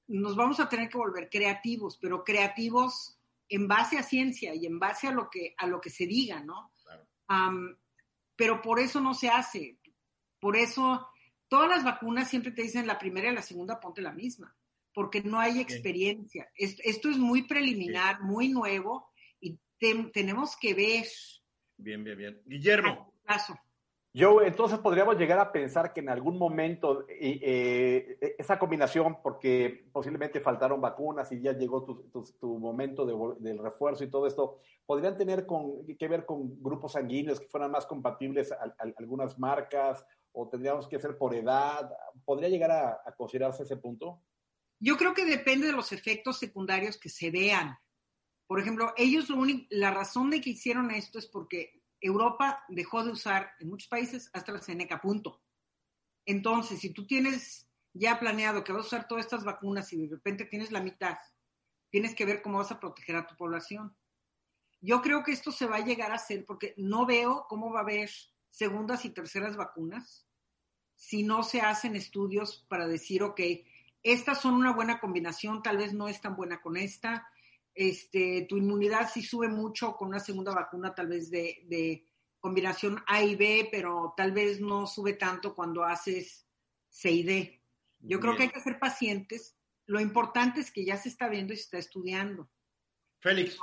nos 0.07 0.37
vamos 0.37 0.61
a 0.61 0.69
tener 0.69 0.89
que 0.91 0.99
volver 0.99 1.31
creativos, 1.31 1.97
pero 2.01 2.23
creativos 2.23 3.19
en 3.49 3.67
base 3.67 3.97
a 3.97 4.03
ciencia 4.03 4.55
y 4.55 4.67
en 4.67 4.79
base 4.79 5.09
a 5.09 5.13
lo 5.13 5.31
que, 5.31 5.55
a 5.57 5.67
lo 5.67 5.81
que 5.81 5.91
se 5.91 6.07
diga, 6.07 6.41
¿no? 6.41 6.73
Claro. 6.83 7.07
Um, 7.29 7.77
pero 8.37 8.61
por 8.61 8.79
eso 8.79 9.01
no 9.01 9.15
se 9.15 9.29
hace. 9.29 9.79
Por 10.39 10.57
eso 10.57 11.07
todas 11.49 11.69
las 11.69 11.85
vacunas 11.85 12.29
siempre 12.29 12.53
te 12.53 12.63
dicen 12.63 12.87
la 12.87 12.99
primera 12.99 13.31
y 13.31 13.35
la 13.35 13.43
segunda 13.43 13.81
ponte 13.81 14.03
la 14.03 14.13
misma, 14.13 14.55
porque 14.93 15.23
no 15.23 15.41
hay 15.41 15.61
experiencia. 15.61 16.51
Es, 16.55 16.77
esto 16.85 17.09
es 17.09 17.19
muy 17.19 17.43
preliminar, 17.43 18.19
sí. 18.19 18.25
muy 18.25 18.49
nuevo 18.49 19.10
te, 19.81 20.11
tenemos 20.13 20.57
que 20.57 20.75
ver. 20.75 21.07
Bien, 21.77 22.05
bien, 22.05 22.17
bien. 22.17 22.43
Guillermo. 22.45 23.13
Plazo. 23.25 23.59
Yo, 24.13 24.43
entonces 24.43 24.81
podríamos 24.81 25.17
llegar 25.17 25.39
a 25.39 25.53
pensar 25.53 25.93
que 25.93 26.01
en 26.01 26.09
algún 26.09 26.37
momento 26.37 27.07
eh, 27.09 27.39
eh, 28.21 28.35
esa 28.39 28.59
combinación, 28.59 29.23
porque 29.23 29.89
posiblemente 29.93 30.41
faltaron 30.41 30.81
vacunas 30.81 31.31
y 31.31 31.41
ya 31.41 31.53
llegó 31.53 31.85
tu, 31.85 32.11
tu, 32.11 32.25
tu 32.41 32.59
momento 32.59 33.07
de, 33.07 33.15
del 33.39 33.59
refuerzo 33.59 34.03
y 34.03 34.11
todo 34.11 34.27
esto, 34.27 34.59
podrían 34.85 35.17
tener 35.17 35.47
con, 35.47 35.87
que 35.97 36.09
ver 36.09 36.27
con 36.27 36.61
grupos 36.61 36.93
sanguíneos 36.93 37.39
que 37.39 37.47
fueran 37.47 37.71
más 37.71 37.87
compatibles 37.87 38.51
a, 38.51 38.57
a, 38.57 38.93
algunas 38.99 39.39
marcas 39.39 40.05
o 40.33 40.49
tendríamos 40.49 40.89
que 40.89 40.97
hacer 40.97 41.17
por 41.17 41.33
edad. 41.33 41.89
¿Podría 42.25 42.49
llegar 42.49 42.73
a, 42.73 43.01
a 43.07 43.15
considerarse 43.17 43.63
ese 43.63 43.77
punto? 43.77 44.25
Yo 44.81 44.97
creo 44.97 45.15
que 45.15 45.25
depende 45.25 45.69
de 45.69 45.73
los 45.73 45.93
efectos 45.93 46.37
secundarios 46.37 46.99
que 46.99 47.11
se 47.11 47.31
vean. 47.31 47.79
Por 48.51 48.59
ejemplo, 48.59 48.93
ellos 48.97 49.29
lo 49.29 49.37
único, 49.37 49.65
la 49.71 49.93
razón 49.93 50.29
de 50.29 50.41
que 50.41 50.51
hicieron 50.51 50.91
esto 50.91 51.21
es 51.21 51.29
porque 51.29 51.85
Europa 52.01 52.65
dejó 52.69 53.05
de 53.05 53.13
usar 53.13 53.53
en 53.61 53.69
muchos 53.69 53.87
países 53.87 54.29
AstraZeneca, 54.33 55.01
punto. 55.01 55.41
Entonces, 56.27 56.81
si 56.81 56.93
tú 56.93 57.07
tienes 57.07 57.71
ya 57.93 58.19
planeado 58.19 58.65
que 58.65 58.73
vas 58.73 58.83
a 58.83 58.87
usar 58.89 59.07
todas 59.07 59.25
estas 59.25 59.45
vacunas 59.45 59.93
y 59.93 59.99
de 59.99 60.17
repente 60.17 60.47
tienes 60.47 60.73
la 60.73 60.83
mitad, 60.83 61.17
tienes 61.91 62.13
que 62.13 62.25
ver 62.25 62.43
cómo 62.43 62.59
vas 62.59 62.73
a 62.73 62.81
proteger 62.81 63.15
a 63.15 63.27
tu 63.29 63.37
población. 63.37 63.97
Yo 64.81 65.01
creo 65.01 65.23
que 65.23 65.31
esto 65.31 65.53
se 65.53 65.67
va 65.67 65.77
a 65.77 65.85
llegar 65.85 66.11
a 66.11 66.17
hacer 66.17 66.45
porque 66.45 66.75
no 66.77 67.07
veo 67.07 67.47
cómo 67.49 67.71
va 67.73 67.79
a 67.79 67.83
haber 67.85 68.11
segundas 68.51 69.05
y 69.05 69.11
terceras 69.11 69.57
vacunas 69.57 70.27
si 70.97 71.23
no 71.23 71.45
se 71.45 71.61
hacen 71.61 71.95
estudios 71.95 72.67
para 72.69 72.89
decir, 72.89 73.23
ok, 73.23 73.43
estas 74.03 74.41
son 74.41 74.55
una 74.55 74.73
buena 74.73 74.99
combinación, 74.99 75.63
tal 75.63 75.77
vez 75.77 75.95
no 75.95 76.09
es 76.09 76.21
tan 76.21 76.35
buena 76.35 76.61
con 76.61 76.77
esta, 76.77 77.31
este, 77.81 78.45
tu 78.47 78.59
inmunidad 78.59 79.11
sí 79.11 79.23
sube 79.23 79.49
mucho 79.49 79.97
con 79.97 80.09
una 80.09 80.21
segunda 80.21 80.55
vacuna, 80.55 80.95
tal 80.95 81.07
vez 81.07 81.31
de, 81.31 81.63
de, 81.65 82.07
combinación 82.39 83.03
A 83.07 83.23
y 83.23 83.37
B, 83.37 83.69
pero 83.71 84.15
tal 84.17 84.33
vez 84.33 84.61
no 84.61 84.87
sube 84.87 85.15
tanto 85.15 85.55
cuando 85.55 85.85
haces 85.85 86.47
C 86.89 87.11
y 87.11 87.23
D. 87.23 87.63
Yo 87.99 88.09
Bien. 88.09 88.21
creo 88.21 88.37
que 88.37 88.43
hay 88.45 88.49
que 88.51 88.61
ser 88.61 88.79
pacientes. 88.79 89.59
Lo 89.87 90.01
importante 90.01 90.61
es 90.61 90.71
que 90.71 90.85
ya 90.85 90.97
se 90.97 91.09
está 91.09 91.29
viendo 91.29 91.53
y 91.53 91.57
se 91.57 91.63
está 91.63 91.79
estudiando. 91.79 92.51
Félix. 93.21 93.59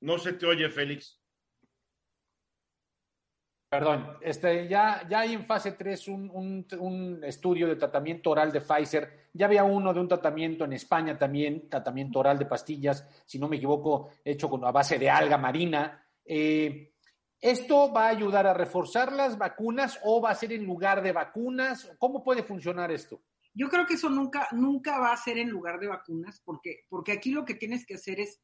No 0.00 0.18
se 0.18 0.32
te 0.34 0.46
oye, 0.46 0.70
Félix. 0.70 1.17
Perdón, 3.68 4.16
este, 4.22 4.66
ya, 4.66 5.06
ya 5.10 5.20
hay 5.20 5.34
en 5.34 5.44
fase 5.44 5.72
3 5.72 6.08
un, 6.08 6.30
un, 6.32 6.66
un, 6.78 7.22
estudio 7.22 7.68
de 7.68 7.76
tratamiento 7.76 8.30
oral 8.30 8.50
de 8.50 8.62
Pfizer. 8.62 9.28
Ya 9.34 9.44
había 9.44 9.62
uno 9.62 9.92
de 9.92 10.00
un 10.00 10.08
tratamiento 10.08 10.64
en 10.64 10.72
España 10.72 11.18
también, 11.18 11.68
tratamiento 11.68 12.20
oral 12.20 12.38
de 12.38 12.46
pastillas, 12.46 13.06
si 13.26 13.38
no 13.38 13.46
me 13.46 13.56
equivoco, 13.56 14.08
hecho 14.24 14.48
con, 14.48 14.64
a 14.64 14.70
base 14.70 14.98
de 14.98 15.10
alga 15.10 15.36
marina. 15.36 16.02
Eh, 16.24 16.94
¿Esto 17.38 17.92
va 17.92 18.06
a 18.06 18.08
ayudar 18.08 18.46
a 18.46 18.54
reforzar 18.54 19.12
las 19.12 19.36
vacunas 19.36 20.00
o 20.02 20.20
va 20.20 20.30
a 20.30 20.34
ser 20.34 20.52
en 20.52 20.64
lugar 20.64 21.02
de 21.02 21.12
vacunas? 21.12 21.92
¿Cómo 21.98 22.24
puede 22.24 22.42
funcionar 22.42 22.90
esto? 22.90 23.20
Yo 23.52 23.68
creo 23.68 23.84
que 23.84 23.94
eso 23.94 24.08
nunca, 24.08 24.48
nunca 24.52 24.98
va 24.98 25.12
a 25.12 25.16
ser 25.18 25.36
en 25.36 25.50
lugar 25.50 25.78
de 25.78 25.88
vacunas, 25.88 26.40
porque, 26.42 26.84
porque 26.88 27.12
aquí 27.12 27.32
lo 27.32 27.44
que 27.44 27.54
tienes 27.54 27.84
que 27.84 27.96
hacer 27.96 28.18
es 28.18 28.40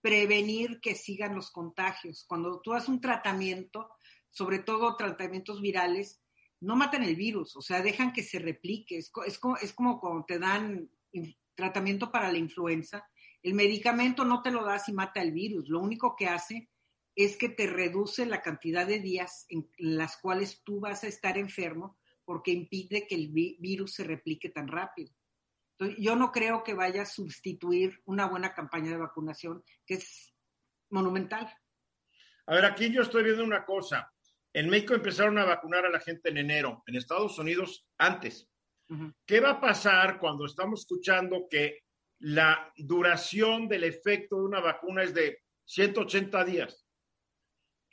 prevenir 0.00 0.80
que 0.80 0.94
sigan 0.94 1.34
los 1.34 1.50
contagios. 1.50 2.24
Cuando 2.26 2.60
tú 2.60 2.72
haces 2.72 2.88
un 2.88 3.00
tratamiento, 3.00 3.90
sobre 4.30 4.58
todo 4.60 4.96
tratamientos 4.96 5.60
virales, 5.60 6.20
no 6.60 6.76
matan 6.76 7.02
el 7.02 7.16
virus, 7.16 7.56
o 7.56 7.62
sea, 7.62 7.82
dejan 7.82 8.12
que 8.12 8.22
se 8.22 8.38
replique. 8.38 8.98
Es, 8.98 9.10
es, 9.26 9.38
como, 9.38 9.56
es 9.56 9.72
como 9.72 10.00
cuando 10.00 10.24
te 10.24 10.38
dan 10.38 10.90
tratamiento 11.54 12.10
para 12.10 12.30
la 12.30 12.38
influenza. 12.38 13.08
El 13.42 13.54
medicamento 13.54 14.24
no 14.24 14.42
te 14.42 14.50
lo 14.50 14.64
das 14.64 14.88
y 14.88 14.92
mata 14.92 15.22
el 15.22 15.32
virus. 15.32 15.68
Lo 15.68 15.80
único 15.80 16.14
que 16.16 16.26
hace 16.26 16.70
es 17.14 17.36
que 17.36 17.48
te 17.48 17.66
reduce 17.66 18.26
la 18.26 18.42
cantidad 18.42 18.86
de 18.86 19.00
días 19.00 19.46
en 19.48 19.68
las 19.78 20.16
cuales 20.18 20.62
tú 20.64 20.80
vas 20.80 21.04
a 21.04 21.08
estar 21.08 21.38
enfermo 21.38 21.98
porque 22.24 22.52
impide 22.52 23.06
que 23.06 23.14
el 23.14 23.28
vi 23.28 23.56
virus 23.60 23.94
se 23.94 24.04
replique 24.04 24.50
tan 24.50 24.68
rápido. 24.68 25.12
Yo 25.98 26.14
no 26.14 26.30
creo 26.30 26.62
que 26.62 26.74
vaya 26.74 27.02
a 27.02 27.06
sustituir 27.06 28.02
una 28.04 28.26
buena 28.26 28.52
campaña 28.52 28.90
de 28.90 28.98
vacunación, 28.98 29.64
que 29.86 29.94
es 29.94 30.34
monumental. 30.90 31.50
A 32.46 32.54
ver, 32.54 32.66
aquí 32.66 32.92
yo 32.92 33.02
estoy 33.02 33.24
viendo 33.24 33.42
una 33.42 33.64
cosa. 33.64 34.12
En 34.52 34.68
México 34.68 34.94
empezaron 34.94 35.38
a 35.38 35.44
vacunar 35.44 35.86
a 35.86 35.90
la 35.90 36.00
gente 36.00 36.30
en 36.30 36.38
enero, 36.38 36.82
en 36.86 36.96
Estados 36.96 37.38
Unidos 37.38 37.86
antes. 37.98 38.48
Uh 38.88 38.94
-huh. 38.94 39.14
¿Qué 39.26 39.40
va 39.40 39.50
a 39.50 39.60
pasar 39.60 40.18
cuando 40.18 40.44
estamos 40.44 40.80
escuchando 40.80 41.46
que 41.48 41.84
la 42.18 42.72
duración 42.76 43.68
del 43.68 43.84
efecto 43.84 44.36
de 44.36 44.42
una 44.42 44.60
vacuna 44.60 45.04
es 45.04 45.14
de 45.14 45.38
180 45.64 46.44
días? 46.44 46.84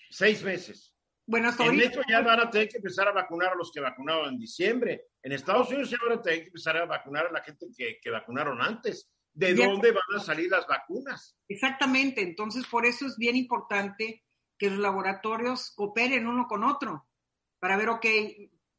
Seis 0.09 0.43
meses. 0.43 0.93
Bueno, 1.29 1.51
en 1.59 1.75
México 1.75 2.01
ya 2.09 2.21
van 2.21 2.39
a 2.39 2.49
tener 2.49 2.69
que 2.69 2.77
empezar 2.77 3.07
a 3.09 3.11
vacunar 3.11 3.51
a 3.51 3.55
los 3.55 3.69
que 3.71 3.81
vacunaron 3.81 4.29
en 4.29 4.39
diciembre. 4.39 5.07
En 5.21 5.33
Estados 5.33 5.67
Unidos 5.67 5.89
ya 5.89 5.97
van 6.01 6.17
a 6.17 6.21
tener 6.21 6.39
que 6.39 6.47
empezar 6.47 6.77
a 6.77 6.85
vacunar 6.85 7.27
a 7.27 7.31
la 7.31 7.43
gente 7.43 7.67
que, 7.77 7.99
que 8.01 8.09
vacunaron 8.09 8.61
antes. 8.61 9.11
¿De 9.33 9.53
ya. 9.53 9.67
dónde 9.67 9.91
van 9.91 10.19
a 10.19 10.19
salir 10.19 10.49
las 10.49 10.65
vacunas? 10.65 11.37
Exactamente. 11.49 12.21
Entonces, 12.21 12.65
por 12.65 12.85
eso 12.85 13.05
es 13.05 13.17
bien 13.17 13.35
importante 13.35 14.23
que 14.57 14.69
los 14.69 14.79
laboratorios 14.79 15.71
cooperen 15.71 16.27
uno 16.27 16.47
con 16.47 16.63
otro 16.63 17.07
para 17.59 17.77
ver, 17.77 17.89
ok, 17.89 18.05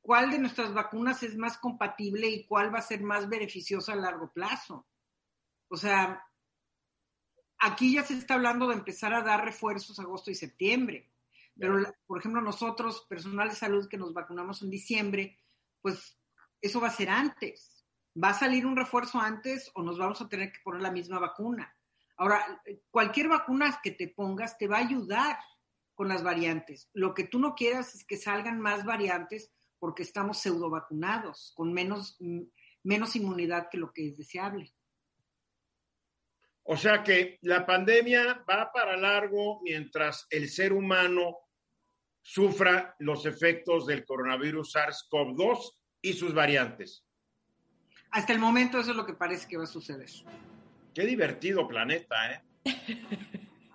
cuál 0.00 0.30
de 0.30 0.38
nuestras 0.38 0.72
vacunas 0.72 1.22
es 1.22 1.36
más 1.36 1.58
compatible 1.58 2.28
y 2.28 2.46
cuál 2.46 2.72
va 2.74 2.78
a 2.78 2.82
ser 2.82 3.02
más 3.02 3.28
beneficiosa 3.28 3.92
a 3.92 3.96
largo 3.96 4.32
plazo. 4.32 4.86
O 5.68 5.76
sea, 5.76 6.24
aquí 7.58 7.94
ya 7.94 8.02
se 8.04 8.14
está 8.14 8.34
hablando 8.34 8.68
de 8.68 8.74
empezar 8.74 9.12
a 9.12 9.22
dar 9.22 9.44
refuerzos 9.44 9.98
agosto 9.98 10.30
y 10.30 10.34
septiembre, 10.34 11.10
pero, 11.58 11.76
por 12.06 12.20
ejemplo, 12.20 12.40
nosotros, 12.40 13.04
personal 13.08 13.48
de 13.48 13.56
salud 13.56 13.88
que 13.88 13.98
nos 13.98 14.14
vacunamos 14.14 14.62
en 14.62 14.70
diciembre, 14.70 15.38
pues 15.82 16.16
eso 16.60 16.80
va 16.80 16.88
a 16.88 16.92
ser 16.92 17.10
antes. 17.10 17.84
¿Va 18.22 18.30
a 18.30 18.34
salir 18.34 18.64
un 18.64 18.76
refuerzo 18.76 19.20
antes 19.20 19.70
o 19.74 19.82
nos 19.82 19.98
vamos 19.98 20.20
a 20.20 20.28
tener 20.28 20.52
que 20.52 20.60
poner 20.62 20.82
la 20.82 20.90
misma 20.90 21.18
vacuna? 21.18 21.74
Ahora, 22.16 22.62
cualquier 22.90 23.28
vacuna 23.28 23.80
que 23.82 23.92
te 23.92 24.08
pongas 24.08 24.56
te 24.56 24.68
va 24.68 24.76
a 24.76 24.80
ayudar 24.80 25.38
con 25.98 26.06
las 26.06 26.22
variantes. 26.22 26.88
Lo 26.92 27.12
que 27.12 27.24
tú 27.24 27.40
no 27.40 27.56
quieras 27.56 27.92
es 27.96 28.04
que 28.04 28.16
salgan 28.16 28.60
más 28.60 28.84
variantes 28.84 29.52
porque 29.80 30.04
estamos 30.04 30.38
pseudo 30.38 30.70
vacunados, 30.70 31.52
con 31.56 31.72
menos, 31.72 32.16
menos 32.84 33.16
inmunidad 33.16 33.66
que 33.68 33.78
lo 33.78 33.92
que 33.92 34.06
es 34.06 34.16
deseable. 34.16 34.72
O 36.62 36.76
sea 36.76 37.02
que 37.02 37.40
la 37.42 37.66
pandemia 37.66 38.44
va 38.48 38.70
para 38.72 38.96
largo 38.96 39.60
mientras 39.64 40.28
el 40.30 40.48
ser 40.48 40.72
humano 40.72 41.36
sufra 42.22 42.94
los 43.00 43.26
efectos 43.26 43.84
del 43.84 44.04
coronavirus 44.04 44.76
SARS-CoV-2 44.76 45.72
y 46.00 46.12
sus 46.12 46.32
variantes. 46.32 47.04
Hasta 48.12 48.32
el 48.32 48.38
momento 48.38 48.78
eso 48.78 48.92
es 48.92 48.96
lo 48.96 49.04
que 49.04 49.14
parece 49.14 49.48
que 49.48 49.56
va 49.56 49.64
a 49.64 49.66
suceder. 49.66 50.10
Qué 50.94 51.04
divertido 51.04 51.66
planeta, 51.66 52.14
¿eh? 52.32 52.42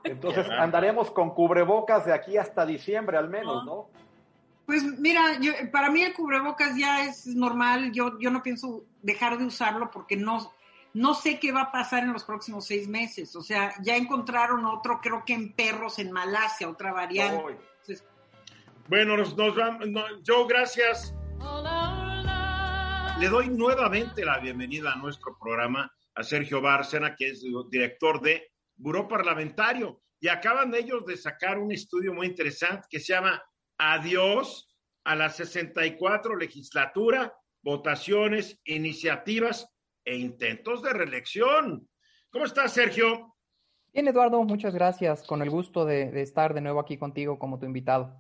Entonces 0.04 0.50
andaremos 0.50 1.12
con 1.12 1.34
cubrebocas 1.34 2.06
de 2.06 2.14
aquí 2.14 2.38
hasta 2.38 2.66
diciembre 2.66 3.18
al 3.18 3.30
menos, 3.30 3.66
¿no? 3.66 3.90
Pues 4.66 4.84
mira, 5.00 5.40
yo, 5.40 5.52
para 5.72 5.90
mí 5.92 6.02
el 6.02 6.14
cubrebocas 6.14 6.78
ya 6.78 7.06
es 7.06 7.28
normal, 7.28 7.92
yo, 7.92 8.18
yo 8.20 8.32
no 8.32 8.42
pienso 8.42 8.86
dejar 9.02 9.38
de 9.38 9.46
usarlo 9.46 9.92
porque 9.92 10.16
no, 10.16 10.54
no 10.94 11.14
sé 11.14 11.40
qué 11.40 11.52
va 11.52 11.64
a 11.64 11.72
pasar 11.72 12.04
en 12.04 12.14
los 12.14 12.24
próximos 12.24 12.66
seis 12.66 12.88
meses. 12.88 13.36
O 13.36 13.42
sea, 13.42 13.74
ya 13.82 13.98
encontraron 13.98 14.66
otro, 14.66 15.00
creo 15.02 15.24
que 15.26 15.34
en 15.34 15.54
perros 15.54 16.00
en 16.00 16.12
Malasia, 16.12 16.70
otra 16.70 16.94
variante. 16.94 17.58
bueno, 18.88 19.18
nos, 19.18 19.36
nos 19.36 19.56
vamos. 19.56 19.86
Joe, 20.26 20.48
gracias. 20.48 21.14
Le 23.20 23.28
doy 23.28 23.50
nuevamente 23.50 24.24
la 24.24 24.40
bienvenida 24.40 24.94
a 24.94 24.96
nuestro 24.96 25.38
programa 25.38 25.92
a 26.16 26.24
Sergio 26.24 26.62
Bárcena, 26.62 27.16
que 27.16 27.30
es 27.30 27.44
director 27.70 28.22
de 28.22 28.53
Buró 28.76 29.08
Parlamentario. 29.08 30.02
Y 30.20 30.30
acaban 30.30 30.74
ellos 30.74 31.06
de 31.06 31.18
sacar 31.18 31.60
un 31.60 31.72
estudio 31.72 32.14
muy 32.14 32.28
interesante 32.28 32.88
que 32.90 33.00
se 33.00 33.14
llama 33.14 33.44
Adiós 33.78 34.74
a 35.04 35.16
la 35.16 35.30
64 35.30 36.38
legislatura, 36.38 37.36
votaciones, 37.62 38.60
iniciativas 38.66 39.68
e 40.06 40.16
intentos 40.16 40.82
de 40.82 40.94
reelección. 40.94 41.90
¿Cómo 42.30 42.46
estás, 42.46 42.74
Sergio? 42.74 43.36
Bien, 43.94 44.08
Eduardo, 44.08 44.42
muchas 44.44 44.74
gracias. 44.74 45.24
Con 45.24 45.42
el 45.42 45.50
gusto 45.50 45.86
de, 45.86 46.22
estar 46.22 46.54
de 46.54 46.62
nuevo 46.62 46.80
aquí 46.80 46.98
contigo 46.98 47.38
como 47.38 47.60
tu 47.60 47.66
invitado. 47.66 48.18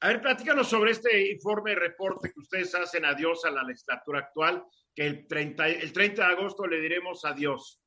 A 0.00 0.08
ver, 0.08 0.20
platícanos 0.20 0.68
sobre 0.68 0.92
este 0.92 1.32
informe, 1.32 1.74
reporte 1.74 2.32
que 2.32 2.40
ustedes 2.40 2.74
hacen 2.74 3.04
adiós 3.04 3.44
a 3.44 3.50
la 3.50 3.62
legislatura 3.62 4.20
actual, 4.20 4.64
que 4.94 5.06
el 5.06 5.26
30, 5.26 5.68
el 5.68 5.92
30 5.92 6.26
de 6.26 6.32
agosto 6.32 6.66
le 6.66 6.80
diremos 6.80 7.24
adiós. 7.24 7.81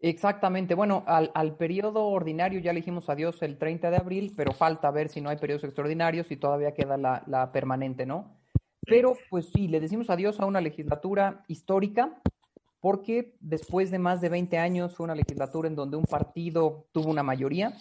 Exactamente. 0.00 0.74
Bueno, 0.74 1.04
al, 1.06 1.30
al, 1.34 1.56
periodo 1.56 2.06
ordinario 2.06 2.60
ya 2.60 2.72
le 2.72 2.80
dijimos 2.80 3.08
adiós 3.08 3.42
el 3.42 3.56
30 3.56 3.90
de 3.90 3.96
abril, 3.96 4.34
pero 4.36 4.52
falta 4.52 4.90
ver 4.90 5.08
si 5.08 5.20
no 5.20 5.30
hay 5.30 5.38
periodos 5.38 5.64
extraordinarios 5.64 6.30
y 6.30 6.36
todavía 6.36 6.74
queda 6.74 6.96
la, 6.96 7.22
la 7.26 7.50
permanente, 7.50 8.04
¿no? 8.04 8.36
Pero 8.82 9.16
pues 9.30 9.50
sí, 9.50 9.68
le 9.68 9.80
decimos 9.80 10.10
adiós 10.10 10.38
a 10.38 10.46
una 10.46 10.60
legislatura 10.60 11.44
histórica 11.48 12.20
porque 12.80 13.34
después 13.40 13.90
de 13.90 13.98
más 13.98 14.20
de 14.20 14.28
20 14.28 14.58
años 14.58 14.94
fue 14.94 15.04
una 15.04 15.14
legislatura 15.14 15.68
en 15.68 15.74
donde 15.74 15.96
un 15.96 16.04
partido 16.04 16.86
tuvo 16.92 17.10
una 17.10 17.22
mayoría. 17.22 17.76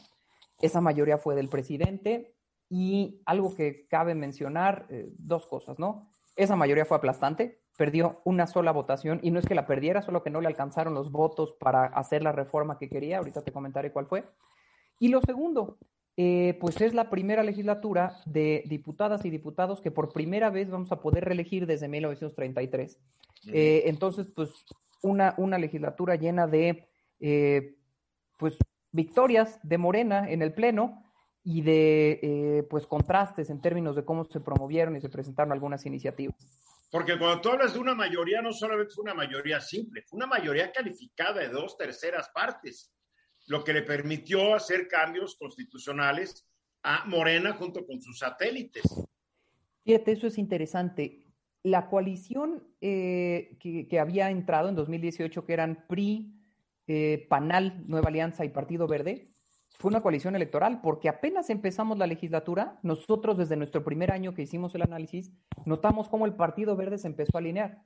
Esa 0.62 0.82
mayoría 0.82 1.18
fue 1.18 1.36
del 1.36 1.50
presidente 1.50 2.34
y 2.70 3.22
algo 3.26 3.54
que 3.56 3.88
cabe 3.88 4.16
mencionar, 4.16 4.88
eh, 4.90 5.10
dos 5.18 5.46
cosas, 5.48 5.78
¿no? 5.78 6.10
Esa 6.36 6.56
mayoría 6.56 6.86
fue 6.86 6.98
aplastante, 6.98 7.62
perdió 7.78 8.22
una 8.24 8.48
sola 8.48 8.72
votación 8.72 9.20
y 9.22 9.32
no 9.32 9.40
es 9.40 9.46
que 9.46 9.56
la 9.56 9.68
perdiera, 9.68 10.02
solo 10.02 10.24
que 10.24 10.30
no 10.30 10.42
le 10.42 10.48
alcanzaron 10.48 10.94
los 10.94 11.12
votos 11.12 11.54
para 11.60 11.86
hacer 11.86 12.24
la 12.24 12.32
reforma 12.32 12.78
que 12.78 12.90
quería, 12.90 13.18
ahorita 13.18 13.44
te 13.44 13.52
comentaré 13.52 13.92
cuál 13.92 14.08
fue. 14.08 14.26
Y 15.00 15.10
lo 15.10 15.22
segundo, 15.22 15.78
eh, 16.18 16.58
pues 16.62 16.80
es 16.80 16.94
la 16.94 17.10
primera 17.10 17.44
legislatura 17.44 18.18
de 18.26 18.64
diputadas 18.68 19.26
y 19.26 19.30
diputados 19.30 19.82
que 19.82 19.92
por 19.92 20.14
primera 20.14 20.50
vez 20.50 20.70
vamos 20.70 20.92
a 20.92 21.02
poder 21.02 21.26
reelegir 21.26 21.66
desde 21.66 21.90
1933. 21.90 22.98
Eh, 23.48 23.84
entonces, 23.86 24.28
pues 24.34 24.52
una, 25.04 25.36
una 25.38 25.58
legislatura 25.58 26.16
llena 26.16 26.48
de 26.48 26.88
eh, 27.20 27.76
pues 28.38 28.58
victorias 28.92 29.60
de 29.64 29.78
Morena 29.78 30.30
en 30.30 30.42
el 30.42 30.54
Pleno 30.54 31.04
y 31.44 31.62
de 31.62 32.66
pues 32.70 32.88
contrastes 32.88 33.50
en 33.50 33.62
términos 33.62 33.96
de 33.96 34.04
cómo 34.04 34.24
se 34.24 34.40
promovieron 34.40 34.96
y 34.96 35.02
se 35.02 35.10
presentaron 35.10 35.52
algunas 35.52 35.86
iniciativas. 35.86 36.36
Porque 36.96 37.20
cuando 37.20 37.42
tú 37.42 37.50
hablas 37.50 37.74
de 37.74 37.80
una 37.80 37.94
mayoría, 37.94 38.42
no 38.42 38.54
solamente 38.54 38.94
fue 38.94 39.02
una 39.02 39.14
mayoría 39.14 39.60
simple, 39.60 40.02
fue 40.04 40.16
una 40.16 40.28
mayoría 40.28 40.72
calificada 40.72 41.42
de 41.42 41.50
dos 41.50 41.78
terceras 41.78 42.30
partes 42.34 42.96
lo 43.48 43.66
que 43.66 43.74
le 43.74 43.82
permitió 43.82 44.56
hacer 44.56 44.88
cambios 44.88 45.36
constitucionales 45.36 46.48
a 46.84 47.04
Morena 47.04 47.52
junto 47.52 47.86
con 47.86 48.02
sus 48.02 48.20
satélites. 48.20 48.84
Fíjate, 49.84 50.14
eso 50.14 50.28
es 50.28 50.38
interesante. 50.38 51.26
La 51.64 51.90
coalición 51.90 52.66
eh, 52.80 53.58
que, 53.60 54.00
había 54.00 54.30
entrado 54.30 54.70
en 54.70 54.76
2018, 54.76 55.46
que 55.46 55.52
eran 55.52 55.86
PRI, 55.90 56.34
eh, 56.88 57.28
PANAL, 57.30 57.84
Nueva 57.90 58.08
Alianza 58.08 58.46
y 58.46 58.50
Partido 58.52 58.88
Verde, 58.88 59.35
fue 59.80 59.90
una 59.90 60.02
coalición 60.02 60.36
electoral 60.36 60.82
porque 60.82 61.10
apenas 61.10 61.50
empezamos 61.50 61.98
la 61.98 62.08
legislatura, 62.08 62.80
nosotros 62.84 63.38
desde 63.38 63.58
nuestro 63.58 63.84
primer 63.84 64.12
año 64.12 64.34
que 64.34 64.44
hicimos 64.44 64.74
el 64.76 64.82
análisis, 64.82 65.32
notamos 65.66 66.10
cómo 66.10 66.26
el 66.26 66.36
Partido 66.36 66.76
Verde 66.76 66.98
se 66.98 67.08
empezó 67.08 67.38
a 67.38 67.40
alinear. 67.40 67.82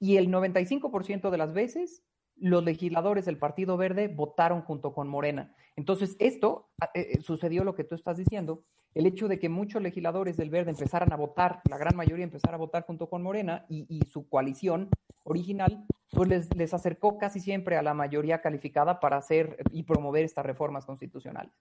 Y 0.00 0.16
el 0.16 0.28
95% 0.28 1.30
de 1.30 1.38
las 1.38 1.52
veces 1.52 2.02
los 2.36 2.64
legisladores 2.64 3.24
del 3.24 3.38
Partido 3.38 3.76
Verde 3.76 4.08
votaron 4.08 4.62
junto 4.62 4.92
con 4.92 5.08
Morena. 5.08 5.54
Entonces, 5.76 6.16
esto 6.18 6.70
eh, 6.94 7.12
eh, 7.12 7.20
sucedió 7.20 7.64
lo 7.64 7.74
que 7.74 7.84
tú 7.84 7.94
estás 7.94 8.16
diciendo, 8.16 8.64
el 8.94 9.06
hecho 9.06 9.26
de 9.26 9.38
que 9.38 9.48
muchos 9.48 9.82
legisladores 9.82 10.36
del 10.36 10.50
Verde 10.50 10.70
empezaran 10.70 11.12
a 11.12 11.16
votar, 11.16 11.60
la 11.68 11.76
gran 11.76 11.96
mayoría 11.96 12.24
empezara 12.24 12.54
a 12.54 12.58
votar 12.58 12.84
junto 12.84 13.08
con 13.08 13.22
Morena 13.22 13.66
y, 13.68 14.00
su 14.10 14.28
coalición 14.28 14.88
original, 15.24 15.84
pues 16.10 16.28
les, 16.28 16.54
les, 16.56 16.72
acercó 16.72 17.18
casi 17.18 17.40
siempre 17.40 17.76
a 17.76 17.82
la 17.82 17.94
mayoría 17.94 18.40
calificada 18.40 19.00
para 19.00 19.16
hacer 19.16 19.56
y 19.72 19.82
promover 19.82 20.24
estas 20.24 20.46
reformas 20.46 20.86
constitucionales. 20.86 21.52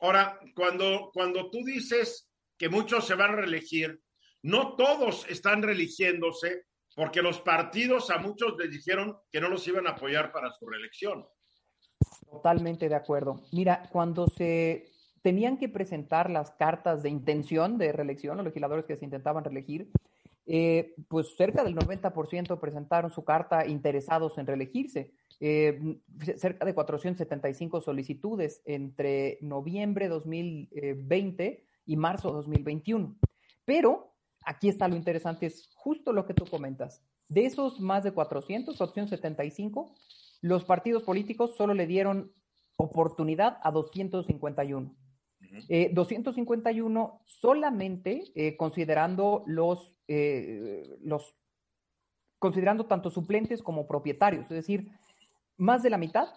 Ahora, 0.00 0.38
cuando, 0.54 1.10
cuando 1.14 1.50
tú 1.50 1.64
dices 1.64 2.28
que 2.58 2.68
muchos 2.68 3.06
se 3.06 3.14
van 3.14 3.32
a 3.32 3.36
reelegir, 3.36 4.00
no 4.42 4.76
todos 4.76 5.26
están 5.30 5.62
reeligiéndose 5.62 6.66
porque 6.94 7.22
los 7.22 7.40
partidos 7.40 8.10
a 8.10 8.18
muchos 8.18 8.56
les 8.58 8.70
dijeron 8.70 9.16
que 9.30 9.40
no 9.40 9.48
los 9.48 9.66
iban 9.68 9.86
a 9.86 9.90
apoyar 9.90 10.32
para 10.32 10.50
su 10.52 10.66
reelección. 10.66 11.26
Totalmente 12.30 12.88
de 12.88 12.94
acuerdo. 12.94 13.42
Mira, 13.52 13.88
cuando 13.90 14.26
se 14.26 14.95
tenían 15.26 15.58
que 15.58 15.68
presentar 15.68 16.30
las 16.30 16.52
cartas 16.52 17.02
de 17.02 17.10
intención 17.10 17.78
de 17.78 17.90
reelección, 17.90 18.36
los 18.36 18.46
legisladores 18.46 18.84
que 18.84 18.96
se 18.96 19.04
intentaban 19.04 19.42
reelegir, 19.42 19.90
eh, 20.46 20.94
pues 21.08 21.34
cerca 21.36 21.64
del 21.64 21.74
90% 21.74 22.60
presentaron 22.60 23.10
su 23.10 23.24
carta 23.24 23.66
interesados 23.66 24.38
en 24.38 24.46
reelegirse. 24.46 25.10
Eh, 25.40 25.98
cerca 26.36 26.64
de 26.64 26.74
475 26.74 27.80
solicitudes 27.80 28.62
entre 28.66 29.38
noviembre 29.40 30.06
2020 30.06 31.66
y 31.86 31.96
marzo 31.96 32.30
2021. 32.30 33.16
Pero 33.64 34.12
aquí 34.44 34.68
está 34.68 34.86
lo 34.86 34.94
interesante, 34.94 35.46
es 35.46 35.68
justo 35.74 36.12
lo 36.12 36.24
que 36.24 36.34
tú 36.34 36.44
comentas. 36.44 37.02
De 37.26 37.46
esos 37.46 37.80
más 37.80 38.04
de 38.04 38.12
400, 38.12 38.76
475, 38.76 39.92
los 40.42 40.64
partidos 40.64 41.02
políticos 41.02 41.56
solo 41.56 41.74
le 41.74 41.88
dieron 41.88 42.30
oportunidad 42.76 43.58
a 43.64 43.72
251. 43.72 44.94
251 45.92 47.20
eh, 47.20 47.24
solamente 47.24 48.24
eh, 48.34 48.56
considerando 48.56 49.44
los, 49.46 49.96
eh, 50.08 50.98
los, 51.02 51.34
considerando 52.38 52.86
tanto 52.86 53.10
suplentes 53.10 53.62
como 53.62 53.86
propietarios, 53.86 54.44
es 54.44 54.56
decir, 54.56 54.88
más 55.56 55.82
de 55.82 55.90
la 55.90 55.98
mitad 55.98 56.28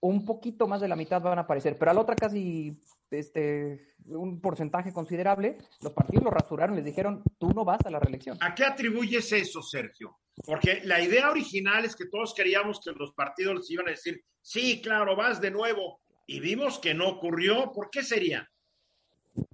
o 0.00 0.08
un 0.08 0.24
poquito 0.24 0.66
más 0.66 0.80
de 0.80 0.88
la 0.88 0.96
mitad 0.96 1.22
van 1.22 1.38
a 1.38 1.42
aparecer, 1.42 1.78
pero 1.78 1.90
a 1.90 1.94
la 1.94 2.00
otra 2.00 2.16
casi 2.16 2.78
este, 3.10 3.94
un 4.06 4.40
porcentaje 4.40 4.92
considerable, 4.92 5.58
los 5.80 5.92
partidos 5.92 6.24
lo 6.24 6.30
rasuraron, 6.30 6.76
les 6.76 6.84
dijeron, 6.84 7.22
tú 7.38 7.50
no 7.52 7.64
vas 7.64 7.80
a 7.84 7.90
la 7.90 8.00
reelección. 8.00 8.38
¿A 8.40 8.54
qué 8.54 8.64
atribuyes 8.64 9.32
eso, 9.32 9.62
Sergio? 9.62 10.18
Porque 10.44 10.80
la 10.84 11.00
idea 11.00 11.30
original 11.30 11.84
es 11.84 11.94
que 11.94 12.06
todos 12.06 12.34
queríamos 12.34 12.80
que 12.80 12.92
los 12.92 13.12
partidos 13.12 13.56
les 13.56 13.70
iban 13.70 13.88
a 13.88 13.90
decir, 13.90 14.24
sí, 14.40 14.80
claro, 14.82 15.14
vas 15.14 15.40
de 15.40 15.50
nuevo, 15.50 16.00
y 16.26 16.40
vimos 16.40 16.78
que 16.78 16.94
no 16.94 17.08
ocurrió. 17.08 17.72
¿Por 17.72 17.90
qué 17.90 18.02
sería? 18.02 18.48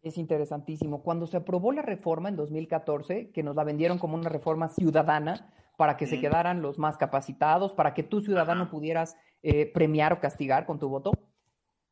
Es 0.02 0.18
interesantísimo. 0.18 1.02
Cuando 1.02 1.26
se 1.26 1.36
aprobó 1.36 1.72
la 1.72 1.82
reforma 1.82 2.28
en 2.28 2.36
2014, 2.36 3.30
que 3.30 3.42
nos 3.42 3.56
la 3.56 3.64
vendieron 3.64 3.98
como 3.98 4.16
una 4.16 4.28
reforma 4.28 4.68
ciudadana, 4.68 5.52
para 5.78 5.96
que 5.96 6.08
se 6.08 6.18
quedaran 6.18 6.60
los 6.60 6.76
más 6.76 6.96
capacitados, 6.96 7.72
para 7.72 7.94
que 7.94 8.02
tú 8.02 8.20
ciudadano 8.20 8.68
pudieras 8.68 9.16
eh, 9.44 9.64
premiar 9.72 10.12
o 10.12 10.18
castigar 10.18 10.66
con 10.66 10.80
tu 10.80 10.88
voto, 10.88 11.12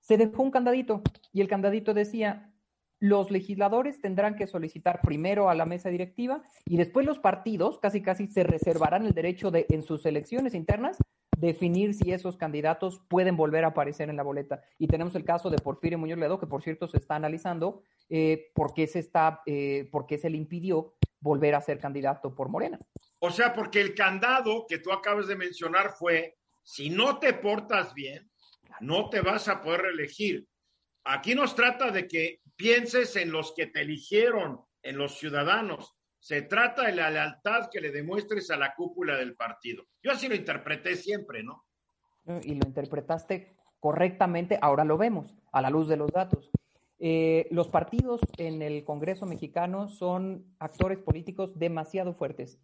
se 0.01 0.17
dejó 0.17 0.43
un 0.43 0.51
candadito 0.51 1.03
y 1.33 1.41
el 1.41 1.47
candadito 1.47 1.95
decía, 1.95 2.53
los 2.99 3.31
legisladores 3.31 4.01
tendrán 4.01 4.35
que 4.35 4.49
solicitar 4.49 5.01
primero 5.03 5.49
a 5.49 5.55
la 5.55 5.67
mesa 5.67 5.89
directiva 5.89 6.43
y 6.65 6.79
después 6.79 7.07
los 7.07 7.21
partidos 7.21 7.79
casi 7.79 8.03
casi 8.03 8.27
se 8.27 8.43
reservarán 8.43 9.07
el 9.07 9.13
derecho 9.13 9.53
de 9.53 9.67
en 9.69 9.85
sus 9.85 10.05
elecciones 10.05 10.55
internas 10.55 10.99
definir 11.37 11.95
si 11.95 12.13
esos 12.13 12.37
candidatos 12.37 13.01
pueden 13.09 13.37
volver 13.37 13.65
a 13.65 13.69
aparecer 13.69 14.11
en 14.11 14.17
la 14.17 14.23
boleta. 14.23 14.63
Y 14.79 14.89
tenemos 14.89 15.15
el 15.15 15.25
caso 15.25 15.51
de 15.51 15.59
Porfirio 15.59 15.99
Muñoz 15.99 16.19
Ledo, 16.19 16.41
que 16.41 16.47
por 16.47 16.63
cierto 16.63 16.89
se 16.89 16.97
está 16.97 17.15
analizando 17.15 17.83
eh, 18.09 18.51
por, 18.55 18.73
qué 18.75 18.87
se 18.87 18.99
está, 18.99 19.43
eh, 19.47 19.89
se 20.19 20.31
le 20.31 20.37
impidió 20.37 20.95
volver 21.21 21.55
a 21.55 21.61
ser 21.61 21.79
candidato 21.79 22.35
por 22.35 22.49
Morena. 22.49 22.79
O 23.19 23.31
sea, 23.31 23.53
porque 23.53 23.81
el 23.81 23.95
candado 23.95 24.67
que 24.69 24.79
tú 24.79 24.93
acabas 24.93 25.27
de 25.27 25.37
mencionar 25.37 25.91
fue, 25.91 26.37
si 26.63 26.91
no 26.91 27.19
te 27.19 27.35
portas 27.35 27.95
bien, 27.95 28.31
no 28.81 29.11
te 29.11 29.21
vas 29.21 29.49
a 29.49 29.63
poder 29.63 29.83
reelegir. 29.83 30.47
Aquí 31.05 31.35
nos 31.35 31.55
trata 31.55 31.91
de 31.91 32.09
que 32.09 32.41
pienses 32.57 33.17
en 33.17 33.31
los 33.31 33.53
que 33.55 33.67
te 33.67 33.83
eligieron, 33.83 34.61
en 34.83 34.99
los 34.99 35.19
ciudadanos. 35.19 35.96
Se 36.27 36.43
trata 36.43 36.87
de 36.87 36.93
la 36.93 37.09
lealtad 37.09 37.69
que 37.71 37.81
le 37.81 37.93
demuestres 37.93 38.51
a 38.51 38.57
la 38.57 38.75
cúpula 38.75 39.17
del 39.17 39.37
partido. 39.37 39.85
Yo 40.03 40.11
así 40.11 40.27
lo 40.27 40.35
interpreté 40.35 40.97
siempre, 40.97 41.45
¿no? 41.45 41.65
Y 42.43 42.57
lo 42.57 42.67
interpretaste 42.67 43.55
correctamente, 43.79 44.59
ahora 44.61 44.83
lo 44.83 44.99
vemos, 44.99 45.37
a 45.53 45.63
la 45.63 45.71
luz 45.71 45.87
de 45.87 45.97
los 45.97 46.11
datos. 46.11 46.51
Eh, 46.99 47.47
los 47.53 47.69
partidos 47.69 48.23
en 48.39 48.61
el 48.61 48.83
Congreso 48.83 49.25
mexicano 49.25 49.87
son 49.87 50.53
actores 50.59 50.99
políticos 50.99 51.57
demasiado 51.61 52.13
fuertes. 52.13 52.59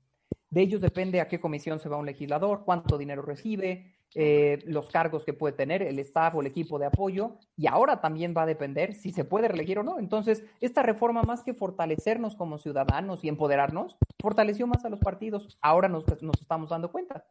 De 0.50 0.62
ellos 0.62 0.80
depende 0.80 1.20
a 1.20 1.28
qué 1.28 1.38
comisión 1.38 1.78
se 1.78 1.88
va 1.88 1.98
un 1.98 2.06
legislador, 2.06 2.64
cuánto 2.64 2.98
dinero 2.98 3.22
recibe, 3.22 3.94
eh, 4.14 4.62
los 4.66 4.88
cargos 4.90 5.24
que 5.24 5.32
puede 5.32 5.54
tener, 5.54 5.82
el 5.82 5.98
staff 6.00 6.34
o 6.34 6.40
el 6.40 6.46
equipo 6.46 6.78
de 6.78 6.86
apoyo, 6.86 7.38
y 7.56 7.66
ahora 7.66 8.00
también 8.00 8.34
va 8.36 8.42
a 8.42 8.46
depender 8.46 8.94
si 8.94 9.10
se 9.10 9.24
puede 9.24 9.48
reelegir 9.48 9.78
o 9.78 9.82
no. 9.82 9.98
Entonces, 9.98 10.44
esta 10.60 10.82
reforma, 10.82 11.22
más 11.22 11.42
que 11.42 11.54
fortalecernos 11.54 12.36
como 12.36 12.58
ciudadanos 12.58 13.24
y 13.24 13.28
empoderarnos, 13.28 13.96
fortaleció 14.20 14.66
más 14.66 14.84
a 14.84 14.90
los 14.90 15.00
partidos. 15.00 15.58
Ahora 15.60 15.88
nos, 15.88 16.04
nos 16.22 16.40
estamos 16.40 16.68
dando 16.68 16.92
cuenta. 16.92 17.26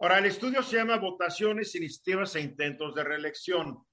Ahora, 0.00 0.18
el 0.18 0.26
estudio 0.26 0.62
se 0.62 0.76
llama 0.76 0.98
Votaciones, 0.98 1.74
Iniciativas 1.76 2.34
e 2.34 2.40
Intentos 2.40 2.94
de 2.94 3.04
Reelección. 3.04 3.86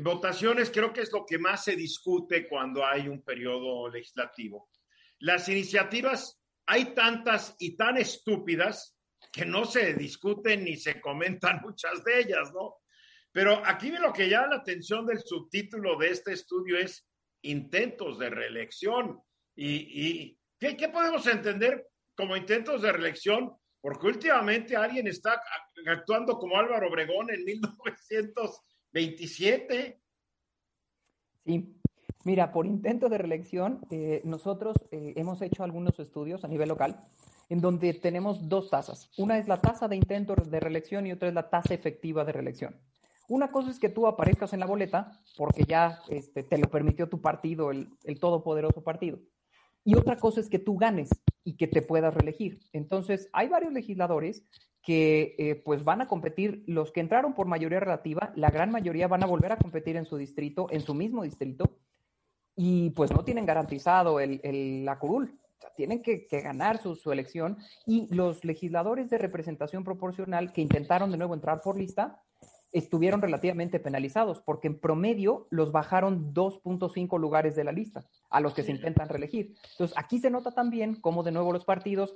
Votaciones 0.00 0.70
creo 0.70 0.92
que 0.92 1.00
es 1.00 1.12
lo 1.12 1.26
que 1.26 1.38
más 1.38 1.64
se 1.64 1.74
discute 1.74 2.48
cuando 2.48 2.86
hay 2.86 3.08
un 3.08 3.22
periodo 3.22 3.88
legislativo. 3.88 4.70
Las 5.18 5.48
iniciativas, 5.48 6.40
hay 6.66 6.94
tantas 6.94 7.56
y 7.58 7.76
tan 7.76 7.96
estúpidas 7.96 8.96
que 9.32 9.44
no 9.44 9.64
se 9.64 9.94
discuten 9.94 10.64
ni 10.64 10.76
se 10.76 11.00
comentan 11.00 11.60
muchas 11.62 12.02
de 12.04 12.20
ellas, 12.20 12.52
¿no? 12.52 12.76
Pero 13.32 13.62
aquí 13.64 13.90
lo 13.90 14.12
que 14.12 14.28
llama 14.28 14.48
la 14.48 14.56
atención 14.56 15.06
del 15.06 15.20
subtítulo 15.20 15.96
de 15.96 16.10
este 16.10 16.32
estudio 16.32 16.76
es 16.78 17.08
intentos 17.42 18.18
de 18.18 18.28
reelección. 18.28 19.22
¿Y, 19.54 20.36
¿qué, 20.58 20.76
¿qué, 20.76 20.88
podemos 20.88 21.24
entender 21.28 21.86
como 22.16 22.36
intentos 22.36 22.82
de 22.82 22.90
reelección? 22.90 23.56
Porque 23.80 24.08
últimamente 24.08 24.74
alguien 24.76 25.06
está 25.06 25.40
actuando 25.86 26.38
como 26.38 26.56
Álvaro 26.56 26.88
Obregón 26.88 27.30
en 27.30 27.44
1927. 27.44 30.00
Sí, 31.44 31.72
mira, 32.24 32.50
por 32.52 32.66
intento 32.66 33.08
de 33.08 33.18
reelección, 33.18 33.86
eh, 33.90 34.22
nosotros 34.24 34.76
eh, 34.90 35.12
hemos 35.16 35.40
hecho 35.40 35.62
algunos 35.62 36.00
estudios 36.00 36.44
a 36.44 36.48
nivel 36.48 36.68
local 36.68 37.06
en 37.50 37.60
donde 37.60 37.92
tenemos 37.94 38.48
dos 38.48 38.70
tasas. 38.70 39.10
Una 39.18 39.36
es 39.36 39.48
la 39.48 39.60
tasa 39.60 39.88
de 39.88 39.96
intento 39.96 40.34
de 40.36 40.60
reelección 40.60 41.06
y 41.06 41.12
otra 41.12 41.28
es 41.28 41.34
la 41.34 41.50
tasa 41.50 41.74
efectiva 41.74 42.24
de 42.24 42.32
reelección. 42.32 42.76
Una 43.28 43.50
cosa 43.50 43.70
es 43.70 43.78
que 43.78 43.88
tú 43.88 44.06
aparezcas 44.06 44.52
en 44.52 44.60
la 44.60 44.66
boleta 44.66 45.20
porque 45.36 45.64
ya 45.64 46.00
este, 46.08 46.44
te 46.44 46.58
lo 46.58 46.70
permitió 46.70 47.08
tu 47.08 47.20
partido, 47.20 47.72
el, 47.72 47.88
todopoderoso 48.20 48.82
partido. 48.82 49.18
Y 49.84 49.96
otra 49.96 50.16
cosa 50.16 50.40
es 50.40 50.48
que 50.48 50.60
tú 50.60 50.78
ganes 50.78 51.10
y 51.42 51.56
que 51.56 51.66
te 51.66 51.82
puedas 51.82 52.14
reelegir. 52.14 52.60
Entonces, 52.72 53.28
hay 53.32 53.48
varios 53.48 53.72
legisladores 53.72 54.44
que 54.82 55.34
eh, 55.38 55.56
pues 55.64 55.82
van 55.82 56.00
a 56.00 56.08
competir, 56.08 56.62
los 56.66 56.92
que 56.92 57.00
entraron 57.00 57.34
por 57.34 57.46
mayoría 57.46 57.80
relativa, 57.80 58.32
la 58.36 58.50
gran 58.50 58.70
mayoría 58.70 59.08
van 59.08 59.24
a 59.24 59.26
volver 59.26 59.52
a 59.52 59.58
competir 59.58 59.96
en 59.96 60.06
su 60.06 60.16
distrito, 60.16 60.68
en 60.70 60.82
su 60.82 60.94
mismo 60.94 61.24
distrito, 61.24 61.78
y 62.54 62.90
pues 62.90 63.10
no 63.10 63.24
tienen 63.24 63.46
garantizado 63.46 64.20
el, 64.20 64.40
el, 64.42 64.84
la 64.84 64.98
curul 64.98 65.40
tienen 65.76 66.02
que, 66.02 66.26
ganar 66.30 66.78
su, 66.78 67.12
elección 67.12 67.58
y 67.86 68.12
los 68.14 68.44
legisladores 68.44 69.10
de 69.10 69.18
representación 69.18 69.84
proporcional 69.84 70.52
que 70.52 70.60
intentaron 70.60 71.10
de 71.10 71.18
nuevo 71.18 71.34
entrar 71.34 71.60
por 71.60 71.78
lista 71.78 72.22
estuvieron 72.72 73.20
relativamente 73.20 73.80
penalizados 73.80 74.40
porque 74.40 74.68
en 74.68 74.78
promedio 74.78 75.48
los 75.50 75.72
bajaron 75.72 76.32
2.5 76.32 77.18
lugares 77.18 77.56
de 77.56 77.64
la 77.64 77.72
lista 77.72 78.04
a 78.30 78.40
los 78.40 78.54
que 78.54 78.62
se 78.62 78.70
intentan 78.70 79.08
reelegir. 79.08 79.56
Entonces, 79.72 79.96
aquí 79.98 80.20
se 80.20 80.30
nota 80.30 80.52
también 80.52 80.94
cómo 81.00 81.22
de 81.22 81.32
nuevo 81.32 81.52
los 81.52 81.64
partidos 81.64 82.14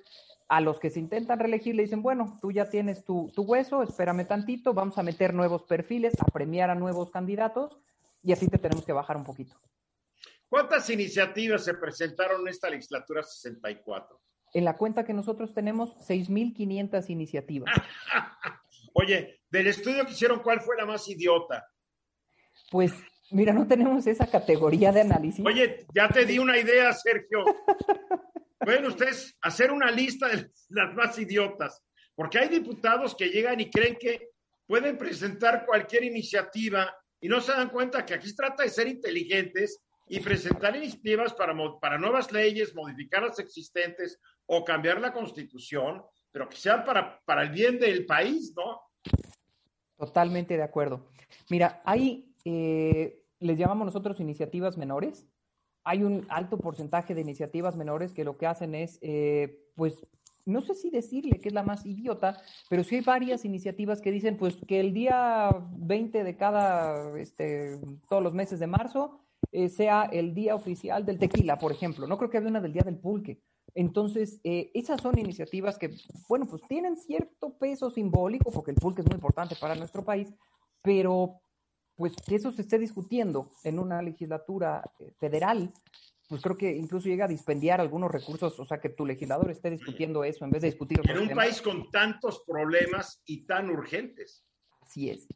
a 0.48 0.60
los 0.60 0.78
que 0.78 0.90
se 0.90 1.00
intentan 1.00 1.40
reelegir 1.40 1.74
le 1.74 1.82
dicen, 1.82 2.02
bueno, 2.02 2.38
tú 2.40 2.52
ya 2.52 2.68
tienes 2.68 3.04
tu, 3.04 3.32
tu 3.34 3.42
hueso, 3.42 3.82
espérame 3.82 4.26
tantito, 4.26 4.74
vamos 4.74 4.96
a 4.98 5.02
meter 5.02 5.34
nuevos 5.34 5.64
perfiles, 5.64 6.14
a 6.20 6.26
premiar 6.26 6.70
a 6.70 6.74
nuevos 6.74 7.10
candidatos 7.10 7.80
y 8.22 8.32
así 8.32 8.46
te 8.48 8.58
tenemos 8.58 8.84
que 8.84 8.92
bajar 8.92 9.16
un 9.16 9.24
poquito. 9.24 9.56
¿Cuántas 10.54 10.88
iniciativas 10.88 11.64
se 11.64 11.74
presentaron 11.74 12.42
en 12.42 12.46
esta 12.46 12.70
legislatura 12.70 13.24
64? 13.24 14.20
En 14.52 14.64
la 14.64 14.76
cuenta 14.76 15.04
que 15.04 15.12
nosotros 15.12 15.52
tenemos, 15.52 15.96
6.500 16.08 17.10
iniciativas. 17.10 17.74
Oye, 18.94 19.40
del 19.50 19.66
estudio 19.66 20.06
que 20.06 20.12
hicieron, 20.12 20.38
¿cuál 20.38 20.60
fue 20.60 20.76
la 20.76 20.86
más 20.86 21.08
idiota? 21.08 21.66
Pues, 22.70 22.92
mira, 23.32 23.52
no 23.52 23.66
tenemos 23.66 24.06
esa 24.06 24.28
categoría 24.28 24.92
de 24.92 25.00
análisis. 25.00 25.44
Oye, 25.44 25.88
ya 25.92 26.06
te 26.08 26.24
di 26.24 26.38
una 26.38 26.56
idea, 26.56 26.92
Sergio. 26.92 27.44
Pueden 28.60 28.86
ustedes 28.86 29.36
hacer 29.40 29.72
una 29.72 29.90
lista 29.90 30.28
de 30.28 30.52
las 30.68 30.94
más 30.94 31.18
idiotas, 31.18 31.82
porque 32.14 32.38
hay 32.38 32.48
diputados 32.48 33.16
que 33.16 33.26
llegan 33.26 33.58
y 33.58 33.70
creen 33.70 33.96
que 33.98 34.28
pueden 34.68 34.96
presentar 34.98 35.66
cualquier 35.66 36.04
iniciativa 36.04 36.96
y 37.20 37.26
no 37.26 37.40
se 37.40 37.50
dan 37.50 37.70
cuenta 37.70 38.06
que 38.06 38.14
aquí 38.14 38.28
se 38.28 38.36
trata 38.36 38.62
de 38.62 38.68
ser 38.68 38.86
inteligentes 38.86 39.80
y 40.06 40.20
presentar 40.20 40.76
iniciativas 40.76 41.32
para, 41.32 41.54
para 41.80 41.98
nuevas 41.98 42.30
leyes, 42.30 42.74
modificar 42.74 43.22
las 43.22 43.38
existentes 43.38 44.20
o 44.46 44.64
cambiar 44.64 45.00
la 45.00 45.12
constitución, 45.12 46.02
pero 46.30 46.48
que 46.48 46.56
sean 46.56 46.84
para, 46.84 47.20
para 47.24 47.42
el 47.42 47.50
bien 47.50 47.78
del 47.78 48.04
país, 48.04 48.52
¿no? 48.56 48.80
Totalmente 49.96 50.56
de 50.56 50.62
acuerdo. 50.62 51.08
Mira, 51.48 51.80
hay, 51.84 52.34
eh, 52.44 53.22
les 53.38 53.58
llamamos 53.58 53.86
nosotros 53.86 54.20
iniciativas 54.20 54.76
menores. 54.76 55.26
Hay 55.84 56.02
un 56.02 56.26
alto 56.28 56.58
porcentaje 56.58 57.14
de 57.14 57.20
iniciativas 57.20 57.76
menores 57.76 58.12
que 58.12 58.24
lo 58.24 58.36
que 58.36 58.46
hacen 58.46 58.74
es, 58.74 58.98
eh, 59.00 59.68
pues, 59.74 60.06
no 60.46 60.60
sé 60.60 60.74
si 60.74 60.90
decirle 60.90 61.40
que 61.40 61.48
es 61.48 61.54
la 61.54 61.62
más 61.62 61.86
idiota, 61.86 62.42
pero 62.68 62.84
sí 62.84 62.96
hay 62.96 63.00
varias 63.00 63.44
iniciativas 63.44 64.00
que 64.02 64.10
dicen, 64.10 64.36
pues, 64.36 64.56
que 64.66 64.80
el 64.80 64.92
día 64.92 65.50
20 65.76 66.24
de 66.24 66.36
cada, 66.36 67.18
este, 67.18 67.78
todos 68.08 68.22
los 68.22 68.34
meses 68.34 68.58
de 68.60 68.66
marzo, 68.66 69.23
eh, 69.54 69.68
sea 69.68 70.08
el 70.10 70.34
día 70.34 70.56
oficial 70.56 71.06
del 71.06 71.16
tequila, 71.16 71.56
por 71.56 71.70
ejemplo. 71.70 72.08
No 72.08 72.18
creo 72.18 72.28
que 72.28 72.38
haya 72.38 72.48
una 72.48 72.60
del 72.60 72.72
día 72.72 72.82
del 72.82 72.98
pulque. 72.98 73.40
Entonces, 73.72 74.40
eh, 74.42 74.72
esas 74.74 75.00
son 75.00 75.16
iniciativas 75.16 75.78
que, 75.78 75.94
bueno, 76.28 76.44
pues 76.46 76.62
tienen 76.68 76.96
cierto 76.96 77.56
peso 77.56 77.88
simbólico, 77.88 78.50
porque 78.50 78.72
el 78.72 78.76
pulque 78.76 79.02
es 79.02 79.06
muy 79.06 79.14
importante 79.14 79.54
para 79.54 79.76
nuestro 79.76 80.04
país, 80.04 80.34
pero 80.82 81.40
pues 81.94 82.14
que 82.16 82.34
eso 82.34 82.50
se 82.50 82.62
esté 82.62 82.80
discutiendo 82.80 83.52
en 83.62 83.78
una 83.78 84.02
legislatura 84.02 84.82
eh, 84.98 85.12
federal, 85.20 85.72
pues 86.28 86.42
creo 86.42 86.56
que 86.56 86.76
incluso 86.76 87.08
llega 87.08 87.26
a 87.26 87.28
dispendiar 87.28 87.80
algunos 87.80 88.10
recursos, 88.10 88.58
o 88.58 88.64
sea, 88.64 88.80
que 88.80 88.88
tu 88.88 89.06
legislador 89.06 89.52
esté 89.52 89.70
discutiendo 89.70 90.24
eso 90.24 90.44
en 90.44 90.50
vez 90.50 90.62
de 90.62 90.68
discutir... 90.70 91.00
En 91.04 91.18
un 91.18 91.28
país 91.28 91.62
con 91.62 91.92
tantos 91.92 92.42
problemas 92.44 93.22
y 93.24 93.46
tan 93.46 93.70
urgentes. 93.70 94.44
Así 94.84 95.10
es. 95.10 95.26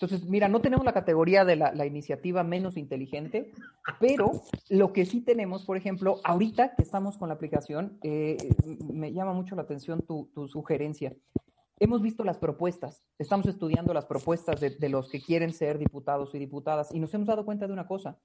Entonces, 0.00 0.26
mira, 0.26 0.48
no 0.48 0.62
tenemos 0.62 0.86
la 0.86 0.94
categoría 0.94 1.44
de 1.44 1.56
la, 1.56 1.84
iniciativa 1.84 2.42
menos 2.42 2.78
inteligente, 2.78 3.52
pero 3.98 4.32
lo 4.70 4.94
que 4.94 5.04
sí 5.04 5.20
tenemos, 5.20 5.66
por 5.66 5.76
ejemplo, 5.76 6.20
ahorita 6.24 6.74
que 6.74 6.82
estamos 6.82 7.18
con 7.18 7.28
la 7.28 7.34
aplicación, 7.34 7.98
eh, 8.02 8.38
me 8.90 9.12
llama 9.12 9.34
mucho 9.34 9.56
la 9.56 9.62
atención 9.62 10.00
tu, 10.00 10.30
sugerencia. 10.48 11.14
Hemos 11.78 12.00
visto 12.00 12.24
las 12.24 12.38
propuestas, 12.38 13.04
estamos 13.18 13.46
estudiando 13.46 13.92
las 13.92 14.06
propuestas 14.06 14.58
de, 14.58 14.70
de 14.70 14.88
los 14.88 15.10
que 15.10 15.20
quieren 15.20 15.52
ser 15.52 15.78
diputados 15.78 16.34
y 16.34 16.38
diputadas 16.38 16.94
y 16.94 16.98
nos 16.98 17.12
hemos 17.12 17.28
dado 17.28 17.44
cuenta 17.44 17.66
de 17.66 17.72
una 17.74 17.86
cosa. 17.86 18.18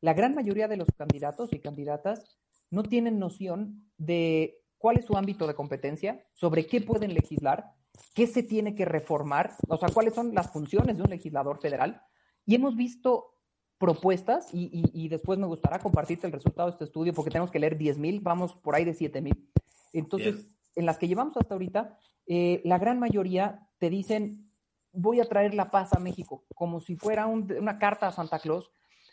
La 0.00 0.14
gran 0.14 0.36
mayoría 0.36 0.68
de 0.68 0.76
los 0.76 0.88
candidatos 0.96 1.52
y 1.52 1.58
candidatas 1.58 2.38
no 2.70 2.84
tienen 2.84 3.18
noción 3.18 3.90
de 3.96 4.60
cuál 4.78 4.98
es 4.98 5.04
su 5.04 5.16
ámbito 5.16 5.48
de 5.48 5.54
competencia, 5.54 6.24
sobre 6.34 6.66
qué 6.66 6.80
pueden 6.80 7.12
legislar 7.12 7.72
qué 8.14 8.26
se 8.26 8.42
tiene 8.42 8.74
que 8.74 8.84
reformar, 8.84 9.54
o 9.68 9.76
sea, 9.76 9.88
cuáles 9.88 10.14
son 10.14 10.34
las 10.34 10.50
funciones 10.50 10.96
de 10.96 11.02
un 11.02 11.10
legislador 11.10 11.60
federal. 11.60 12.02
Y 12.46 12.54
hemos 12.54 12.76
visto 12.76 13.34
propuestas, 13.78 14.48
y, 14.52 15.08
después 15.08 15.38
me 15.38 15.46
gustará 15.46 15.78
compartirte 15.78 16.26
el 16.26 16.32
resultado 16.32 16.68
de 16.68 16.72
este 16.72 16.84
estudio, 16.84 17.14
porque 17.14 17.30
tenemos 17.30 17.50
que 17.50 17.60
leer 17.60 17.78
10.000, 17.78 18.20
vamos 18.22 18.54
por 18.56 18.74
ahí 18.74 18.84
de 18.84 18.94
7.000. 18.94 19.48
Entonces, 19.92 20.48
en 20.74 20.84
las 20.84 20.98
que 20.98 21.06
llevamos 21.06 21.36
hasta 21.36 21.54
ahorita, 21.54 21.96
eh, 22.26 22.60
la 22.64 22.78
gran 22.78 22.98
mayoría 22.98 23.68
te 23.78 23.88
dicen, 23.88 24.50
voy 24.92 25.20
a 25.20 25.28
traer 25.28 25.54
la 25.54 25.70
paz 25.70 25.92
a 25.92 26.00
México, 26.00 26.44
como 26.54 26.80
si 26.80 26.96
fuera 26.96 27.26
una 27.26 27.78
carta 27.78 28.08
a 28.08 28.12
Santa 28.12 28.40
Claus, 28.40 28.70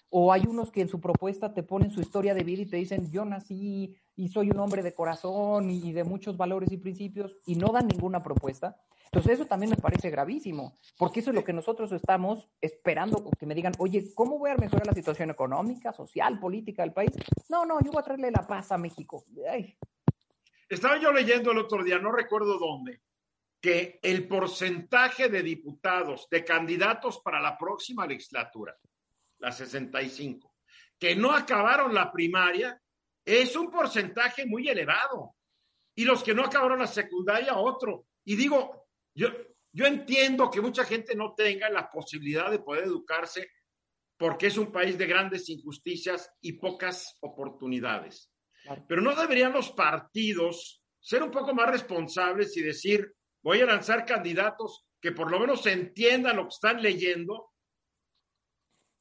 O 0.10 0.32
hay 0.32 0.44
unos 0.48 0.72
que 0.72 0.82
en 0.82 0.88
su 0.88 1.02
propuesta 1.02 1.54
te 1.54 1.64
ponen 1.64 1.92
su 1.92 2.02
historia 2.02 2.34
de 2.34 2.44
vida 2.44 2.62
y 2.62 2.68
te 2.68 2.78
dicen, 2.78 3.12
yo 3.12 3.26
nací 3.26 3.96
y 4.16 4.30
soy 4.30 4.50
un 4.50 4.60
hombre 4.60 4.82
de 4.84 4.94
corazón 4.94 5.70
y 5.70 5.92
de 5.92 6.04
muchos 6.04 6.38
valores 6.38 6.72
y 6.72 6.78
principios 6.78 7.36
y 7.46 7.56
no 7.56 7.68
dan 7.68 7.88
ninguna 7.88 8.24
propuesta. 8.24 8.78
Entonces 9.06 9.34
eso 9.34 9.46
también 9.46 9.70
me 9.70 9.78
parece 9.78 10.10
gravísimo, 10.10 10.74
porque 10.98 11.22
eso 11.22 11.30
es 11.30 11.36
lo 11.36 11.44
que 11.44 11.54
nosotros 11.54 11.92
estamos 11.92 12.50
esperando, 12.60 13.30
que 13.40 13.46
me 13.46 13.56
digan, 13.56 13.74
oye, 13.78 14.14
¿cómo 14.14 14.38
voy 14.38 14.52
a 14.52 14.58
mejorar 14.58 14.88
la 14.88 14.94
situación 14.94 15.30
económica, 15.30 15.94
social, 15.94 16.40
política 16.40 16.84
del 16.84 16.92
país? 16.92 17.12
No, 17.50 17.66
no, 17.66 17.80
yo 17.82 17.92
voy 17.92 18.02
a 18.02 18.04
traerle 18.04 18.32
la 18.32 18.46
paz 18.46 18.72
a 18.72 18.78
México. 18.78 19.24
Estaba 20.68 21.00
yo 21.00 21.12
leyendo 21.12 21.52
el 21.52 21.60
otro 21.60 21.84
día, 21.84 22.00
no 22.00 22.12
recuerdo 22.12 22.58
dónde, 22.58 23.02
que 23.62 24.00
el 24.04 24.28
porcentaje 24.28 25.30
de 25.30 25.44
diputados, 25.44 26.28
de 26.30 26.44
candidatos 26.44 27.20
para 27.20 27.40
la 27.40 27.58
próxima 27.58 28.06
legislatura, 28.06 28.76
la 29.40 29.52
65, 29.52 30.56
que 31.00 31.16
no 31.16 31.32
acabaron 31.32 31.94
la 31.94 32.12
primaria, 32.12 32.82
es 33.24 33.56
un 33.56 33.70
porcentaje 33.70 34.46
muy 34.46 34.68
elevado. 34.68 35.36
Y 35.96 36.04
los 36.04 36.24
que 36.24 36.34
no 36.34 36.44
acabaron 36.44 36.80
la 36.80 36.88
secundaria, 36.88 37.56
otro. 37.56 38.08
Y 38.26 38.36
digo, 38.36 38.88
yo, 39.14 39.30
yo 39.72 39.86
entiendo 39.86 40.50
que 40.52 40.62
mucha 40.62 40.84
gente 40.84 41.16
no 41.16 41.34
tenga 41.34 41.70
la 41.70 41.90
posibilidad 41.90 42.52
de 42.52 42.60
poder 42.60 42.86
educarse 42.86 43.50
porque 44.18 44.48
es 44.48 44.58
un 44.58 44.72
país 44.72 44.98
de 44.98 45.08
grandes 45.08 45.50
injusticias 45.50 46.32
y 46.42 46.54
pocas 46.54 47.18
oportunidades. 47.22 48.32
Pero 48.88 49.02
no 49.02 49.16
deberían 49.16 49.54
los 49.54 49.72
partidos 49.72 50.82
ser 51.00 51.22
un 51.22 51.32
poco 51.32 51.54
más 51.54 51.70
responsables 51.70 52.56
y 52.58 52.62
decir, 52.62 53.14
voy 53.44 53.62
a 53.62 53.66
lanzar 53.66 54.06
candidatos 54.06 54.86
que 55.00 55.12
por 55.12 55.30
lo 55.30 55.40
menos 55.40 55.66
entiendan 55.68 56.38
lo 56.38 56.44
que 56.44 56.56
están 56.56 56.82
leyendo 56.82 57.52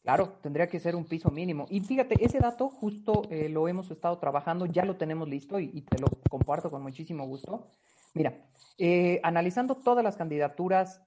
Claro, 0.04 0.36
tendría 0.42 0.68
que 0.68 0.78
ser 0.78 0.94
un 0.94 1.06
piso 1.06 1.30
mínimo. 1.30 1.66
Y 1.70 1.80
fíjate, 1.80 2.22
ese 2.22 2.38
dato 2.38 2.68
justo 2.68 3.22
eh, 3.30 3.48
lo 3.48 3.68
hemos 3.68 3.90
estado 3.90 4.18
trabajando, 4.18 4.66
ya 4.66 4.84
lo 4.84 4.96
tenemos 4.96 5.26
listo 5.26 5.58
y, 5.58 5.80
te 5.80 5.98
lo 5.98 6.08
comparto 6.28 6.70
con 6.70 6.82
muchísimo 6.82 7.26
gusto. 7.26 7.68
Mira, 8.12 8.34
eh, 8.76 9.18
analizando 9.22 9.76
todas 9.76 10.04
las 10.04 10.18
candidaturas 10.18 11.00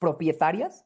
propietarias 0.00 0.84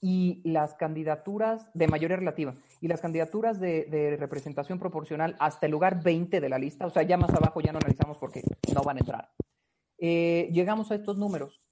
y 0.00 0.42
las 0.44 0.74
candidaturas 0.74 1.70
de 1.74 1.86
mayoría 1.86 2.16
relativa 2.16 2.56
y 2.80 2.88
las 2.88 3.00
candidaturas 3.00 3.60
de, 3.60 4.16
representación 4.18 4.80
proporcional 4.80 5.36
hasta 5.38 5.66
el 5.66 5.72
lugar 5.72 6.02
20 6.02 6.40
de 6.40 6.48
la 6.48 6.58
lista, 6.58 6.86
o 6.86 6.90
sea, 6.90 7.04
ya 7.04 7.16
más 7.16 7.30
abajo 7.30 7.60
ya 7.60 7.70
no 7.70 7.78
analizamos 7.78 8.18
porque 8.18 8.42
no 8.74 8.82
van 8.82 8.96
a 8.96 9.00
entrar. 9.00 9.30
Eh, 9.98 10.48
llegamos 10.50 10.90
a 10.90 10.96
estos 10.96 11.18
números. 11.18 11.62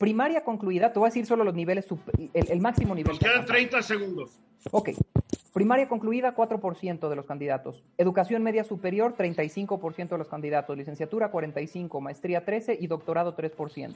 Primaria 0.00 0.42
concluida, 0.44 0.94
te 0.94 0.98
voy 0.98 1.08
a 1.08 1.10
decir 1.10 1.26
solo 1.26 1.44
los 1.44 1.54
niveles, 1.54 1.86
el, 2.32 2.50
el 2.50 2.60
máximo 2.62 2.94
nivel. 2.94 3.12
Nos 3.12 3.18
quedan 3.18 3.44
30 3.44 3.82
segundos. 3.82 4.40
Ok. 4.70 4.92
Primaria 5.52 5.88
concluida, 5.88 6.34
4% 6.34 7.10
de 7.10 7.16
los 7.16 7.26
candidatos. 7.26 7.84
Educación 7.98 8.42
media 8.42 8.64
superior, 8.64 9.14
35% 9.14 10.08
de 10.08 10.16
los 10.16 10.26
candidatos. 10.26 10.74
Licenciatura, 10.74 11.30
45%. 11.30 12.00
Maestría, 12.00 12.46
13%. 12.46 12.78
Y 12.80 12.86
doctorado, 12.86 13.36
3%. 13.36 13.94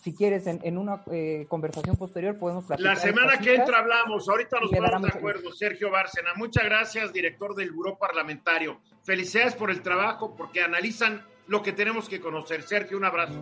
Si 0.00 0.14
quieres, 0.14 0.46
en, 0.46 0.78
una 0.78 1.02
eh, 1.10 1.46
conversación 1.48 1.96
posterior 1.96 2.38
podemos 2.38 2.66
platicar. 2.66 2.94
La 2.94 3.00
semana 3.00 3.38
que 3.38 3.56
entra 3.56 3.78
hablamos. 3.78 4.28
Ahorita 4.28 4.60
nos 4.60 4.70
ponemos 4.70 5.02
de 5.02 5.18
acuerdo. 5.18 5.52
Sergio 5.52 5.90
Bárcena. 5.90 6.30
Muchas 6.36 6.64
gracias, 6.64 7.12
director 7.12 7.56
del 7.56 7.72
Buró 7.72 7.98
Parlamentario. 7.98 8.78
Felicidades 9.02 9.56
por 9.56 9.72
el 9.72 9.82
trabajo 9.82 10.36
porque 10.36 10.62
analizan 10.62 11.24
lo 11.48 11.60
que 11.60 11.72
tenemos 11.72 12.08
que 12.08 12.20
conocer. 12.20 12.62
Sergio, 12.62 12.96
un 12.96 13.04
abrazo. 13.04 13.34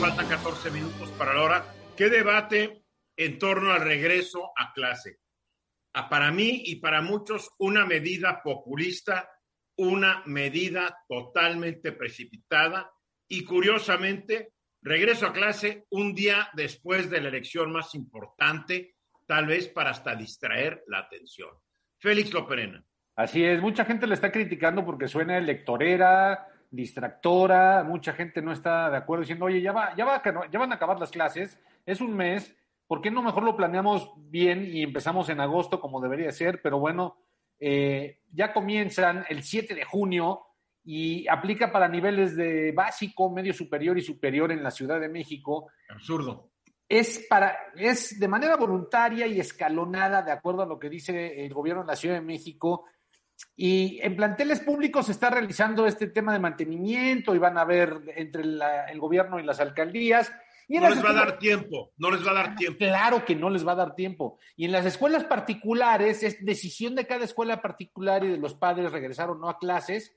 Faltan 0.00 0.28
14 0.28 0.70
minutos 0.70 1.10
para 1.18 1.34
la 1.34 1.42
hora. 1.42 1.74
¿Qué 1.96 2.08
debate 2.08 2.84
en 3.16 3.36
torno 3.36 3.72
al 3.72 3.80
regreso 3.80 4.52
a 4.56 4.72
clase? 4.72 5.18
para 6.08 6.30
mí 6.30 6.62
y 6.66 6.76
para 6.76 7.02
muchos, 7.02 7.50
una 7.58 7.84
medida 7.84 8.40
populista, 8.44 9.28
una 9.76 10.22
medida 10.26 10.96
totalmente 11.08 11.90
precipitada 11.90 12.92
y 13.26 13.42
curiosamente, 13.42 14.52
regreso 14.80 15.26
a 15.26 15.32
clase 15.32 15.86
un 15.90 16.14
día 16.14 16.48
después 16.52 17.10
de 17.10 17.20
la 17.20 17.30
elección 17.30 17.72
más 17.72 17.96
importante, 17.96 18.94
tal 19.26 19.46
vez 19.46 19.66
para 19.66 19.90
hasta 19.90 20.14
distraer 20.14 20.84
la 20.86 21.00
atención. 21.00 21.50
Félix 21.98 22.32
Loperena. 22.32 22.84
Así 23.16 23.44
es, 23.44 23.60
mucha 23.60 23.84
gente 23.84 24.06
le 24.06 24.14
está 24.14 24.30
criticando 24.30 24.84
porque 24.84 25.08
suena 25.08 25.36
electorera, 25.36 26.46
distractora, 26.70 27.82
mucha 27.84 28.12
gente 28.12 28.42
no 28.42 28.52
está 28.52 28.90
de 28.90 28.96
acuerdo 28.96 29.22
diciendo, 29.22 29.46
oye, 29.46 29.60
ya, 29.60 29.72
va, 29.72 29.94
ya, 29.96 30.04
va, 30.04 30.22
ya 30.50 30.58
van 30.58 30.72
a 30.72 30.74
acabar 30.76 30.98
las 30.98 31.10
clases, 31.10 31.58
es 31.86 32.00
un 32.00 32.14
mes, 32.14 32.54
¿por 32.86 33.00
qué 33.00 33.10
no 33.10 33.22
mejor 33.22 33.42
lo 33.42 33.56
planeamos 33.56 34.12
bien 34.16 34.64
y 34.64 34.82
empezamos 34.82 35.28
en 35.28 35.40
agosto 35.40 35.80
como 35.80 36.00
debería 36.00 36.30
ser? 36.32 36.60
Pero 36.62 36.78
bueno, 36.78 37.16
eh, 37.58 38.20
ya 38.32 38.52
comienzan 38.52 39.24
el 39.28 39.42
7 39.42 39.74
de 39.74 39.84
junio 39.84 40.42
y 40.84 41.26
aplica 41.28 41.70
para 41.70 41.88
niveles 41.88 42.36
de 42.36 42.72
básico, 42.72 43.30
medio 43.30 43.52
superior 43.52 43.98
y 43.98 44.02
superior 44.02 44.52
en 44.52 44.62
la 44.62 44.70
Ciudad 44.70 45.00
de 45.00 45.08
México. 45.08 45.70
Absurdo. 45.88 46.50
Es, 46.88 47.26
para, 47.28 47.54
es 47.76 48.18
de 48.18 48.28
manera 48.28 48.56
voluntaria 48.56 49.26
y 49.26 49.38
escalonada, 49.38 50.22
de 50.22 50.32
acuerdo 50.32 50.62
a 50.62 50.66
lo 50.66 50.78
que 50.78 50.88
dice 50.88 51.44
el 51.44 51.52
gobierno 51.52 51.82
de 51.82 51.88
la 51.88 51.96
Ciudad 51.96 52.14
de 52.14 52.22
México, 52.22 52.86
y 53.56 53.98
en 54.02 54.14
planteles 54.14 54.60
públicos 54.60 55.06
se 55.06 55.12
está 55.12 55.30
realizando 55.30 55.86
este 55.86 56.06
tema 56.06 56.32
de 56.32 56.38
mantenimiento 56.38 57.34
y 57.34 57.38
van 57.38 57.58
a 57.58 57.64
ver 57.64 58.02
entre 58.14 58.42
el 58.42 59.00
gobierno 59.00 59.40
y 59.40 59.42
las 59.42 59.60
alcaldías. 59.60 60.32
Y 60.68 60.78
no 60.78 60.90
les 60.90 61.02
va 61.04 61.10
a 61.10 61.14
dar 61.14 61.38
tiempo, 61.38 61.92
no 61.96 62.10
les 62.10 62.24
va 62.24 62.30
a 62.32 62.34
dar 62.34 62.54
tiempo. 62.54 62.78
Claro 62.78 63.24
que 63.24 63.34
no 63.34 63.48
les 63.48 63.66
va 63.66 63.72
a 63.72 63.76
dar 63.76 63.94
tiempo. 63.94 64.38
Y 64.54 64.66
en 64.66 64.72
las 64.72 64.84
escuelas 64.86 65.24
particulares 65.24 66.22
es 66.22 66.44
decisión 66.44 66.94
de 66.94 67.06
cada 67.06 67.24
escuela 67.24 67.62
particular 67.62 68.22
y 68.22 68.28
de 68.28 68.36
los 68.36 68.54
padres 68.54 68.92
regresar 68.92 69.30
o 69.30 69.34
no 69.34 69.48
a 69.48 69.58
clases, 69.58 70.14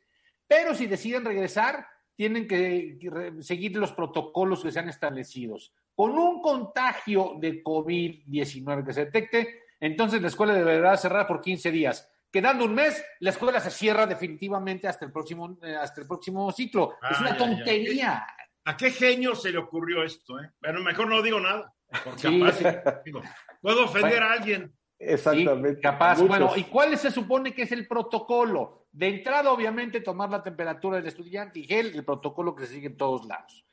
pero 0.48 0.76
si 0.76 0.86
deciden 0.88 1.24
regresar, 1.24 1.88
tienen 2.16 2.48
que 2.48 3.00
seguir 3.40 3.76
los 3.78 3.94
protocolos 3.94 4.62
que 4.62 4.72
se 4.72 4.80
han 4.80 4.90
establecidos. 4.90 5.74
Con 5.96 6.12
un 6.12 6.42
contagio 6.42 7.38
de 7.40 7.64
COVID-19 7.64 8.86
que 8.86 8.94
se 8.94 9.06
detecte, 9.06 9.62
entonces 9.80 10.22
la 10.22 10.28
escuela 10.28 10.54
deberá 10.54 10.96
cerrar 10.98 11.26
por 11.26 11.42
15 11.42 11.72
días 11.72 12.08
quedando 12.32 12.66
un 12.66 12.74
mes, 12.74 13.04
la 13.20 13.32
escuela 13.32 13.60
se 13.60 13.70
cierra 13.70 14.08
definitivamente 14.08 14.88
hasta 14.88 15.06
el 15.06 15.12
próximo, 15.12 15.58
eh, 15.62 15.76
hasta 15.76 16.02
el 16.02 16.08
próximo 16.08 16.52
ciclo. 16.52 16.96
es 17.10 17.20
una 17.20 17.38
tontería. 17.38 18.26
¿A 18.64 18.78
qué 18.78 18.92
genio 18.92 19.36
se 19.36 19.52
le 19.52 19.58
ocurrió 19.58 20.04
esto? 20.04 20.40
Eh? 20.40 20.50
Bueno, 20.62 20.82
mejor 20.82 21.08
no 21.08 21.22
digo 21.22 21.40
nada. 21.40 21.74
Porque 22.04 22.30
puedo 23.62 23.86
ofender 23.86 24.24
a 24.24 24.34
alguien. 24.34 24.74
Exactamente. 24.98 25.82
capaz. 25.82 26.22
Bueno, 26.22 26.54
¿y 26.56 26.64
cuál 26.66 26.96
se 26.98 27.12
supone 27.12 27.54
que 27.54 27.64
es 27.64 27.72
el 27.72 27.88
protocolo? 27.88 28.86
De 28.92 29.08
entrada, 29.08 29.52
obviamente, 29.52 30.02
tomar 30.02 30.30
la 30.30 30.44
temperatura 30.44 30.98
del 30.98 31.08
estudiante 31.08 31.60
y 31.60 31.64
gel, 31.64 31.88
el 31.96 32.06
protocolo 32.06 32.56
que 32.56 32.68
se 32.68 32.76
sigue 32.76 32.88
en 32.88 32.98
todos 32.98 33.26
lados. 33.26 33.66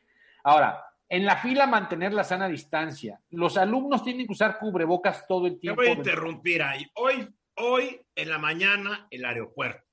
Ahora, 0.43 0.83
en 1.09 1.27
la 1.27 1.37
fila 1.37 1.67
mantener 1.67 2.13
la 2.13 2.25
sana 2.25 2.49
distancia. 2.49 3.21
Los 3.31 3.57
alumnos 3.57 4.03
tienen 4.03 4.27
que 4.27 4.33
usar 4.33 4.59
cubrebocas 4.59 5.27
todo 5.27 5.47
el 5.47 5.59
tiempo. 5.59 5.83
Te 5.83 5.89
voy 5.89 5.97
a 5.97 5.99
interrumpir 5.99 6.63
ahí. 6.63 6.87
Hoy 6.95 7.29
hoy 7.59 8.01
en 8.15 8.29
la 8.29 8.39
mañana 8.39 9.07
el 9.11 9.25
aeropuerto. 9.25 9.85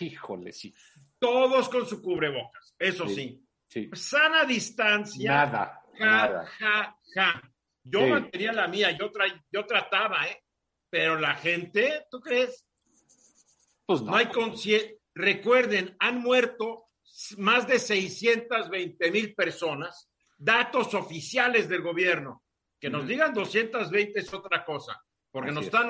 Híjole, 0.00 0.52
sí. 0.52 0.74
Todos 1.18 1.68
con 1.68 1.86
su 1.86 2.02
cubrebocas, 2.02 2.74
eso 2.78 3.08
sí. 3.08 3.44
sí. 3.68 3.90
Sana 3.92 4.44
distancia. 4.44 5.32
Nada. 5.32 5.82
Ja, 5.98 6.44
ja, 6.58 6.98
ja. 7.14 7.52
Yo 7.84 8.06
mantenía 8.06 8.52
la 8.52 8.68
mía, 8.68 8.96
yo, 8.96 9.10
yo 9.50 9.66
trataba, 9.66 10.26
¿eh? 10.26 10.42
Pero 10.88 11.18
la 11.18 11.34
gente, 11.34 12.06
¿tú 12.10 12.20
crees? 12.20 12.66
Pues 13.86 14.02
no. 14.02 14.14
hay 14.14 14.26
conciencia. 14.26 14.90
Recuerden, 15.14 15.94
han 15.98 16.20
muerto 16.20 16.88
más 17.36 17.66
de 17.66 17.78
620 17.78 19.10
mil 19.10 19.34
personas, 19.34 20.10
datos 20.38 20.94
oficiales 20.94 21.68
del 21.68 21.82
gobierno. 21.82 22.42
Que 22.80 22.90
nos 22.90 23.06
digan 23.06 23.34
220 23.34 24.18
es 24.18 24.32
otra 24.34 24.64
cosa, 24.64 25.00
porque 25.30 25.52
nos 25.52 25.66
están, 25.66 25.88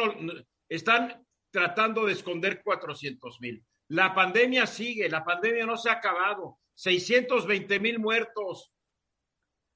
están 0.76 1.26
tratando 1.50 2.06
de 2.06 2.14
esconder 2.14 2.62
400 2.62 3.40
mil. 3.40 3.64
La 3.88 4.14
pandemia 4.14 4.66
sigue, 4.66 5.08
la 5.08 5.24
pandemia 5.24 5.66
no 5.66 5.76
se 5.76 5.90
ha 5.90 5.94
acabado. 5.94 6.58
620 6.74 7.78
mil 7.80 7.98
muertos. 7.98 8.72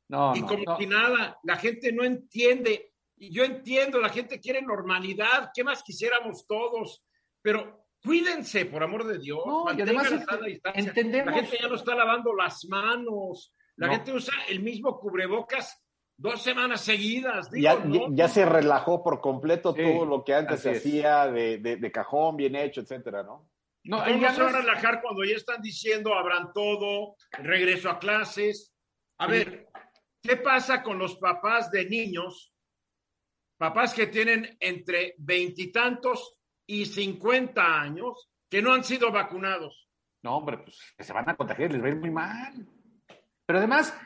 No, 0.08 0.34
y 0.34 0.40
como 0.42 0.78
si 0.78 0.86
nada, 0.86 1.38
la 1.42 1.56
gente 1.56 1.92
no 1.92 2.04
entiende. 2.04 2.92
Y 3.16 3.32
yo 3.32 3.44
entiendo, 3.44 4.00
la 4.00 4.08
gente 4.08 4.40
quiere 4.40 4.62
normalidad. 4.62 5.50
¿Qué 5.54 5.64
más 5.64 5.82
quisiéramos 5.82 6.46
todos? 6.46 7.04
Pero 7.42 7.86
cuídense, 8.02 8.66
por 8.66 8.82
amor 8.82 9.04
de 9.04 9.18
Dios. 9.18 9.42
y 9.76 9.82
además 9.82 10.10
entendemos. 10.74 11.34
La 11.34 11.40
gente 11.40 11.58
ya 11.60 11.68
no 11.68 11.74
está 11.74 11.94
lavando 11.94 12.34
las 12.34 12.64
manos. 12.66 13.52
La 13.76 13.88
gente 13.90 14.12
usa 14.12 14.34
el 14.48 14.60
mismo 14.60 14.98
cubrebocas 14.98 15.85
dos 16.16 16.42
semanas 16.42 16.80
seguidas. 16.80 17.50
ya, 17.52 18.28
se 18.28 18.44
relajó 18.44 19.02
por 19.02 19.20
completo 19.20 19.74
todo 19.74 20.04
lo 20.04 20.24
que 20.24 20.34
antes 20.34 20.60
se 20.60 20.70
hacía 20.70 21.26
de, 21.26 21.90
cajón, 21.92 22.36
bien 22.36 22.56
hecho, 22.56 22.80
etcétera, 22.80 23.22
¿no? 23.22 23.48
No, 23.84 24.02
¿Cómo 24.04 24.30
se 24.30 24.42
va 24.42 24.48
a 24.48 24.60
relajar 24.60 25.00
cuando 25.00 25.22
ya 25.24 25.36
están 25.36 25.62
diciendo 25.62 26.12
habrán 26.14 26.52
todo, 26.52 27.14
regreso 27.38 27.88
a 27.88 28.00
clases? 28.00 28.74
A 29.18 29.28
ver, 29.28 29.68
¿qué 30.20 30.36
pasa 30.36 30.82
con 30.82 30.98
los 30.98 31.16
papás 31.16 31.70
de 31.70 31.88
niños 31.88 32.52
papás 33.56 33.94
que 33.94 34.06
tienen 34.06 34.56
entre 34.60 35.14
veintitantos 35.18 36.36
y 36.66 36.86
cincuenta 36.86 37.80
años 37.80 38.30
que 38.48 38.62
no 38.62 38.72
han 38.72 38.84
sido 38.84 39.10
vacunados. 39.10 39.88
No, 40.22 40.36
hombre, 40.36 40.58
pues 40.58 40.78
que 40.96 41.04
se 41.04 41.12
van 41.12 41.28
a 41.28 41.36
contagiar, 41.36 41.72
les 41.72 41.82
va 41.82 41.86
a 41.86 41.90
ir 41.90 41.96
muy 41.96 42.10
mal. 42.10 42.66
Pero 43.46 43.58
además, 43.58 43.96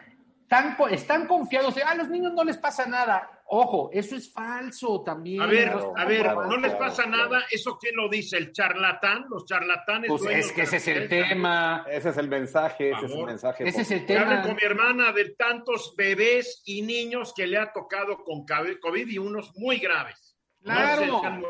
tan, 0.50 0.74
co- 0.74 0.88
están 0.88 1.28
confiados, 1.28 1.76
de, 1.76 1.82
ah, 1.84 1.90
a 1.90 1.94
los 1.94 2.08
niños 2.08 2.32
no 2.34 2.42
les 2.42 2.58
pasa 2.58 2.84
nada. 2.84 3.30
Ojo, 3.46 3.88
eso 3.92 4.16
es 4.16 4.32
falso 4.32 5.00
también. 5.04 5.40
A 5.40 5.46
ver, 5.46 5.72
No, 5.76 5.92
a 5.96 6.04
ver, 6.04 6.22
claro, 6.22 6.46
no 6.46 6.56
les 6.56 6.74
pasa 6.74 7.04
claro. 7.04 7.28
nada. 7.30 7.44
¿Eso 7.52 7.78
quién 7.78 7.94
lo 7.94 8.08
dice? 8.08 8.36
¿El 8.36 8.50
charlatán? 8.52 9.26
¿Los 9.30 9.44
charlatanes? 9.46 10.08
Pues 10.10 10.24
es 10.26 10.52
que 10.52 10.62
ese 10.62 10.78
es 10.78 10.88
el 10.88 11.08
tema. 11.08 11.84
Ese 11.88 12.08
es 12.08 12.16
el 12.16 12.28
mensaje, 12.28 12.90
ese 12.90 13.06
es 13.06 13.12
el 13.12 13.24
mensaje. 13.26 13.68
Ese 13.68 13.80
es 13.82 13.90
el 13.92 14.00
hablen 14.00 14.28
tema. 14.28 14.42
con 14.42 14.56
mi 14.56 14.62
hermana 14.62 15.12
de 15.12 15.30
tantos 15.36 15.94
bebés 15.96 16.62
y 16.66 16.82
niños 16.82 17.32
que 17.32 17.46
le 17.46 17.56
ha 17.56 17.72
tocado 17.72 18.24
con 18.24 18.44
COVID 18.44 19.06
y 19.08 19.18
unos 19.18 19.52
muy 19.56 19.78
graves. 19.78 20.36
Claro. 20.64 21.06
No 21.22 21.48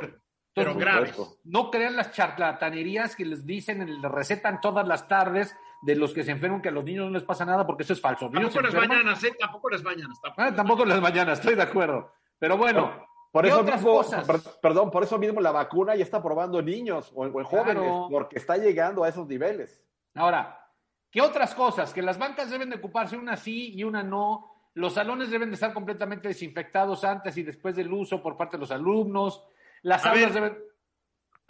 pero 0.52 0.74
graves. 0.74 1.10
supuesto. 1.16 1.38
No 1.44 1.70
crean 1.70 1.96
las 1.96 2.12
charlatanerías 2.12 3.16
que 3.16 3.24
les 3.24 3.46
dicen, 3.46 3.78
les 4.02 4.10
recetan 4.12 4.60
todas 4.60 4.86
las 4.86 5.08
tardes 5.08 5.56
de 5.82 5.96
los 5.96 6.12
que 6.12 6.22
se 6.24 6.30
enferman 6.32 6.60
que 6.62 6.68
a 6.68 6.72
los 6.72 6.84
niños 6.84 7.06
no 7.06 7.12
les 7.12 7.24
pasa 7.24 7.44
nada 7.44 7.66
porque 7.66 7.82
eso 7.84 7.92
es 7.92 8.00
falso. 8.00 8.30
Tampoco 8.30 8.60
las 8.60 8.74
mañanas, 8.74 9.24
¿eh? 9.24 9.34
Tampoco 9.38 9.70
las 9.70 9.82
mañanas. 9.82 10.20
Tampoco. 10.20 10.42
Ah, 10.42 10.54
tampoco 10.54 10.84
las 10.84 11.00
mañanas, 11.00 11.38
estoy 11.38 11.54
de 11.54 11.62
acuerdo. 11.62 12.12
Pero 12.38 12.56
bueno, 12.56 13.06
Por 13.32 13.42
¿qué 13.44 13.48
eso 13.50 13.60
otras 13.60 13.76
mismo, 13.80 13.92
cosas? 13.96 14.26
per- 14.26 14.40
perdón, 14.60 14.90
por 14.90 15.04
eso 15.04 15.18
mismo 15.18 15.40
la 15.40 15.52
vacuna 15.52 15.94
ya 15.94 16.02
está 16.02 16.22
probando 16.22 16.58
en 16.58 16.66
niños 16.66 17.12
o 17.14 17.24
en, 17.26 17.34
o 17.34 17.38
en 17.40 17.44
jóvenes, 17.46 17.82
Claro. 17.82 18.08
porque 18.10 18.36
está 18.38 18.56
llegando 18.56 19.04
a 19.04 19.08
esos 19.08 19.26
niveles. 19.28 19.82
Ahora, 20.14 20.66
¿qué 21.10 21.20
otras 21.22 21.54
cosas? 21.54 21.92
Que 21.94 22.02
las 22.02 22.18
bancas 22.18 22.50
deben 22.50 22.70
de 22.70 22.76
ocuparse 22.76 23.16
una 23.16 23.36
sí 23.36 23.72
y 23.74 23.84
una 23.84 24.02
no. 24.02 24.46
Los 24.74 24.94
salones 24.94 25.30
deben 25.30 25.48
de 25.50 25.54
estar 25.54 25.72
completamente 25.72 26.28
desinfectados 26.28 27.04
antes 27.04 27.36
y 27.36 27.42
después 27.42 27.74
del 27.76 27.92
uso 27.92 28.22
por 28.22 28.36
parte 28.36 28.56
de 28.56 28.60
los 28.60 28.70
alumnos. 28.70 29.44
Las 29.82 30.04
A 30.04 30.10
aulas 30.10 30.32
ver. 30.34 30.42
deben... 30.42 30.58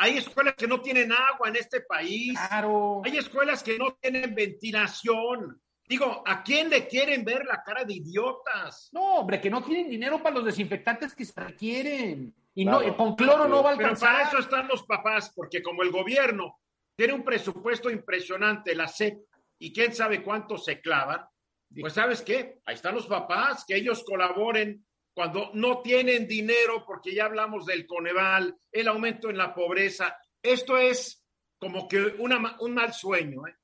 Hay 0.02 0.16
escuelas 0.16 0.54
que 0.56 0.66
no 0.66 0.80
tienen 0.80 1.12
agua 1.12 1.48
en 1.50 1.56
este 1.56 1.82
país. 1.82 2.32
Claro. 2.48 3.02
Hay 3.04 3.18
escuelas 3.18 3.62
que 3.62 3.76
no 3.76 3.92
tienen 4.00 4.34
ventilación. 4.34 5.60
Digo, 5.86 6.22
¿a 6.26 6.42
quién 6.42 6.70
le 6.70 6.86
quieren 6.88 7.22
ver 7.22 7.44
la 7.44 7.62
cara 7.62 7.84
de 7.84 7.94
idiotas? 7.94 8.88
No, 8.92 9.16
hombre, 9.16 9.40
que 9.42 9.50
no 9.50 9.62
tienen 9.62 9.90
dinero 9.90 10.22
para 10.22 10.36
los 10.36 10.46
desinfectantes 10.46 11.14
que 11.14 11.24
se 11.26 11.38
requieren. 11.38 12.34
Y 12.54 12.64
no, 12.64 12.78
Claro. 12.78 12.92
eh, 12.94 12.96
con 12.96 13.14
cloro 13.14 13.46
no 13.46 13.62
va 13.62 13.72
a 13.72 13.76
Pero 13.76 13.88
alcanzar. 13.90 14.12
para 14.14 14.28
eso 14.28 14.38
están 14.38 14.68
los 14.68 14.84
papás, 14.84 15.32
porque 15.36 15.62
como 15.62 15.82
el 15.82 15.90
gobierno 15.90 16.58
tiene 16.96 17.12
un 17.12 17.22
presupuesto 17.22 17.90
impresionante, 17.90 18.74
la 18.74 18.88
SEP, 18.88 19.18
y 19.58 19.70
quién 19.72 19.92
sabe 19.94 20.22
cuánto 20.22 20.56
se 20.56 20.80
clavan, 20.80 21.26
pues 21.78 21.92
¿sabes 21.92 22.22
qué? 22.22 22.60
Ahí 22.64 22.74
están 22.76 22.94
los 22.94 23.06
papás, 23.06 23.64
que 23.66 23.76
ellos 23.76 24.02
colaboren 24.04 24.84
cuando 25.20 25.50
no 25.52 25.80
tienen 25.82 26.26
dinero, 26.26 26.82
porque 26.86 27.14
ya 27.14 27.26
hablamos 27.26 27.66
del 27.66 27.86
Coneval, 27.86 28.56
el 28.72 28.88
aumento 28.88 29.28
en 29.28 29.36
la 29.36 29.54
pobreza. 29.54 30.16
Esto 30.42 30.78
es 30.78 31.22
como 31.58 31.86
que 31.86 31.98
una 32.20 32.38
ma- 32.38 32.56
un 32.60 32.72
mal 32.72 32.94
sueño. 32.94 33.46
¿eh? 33.46 33.54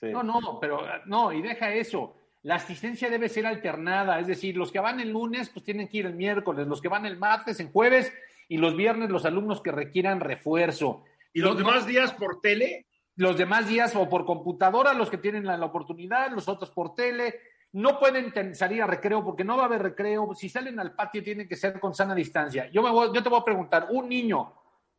Sí. 0.00 0.06
No, 0.12 0.22
no, 0.22 0.58
pero 0.60 0.86
no, 1.06 1.32
y 1.32 1.42
deja 1.42 1.74
eso. 1.74 2.14
La 2.42 2.54
asistencia 2.54 3.10
debe 3.10 3.28
ser 3.28 3.46
alternada, 3.46 4.20
es 4.20 4.28
decir, 4.28 4.56
los 4.56 4.70
que 4.70 4.78
van 4.78 5.00
el 5.00 5.10
lunes, 5.10 5.48
pues 5.48 5.64
tienen 5.64 5.88
que 5.88 5.96
ir 5.96 6.06
el 6.06 6.14
miércoles, 6.14 6.68
los 6.68 6.80
que 6.80 6.86
van 6.86 7.04
el 7.04 7.16
martes, 7.18 7.58
en 7.58 7.72
jueves, 7.72 8.12
y 8.46 8.58
los 8.58 8.76
viernes 8.76 9.10
los 9.10 9.24
alumnos 9.24 9.60
que 9.60 9.72
requieran 9.72 10.20
refuerzo. 10.20 11.02
Y 11.32 11.40
los 11.40 11.58
demás 11.58 11.80
no, 11.82 11.86
días 11.88 12.12
por 12.12 12.40
tele, 12.40 12.86
los 13.16 13.36
demás 13.36 13.68
días 13.68 13.96
o 13.96 14.08
por 14.08 14.24
computadora, 14.24 14.94
los 14.94 15.10
que 15.10 15.18
tienen 15.18 15.46
la, 15.46 15.56
la 15.56 15.66
oportunidad, 15.66 16.30
los 16.30 16.48
otros 16.48 16.70
por 16.70 16.94
tele. 16.94 17.40
No 17.72 17.98
pueden 17.98 18.54
salir 18.54 18.82
a 18.82 18.86
recreo 18.86 19.24
porque 19.24 19.44
no 19.44 19.56
va 19.56 19.62
a 19.62 19.66
haber 19.66 19.82
recreo. 19.82 20.34
Si 20.34 20.48
salen 20.48 20.78
al 20.78 20.94
patio 20.94 21.22
tienen 21.22 21.48
que 21.48 21.56
ser 21.56 21.80
con 21.80 21.94
sana 21.94 22.14
distancia. 22.14 22.68
Yo, 22.70 22.82
me 22.82 22.90
voy- 22.90 23.10
yo 23.14 23.22
te 23.22 23.28
voy 23.28 23.40
a 23.40 23.44
preguntar, 23.44 23.86
un 23.90 24.08
niño 24.08 24.54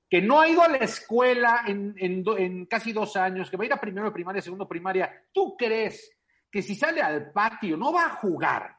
que 0.10 0.22
no 0.22 0.42
ha 0.42 0.48
ido 0.48 0.62
a 0.64 0.68
la 0.68 0.78
escuela 0.78 1.64
en, 1.68 1.96
en 1.98 2.24
do- 2.24 2.38
en 2.38 2.66
casi 2.66 2.92
dos 2.94 3.16
años, 3.16 3.50
que 3.50 3.58
va 3.58 3.64
a 3.64 3.66
ir 3.68 3.74
a 3.74 3.82
primero 3.82 4.08
de 4.08 4.12
primaria, 4.14 4.42
segundo 4.42 4.66
de 4.66 4.70
primaria, 4.70 5.24
¿tú 5.32 5.56
crees 5.58 6.18
que 6.52 6.62
si 6.62 6.76
sale 6.76 7.02
al 7.02 7.32
patio 7.32 7.78
no 7.78 7.92
va 7.94 8.06
a 8.06 8.10
jugar? 8.16 8.76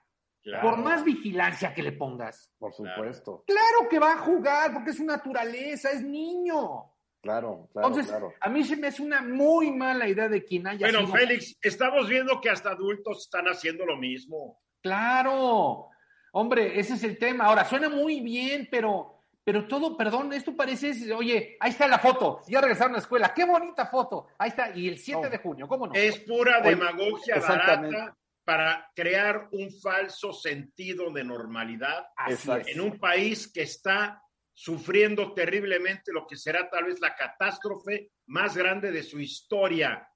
Por 0.60 0.76
más 0.78 1.02
vigilancia 1.02 1.72
que 1.72 1.82
le 1.82 1.92
pongas. 1.92 2.52
Por 2.58 2.72
supuesto. 2.72 3.44
Claro 3.46 3.88
que 3.88 3.98
va 3.98 4.12
a 4.12 4.18
jugar 4.18 4.72
porque 4.74 4.90
es 4.90 4.96
su 4.98 5.04
naturaleza, 5.04 5.90
es 5.90 6.02
niño. 6.04 6.93
Claro, 7.24 7.68
claro, 7.72 7.88
Entonces, 7.88 8.10
claro. 8.10 8.32
a 8.38 8.48
mí 8.50 8.62
se 8.64 8.76
me 8.76 8.88
hace 8.88 9.02
una 9.02 9.22
muy 9.22 9.70
mala 9.72 10.06
idea 10.06 10.28
de 10.28 10.44
quien 10.44 10.66
haya 10.66 10.86
bueno, 10.86 11.00
sido- 11.06 11.12
Félix, 11.14 11.56
estamos 11.62 12.06
viendo 12.08 12.38
que 12.40 12.50
hasta 12.50 12.70
adultos 12.70 13.22
están 13.24 13.46
haciendo 13.46 13.84
lo 13.86 13.96
mismo. 13.96 14.60
Claro. 14.82 15.88
Hombre, 16.32 16.78
ese 16.78 16.94
es 16.94 17.04
el 17.04 17.18
tema. 17.18 17.44
Ahora, 17.44 17.64
suena 17.64 17.88
muy 17.88 18.20
bien, 18.20 18.68
pero, 18.70 19.20
pero 19.42 19.66
todo, 19.66 19.96
perdón, 19.96 20.32
esto 20.32 20.54
parece, 20.54 21.12
oye, 21.14 21.56
ahí 21.60 21.70
está 21.70 21.86
la 21.88 21.98
foto, 21.98 22.40
ya 22.48 22.60
regresaron 22.60 22.92
a 22.92 22.96
la 22.96 23.02
escuela, 23.02 23.32
qué 23.34 23.44
bonita 23.44 23.86
foto, 23.86 24.26
ahí 24.38 24.48
está, 24.50 24.76
y 24.76 24.88
el 24.88 24.98
7 24.98 25.22
No. 25.22 25.30
de 25.30 25.38
junio, 25.38 25.66
¿cómo 25.68 25.86
no? 25.86 25.94
Es 25.94 26.18
pura 26.20 26.58
Oye, 26.60 26.70
demagogia 26.70 27.36
barata 27.40 28.14
para 28.44 28.90
crear 28.94 29.48
un 29.52 29.70
falso 29.80 30.32
sentido 30.34 31.10
de 31.10 31.24
normalidad 31.24 32.06
Así 32.16 32.34
exacto. 32.34 32.68
es. 32.68 32.74
en 32.76 32.80
un 32.82 32.98
país 32.98 33.50
que 33.50 33.62
está 33.62 34.20
sufriendo 34.54 35.34
terriblemente 35.34 36.12
lo 36.12 36.26
que 36.26 36.36
será 36.36 36.70
tal 36.70 36.84
vez 36.84 37.00
la 37.00 37.14
catástrofe 37.14 38.10
más 38.26 38.56
grande 38.56 38.92
de 38.92 39.02
su 39.02 39.20
historia. 39.20 40.08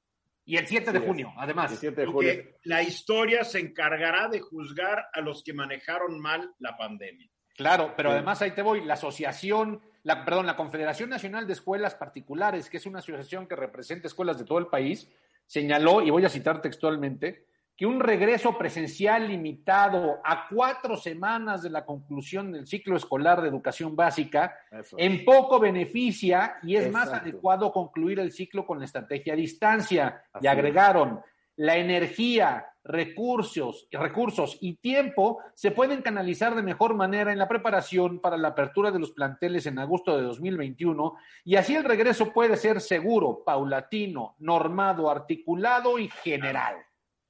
Y 0.45 0.57
el 0.57 0.67
7 0.67 0.93
de 0.93 1.01
junio, 1.01 1.33
además. 1.37 1.69
17 1.71 2.07
de 2.07 2.13
que 2.21 2.57
la 2.65 2.83
historia 2.83 3.45
se 3.45 3.59
encargará 3.59 4.29
de 4.29 4.41
juzgar 4.41 5.07
a 5.13 5.21
los 5.21 5.43
que 5.43 5.53
manejaron 5.53 6.19
mal 6.19 6.55
la 6.61 6.77
pandemia. 6.77 7.29
Claro, 7.55 7.93
pero 7.97 8.11
Sí. 8.11 8.15
además 8.15 8.41
ahí 8.41 8.53
te 8.53 8.63
voy, 8.63 8.85
la 8.85 8.95
asociación, 8.95 9.83
la, 10.05 10.25
perdón, 10.25 10.47
la 10.47 10.57
Confederación 10.57 11.11
Nacional 11.11 11.47
de 11.47 11.53
Escuelas 11.55 11.97
Particulares, 11.97 12.71
que 12.71 12.77
es 12.79 12.87
una 12.87 13.01
asociación 13.01 13.47
que 13.49 13.57
representa 13.57 14.07
escuelas 14.07 14.39
de 14.39 14.45
todo 14.45 14.59
el 14.59 14.69
país, 14.69 15.11
señaló, 15.45 16.01
y 16.01 16.11
voy 16.11 16.25
a 16.25 16.29
citar 16.29 16.63
textualmente, 16.63 17.45
que 17.79 17.87
un 17.87 18.01
regreso 18.01 18.59
presencial 18.59 19.29
limitado 19.29 20.19
a 20.25 20.49
cuatro 20.51 20.97
semanas 20.97 21.63
de 21.63 21.71
la 21.71 21.87
conclusión 21.87 22.51
del 22.51 22.67
ciclo 22.67 22.97
escolar 22.97 23.41
de 23.41 23.47
educación 23.47 23.95
básica 23.95 24.59
Eso. 24.73 24.97
en 24.99 25.25
poco 25.25 25.61
beneficia 25.61 26.57
y 26.65 26.75
es 26.75 26.91
más 26.91 27.13
adecuado 27.13 27.73
concluir 27.73 28.19
el 28.19 28.33
ciclo 28.33 28.67
con 28.67 28.81
la 28.81 28.85
estrategia 28.85 29.35
a 29.35 29.37
distancia. 29.37 30.25
Así 30.33 30.45
y 30.45 30.49
agregaron, 30.49 31.21
la 31.55 31.77
energía, 31.77 32.67
recursos, 32.83 33.87
recursos 33.93 34.59
y 34.61 34.75
tiempo 34.75 35.39
se 35.55 35.71
pueden 35.71 36.03
canalizar 36.03 36.57
de 36.57 36.63
mejor 36.63 36.95
manera 36.95 37.31
en 37.31 37.39
la 37.39 37.47
preparación 37.47 38.19
para 38.19 38.37
la 38.37 38.49
apertura 38.49 38.91
de 38.91 38.99
los 38.99 39.13
planteles 39.13 39.67
en 39.67 39.79
agosto 39.79 40.17
de 40.17 40.25
2021 40.25 41.15
y 41.45 41.55
así 41.55 41.77
el 41.77 41.85
regreso 41.85 42.33
puede 42.33 42.57
ser 42.57 42.81
seguro, 42.81 43.45
paulatino, 43.45 44.35
normado, 44.41 45.09
articulado 45.09 46.01
y 46.01 46.09
general. 46.09 46.75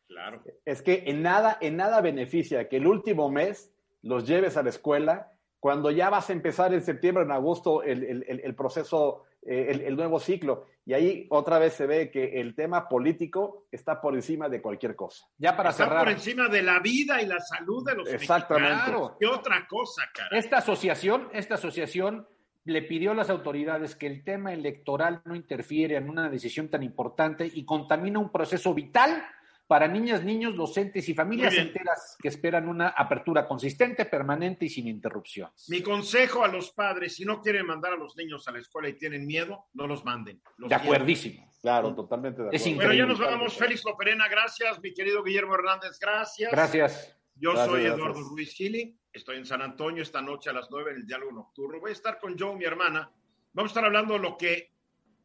Claro. 0.08 0.42
Es 0.64 0.82
que 0.82 1.04
en 1.06 1.22
nada, 1.22 1.58
en 1.60 1.76
nada 1.76 2.00
beneficia 2.00 2.68
que 2.68 2.78
el 2.78 2.86
último 2.86 3.30
mes 3.30 3.72
los 4.02 4.26
lleves 4.26 4.56
a 4.56 4.62
la 4.62 4.70
escuela 4.70 5.32
cuando 5.60 5.90
ya 5.90 6.08
vas 6.08 6.30
a 6.30 6.32
empezar 6.32 6.72
en 6.72 6.82
septiembre, 6.82 7.24
en 7.24 7.30
agosto, 7.32 7.82
el, 7.82 8.02
el- 8.04 8.40
el- 8.44 8.54
proceso, 8.54 9.24
eh, 9.42 9.66
el, 9.70 9.80
el 9.82 9.96
nuevo 9.96 10.18
ciclo. 10.20 10.66
Y 10.86 10.94
ahí 10.94 11.26
otra 11.30 11.58
vez 11.58 11.74
se 11.74 11.86
ve 11.86 12.10
que 12.10 12.40
el 12.40 12.54
tema 12.54 12.88
político 12.88 13.66
está 13.72 14.00
por 14.00 14.14
encima 14.14 14.48
de 14.48 14.62
cualquier 14.62 14.94
cosa. 14.96 15.26
Ya 15.36 15.56
para 15.56 15.70
Está 15.70 15.84
cerrar. 15.84 16.04
por 16.04 16.12
encima 16.12 16.48
de 16.48 16.62
la 16.62 16.78
vida 16.78 17.20
y 17.20 17.26
la 17.26 17.40
salud 17.40 17.84
de 17.84 17.96
los 17.96 18.08
Exactamente. 18.08 18.72
mexicanos. 18.72 19.12
¿Qué 19.18 19.26
otra 19.26 19.66
cosa, 19.68 20.02
cara? 20.14 20.38
Esta 20.38 20.58
asociación, 20.58 21.28
esta 21.32 21.56
asociación 21.56 22.26
le 22.64 22.82
pidió 22.82 23.10
a 23.10 23.14
las 23.14 23.28
autoridades 23.28 23.96
que 23.96 24.06
el 24.06 24.22
tema 24.24 24.52
electoral 24.52 25.22
no 25.24 25.34
interfiere 25.34 25.96
en 25.96 26.08
una 26.08 26.28
decisión 26.30 26.68
tan 26.68 26.82
importante 26.84 27.50
y 27.52 27.64
contamina 27.64 28.18
un 28.20 28.30
proceso 28.30 28.72
vital 28.74 29.24
para 29.68 29.86
niñas, 29.86 30.24
niños, 30.24 30.56
docentes 30.56 31.06
y 31.10 31.14
familias 31.14 31.54
enteras 31.54 32.16
que 32.20 32.28
esperan 32.28 32.68
una 32.68 32.88
apertura 32.88 33.46
consistente, 33.46 34.06
permanente 34.06 34.64
y 34.64 34.70
sin 34.70 34.88
interrupciones. 34.88 35.68
Mi 35.68 35.82
consejo 35.82 36.42
a 36.42 36.48
los 36.48 36.72
padres, 36.72 37.14
si 37.14 37.26
no 37.26 37.42
quieren 37.42 37.66
mandar 37.66 37.92
a 37.92 37.96
los 37.96 38.16
niños 38.16 38.48
a 38.48 38.52
la 38.52 38.60
escuela 38.60 38.88
y 38.88 38.94
tienen 38.94 39.26
miedo, 39.26 39.66
no 39.74 39.86
los 39.86 40.06
manden. 40.06 40.40
Los 40.56 40.70
De 40.70 40.74
acuerdísimo. 40.74 41.46
Claro, 41.60 41.94
totalmente 41.94 42.42
de 42.42 42.48
Es 42.50 42.62
acuerdo. 42.62 42.76
Bueno, 42.78 42.94
ya 42.94 43.04
nos 43.06 43.18
Increíble. 43.18 43.36
vamos. 43.36 43.56
Félix 43.58 43.84
Loperena, 43.84 44.28
gracias. 44.28 44.80
Mi 44.80 44.94
querido 44.94 45.22
Guillermo 45.22 45.54
Hernández, 45.54 45.98
gracias. 46.00 46.50
Gracias. 46.50 47.16
Yo 47.34 47.50
Gracias, 47.52 47.68
soy 47.70 47.82
gracias. 47.82 47.98
Eduardo 47.98 48.20
Ruiz 48.30 48.52
Gili. 48.54 48.98
Estoy 49.12 49.36
en 49.36 49.44
San 49.44 49.60
Antonio 49.60 50.02
esta 50.02 50.22
noche 50.22 50.48
a 50.48 50.54
las 50.54 50.68
9 50.70 50.92
en 50.92 50.96
el 50.98 51.06
Diálogo 51.06 51.32
Nocturno. 51.32 51.78
Voy 51.78 51.90
a 51.90 51.92
estar 51.92 52.18
con 52.18 52.38
Joe, 52.38 52.56
mi 52.56 52.64
hermana. 52.64 53.10
Vamos 53.52 53.70
a 53.70 53.72
estar 53.72 53.84
hablando 53.84 54.14
de 54.14 54.20
lo 54.20 54.36
que... 54.38 54.72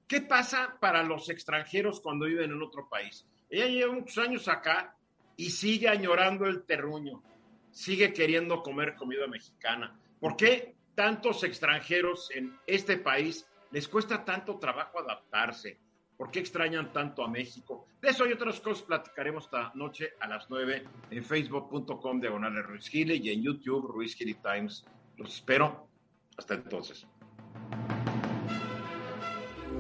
¿Qué 0.06 0.22
pasa 0.22 0.78
para 0.82 1.02
los 1.02 1.30
extranjeros 1.30 2.02
cuando 2.02 2.26
viven 2.26 2.52
en 2.52 2.62
otro 2.62 2.90
país? 2.90 3.26
Ella 3.50 3.68
lleva 3.68 3.94
muchos 3.94 4.18
años 4.18 4.48
acá 4.48 4.96
y 5.36 5.50
sigue 5.50 5.90
añorando 5.90 6.46
el 6.46 6.64
terruño. 6.64 7.22
Sigue 7.72 8.14
queriendo 8.14 8.62
comer 8.62 8.96
comida 8.96 9.28
mexicana. 9.28 10.00
¿Por 10.20 10.36
qué 10.36 10.76
tantos 10.96 11.44
extranjeros 11.44 12.30
en 12.32 12.58
este 12.68 12.98
país 12.98 13.48
les 13.72 13.88
cuesta 13.88 14.24
tanto 14.24 14.58
trabajo 14.60 15.00
adaptarse? 15.00 15.80
¿Por 16.16 16.30
qué 16.30 16.40
extrañan 16.40 16.94
tanto 16.94 17.24
a 17.24 17.28
México? 17.28 17.88
De 18.02 18.10
eso 18.10 18.28
y 18.28 18.34
otras 18.34 18.60
cosas 18.60 18.84
platicaremos 18.84 19.46
esta 19.46 19.72
noche 19.76 20.14
a 20.20 20.28
las 20.28 20.50
9 20.50 20.84
en 21.10 21.24
facebook.com 21.24 22.22
diagonal 22.22 22.64
Ruiz 22.64 22.88
Gili 22.88 23.16
y 23.16 23.32
en 23.32 23.42
YouTube 23.42 23.88
Ruiz 23.88 24.16
Gili 24.16 24.36
Times 24.36 24.86
Los 25.18 25.36
espero. 25.36 25.88
Hasta 26.38 26.56
entonces. 26.56 27.06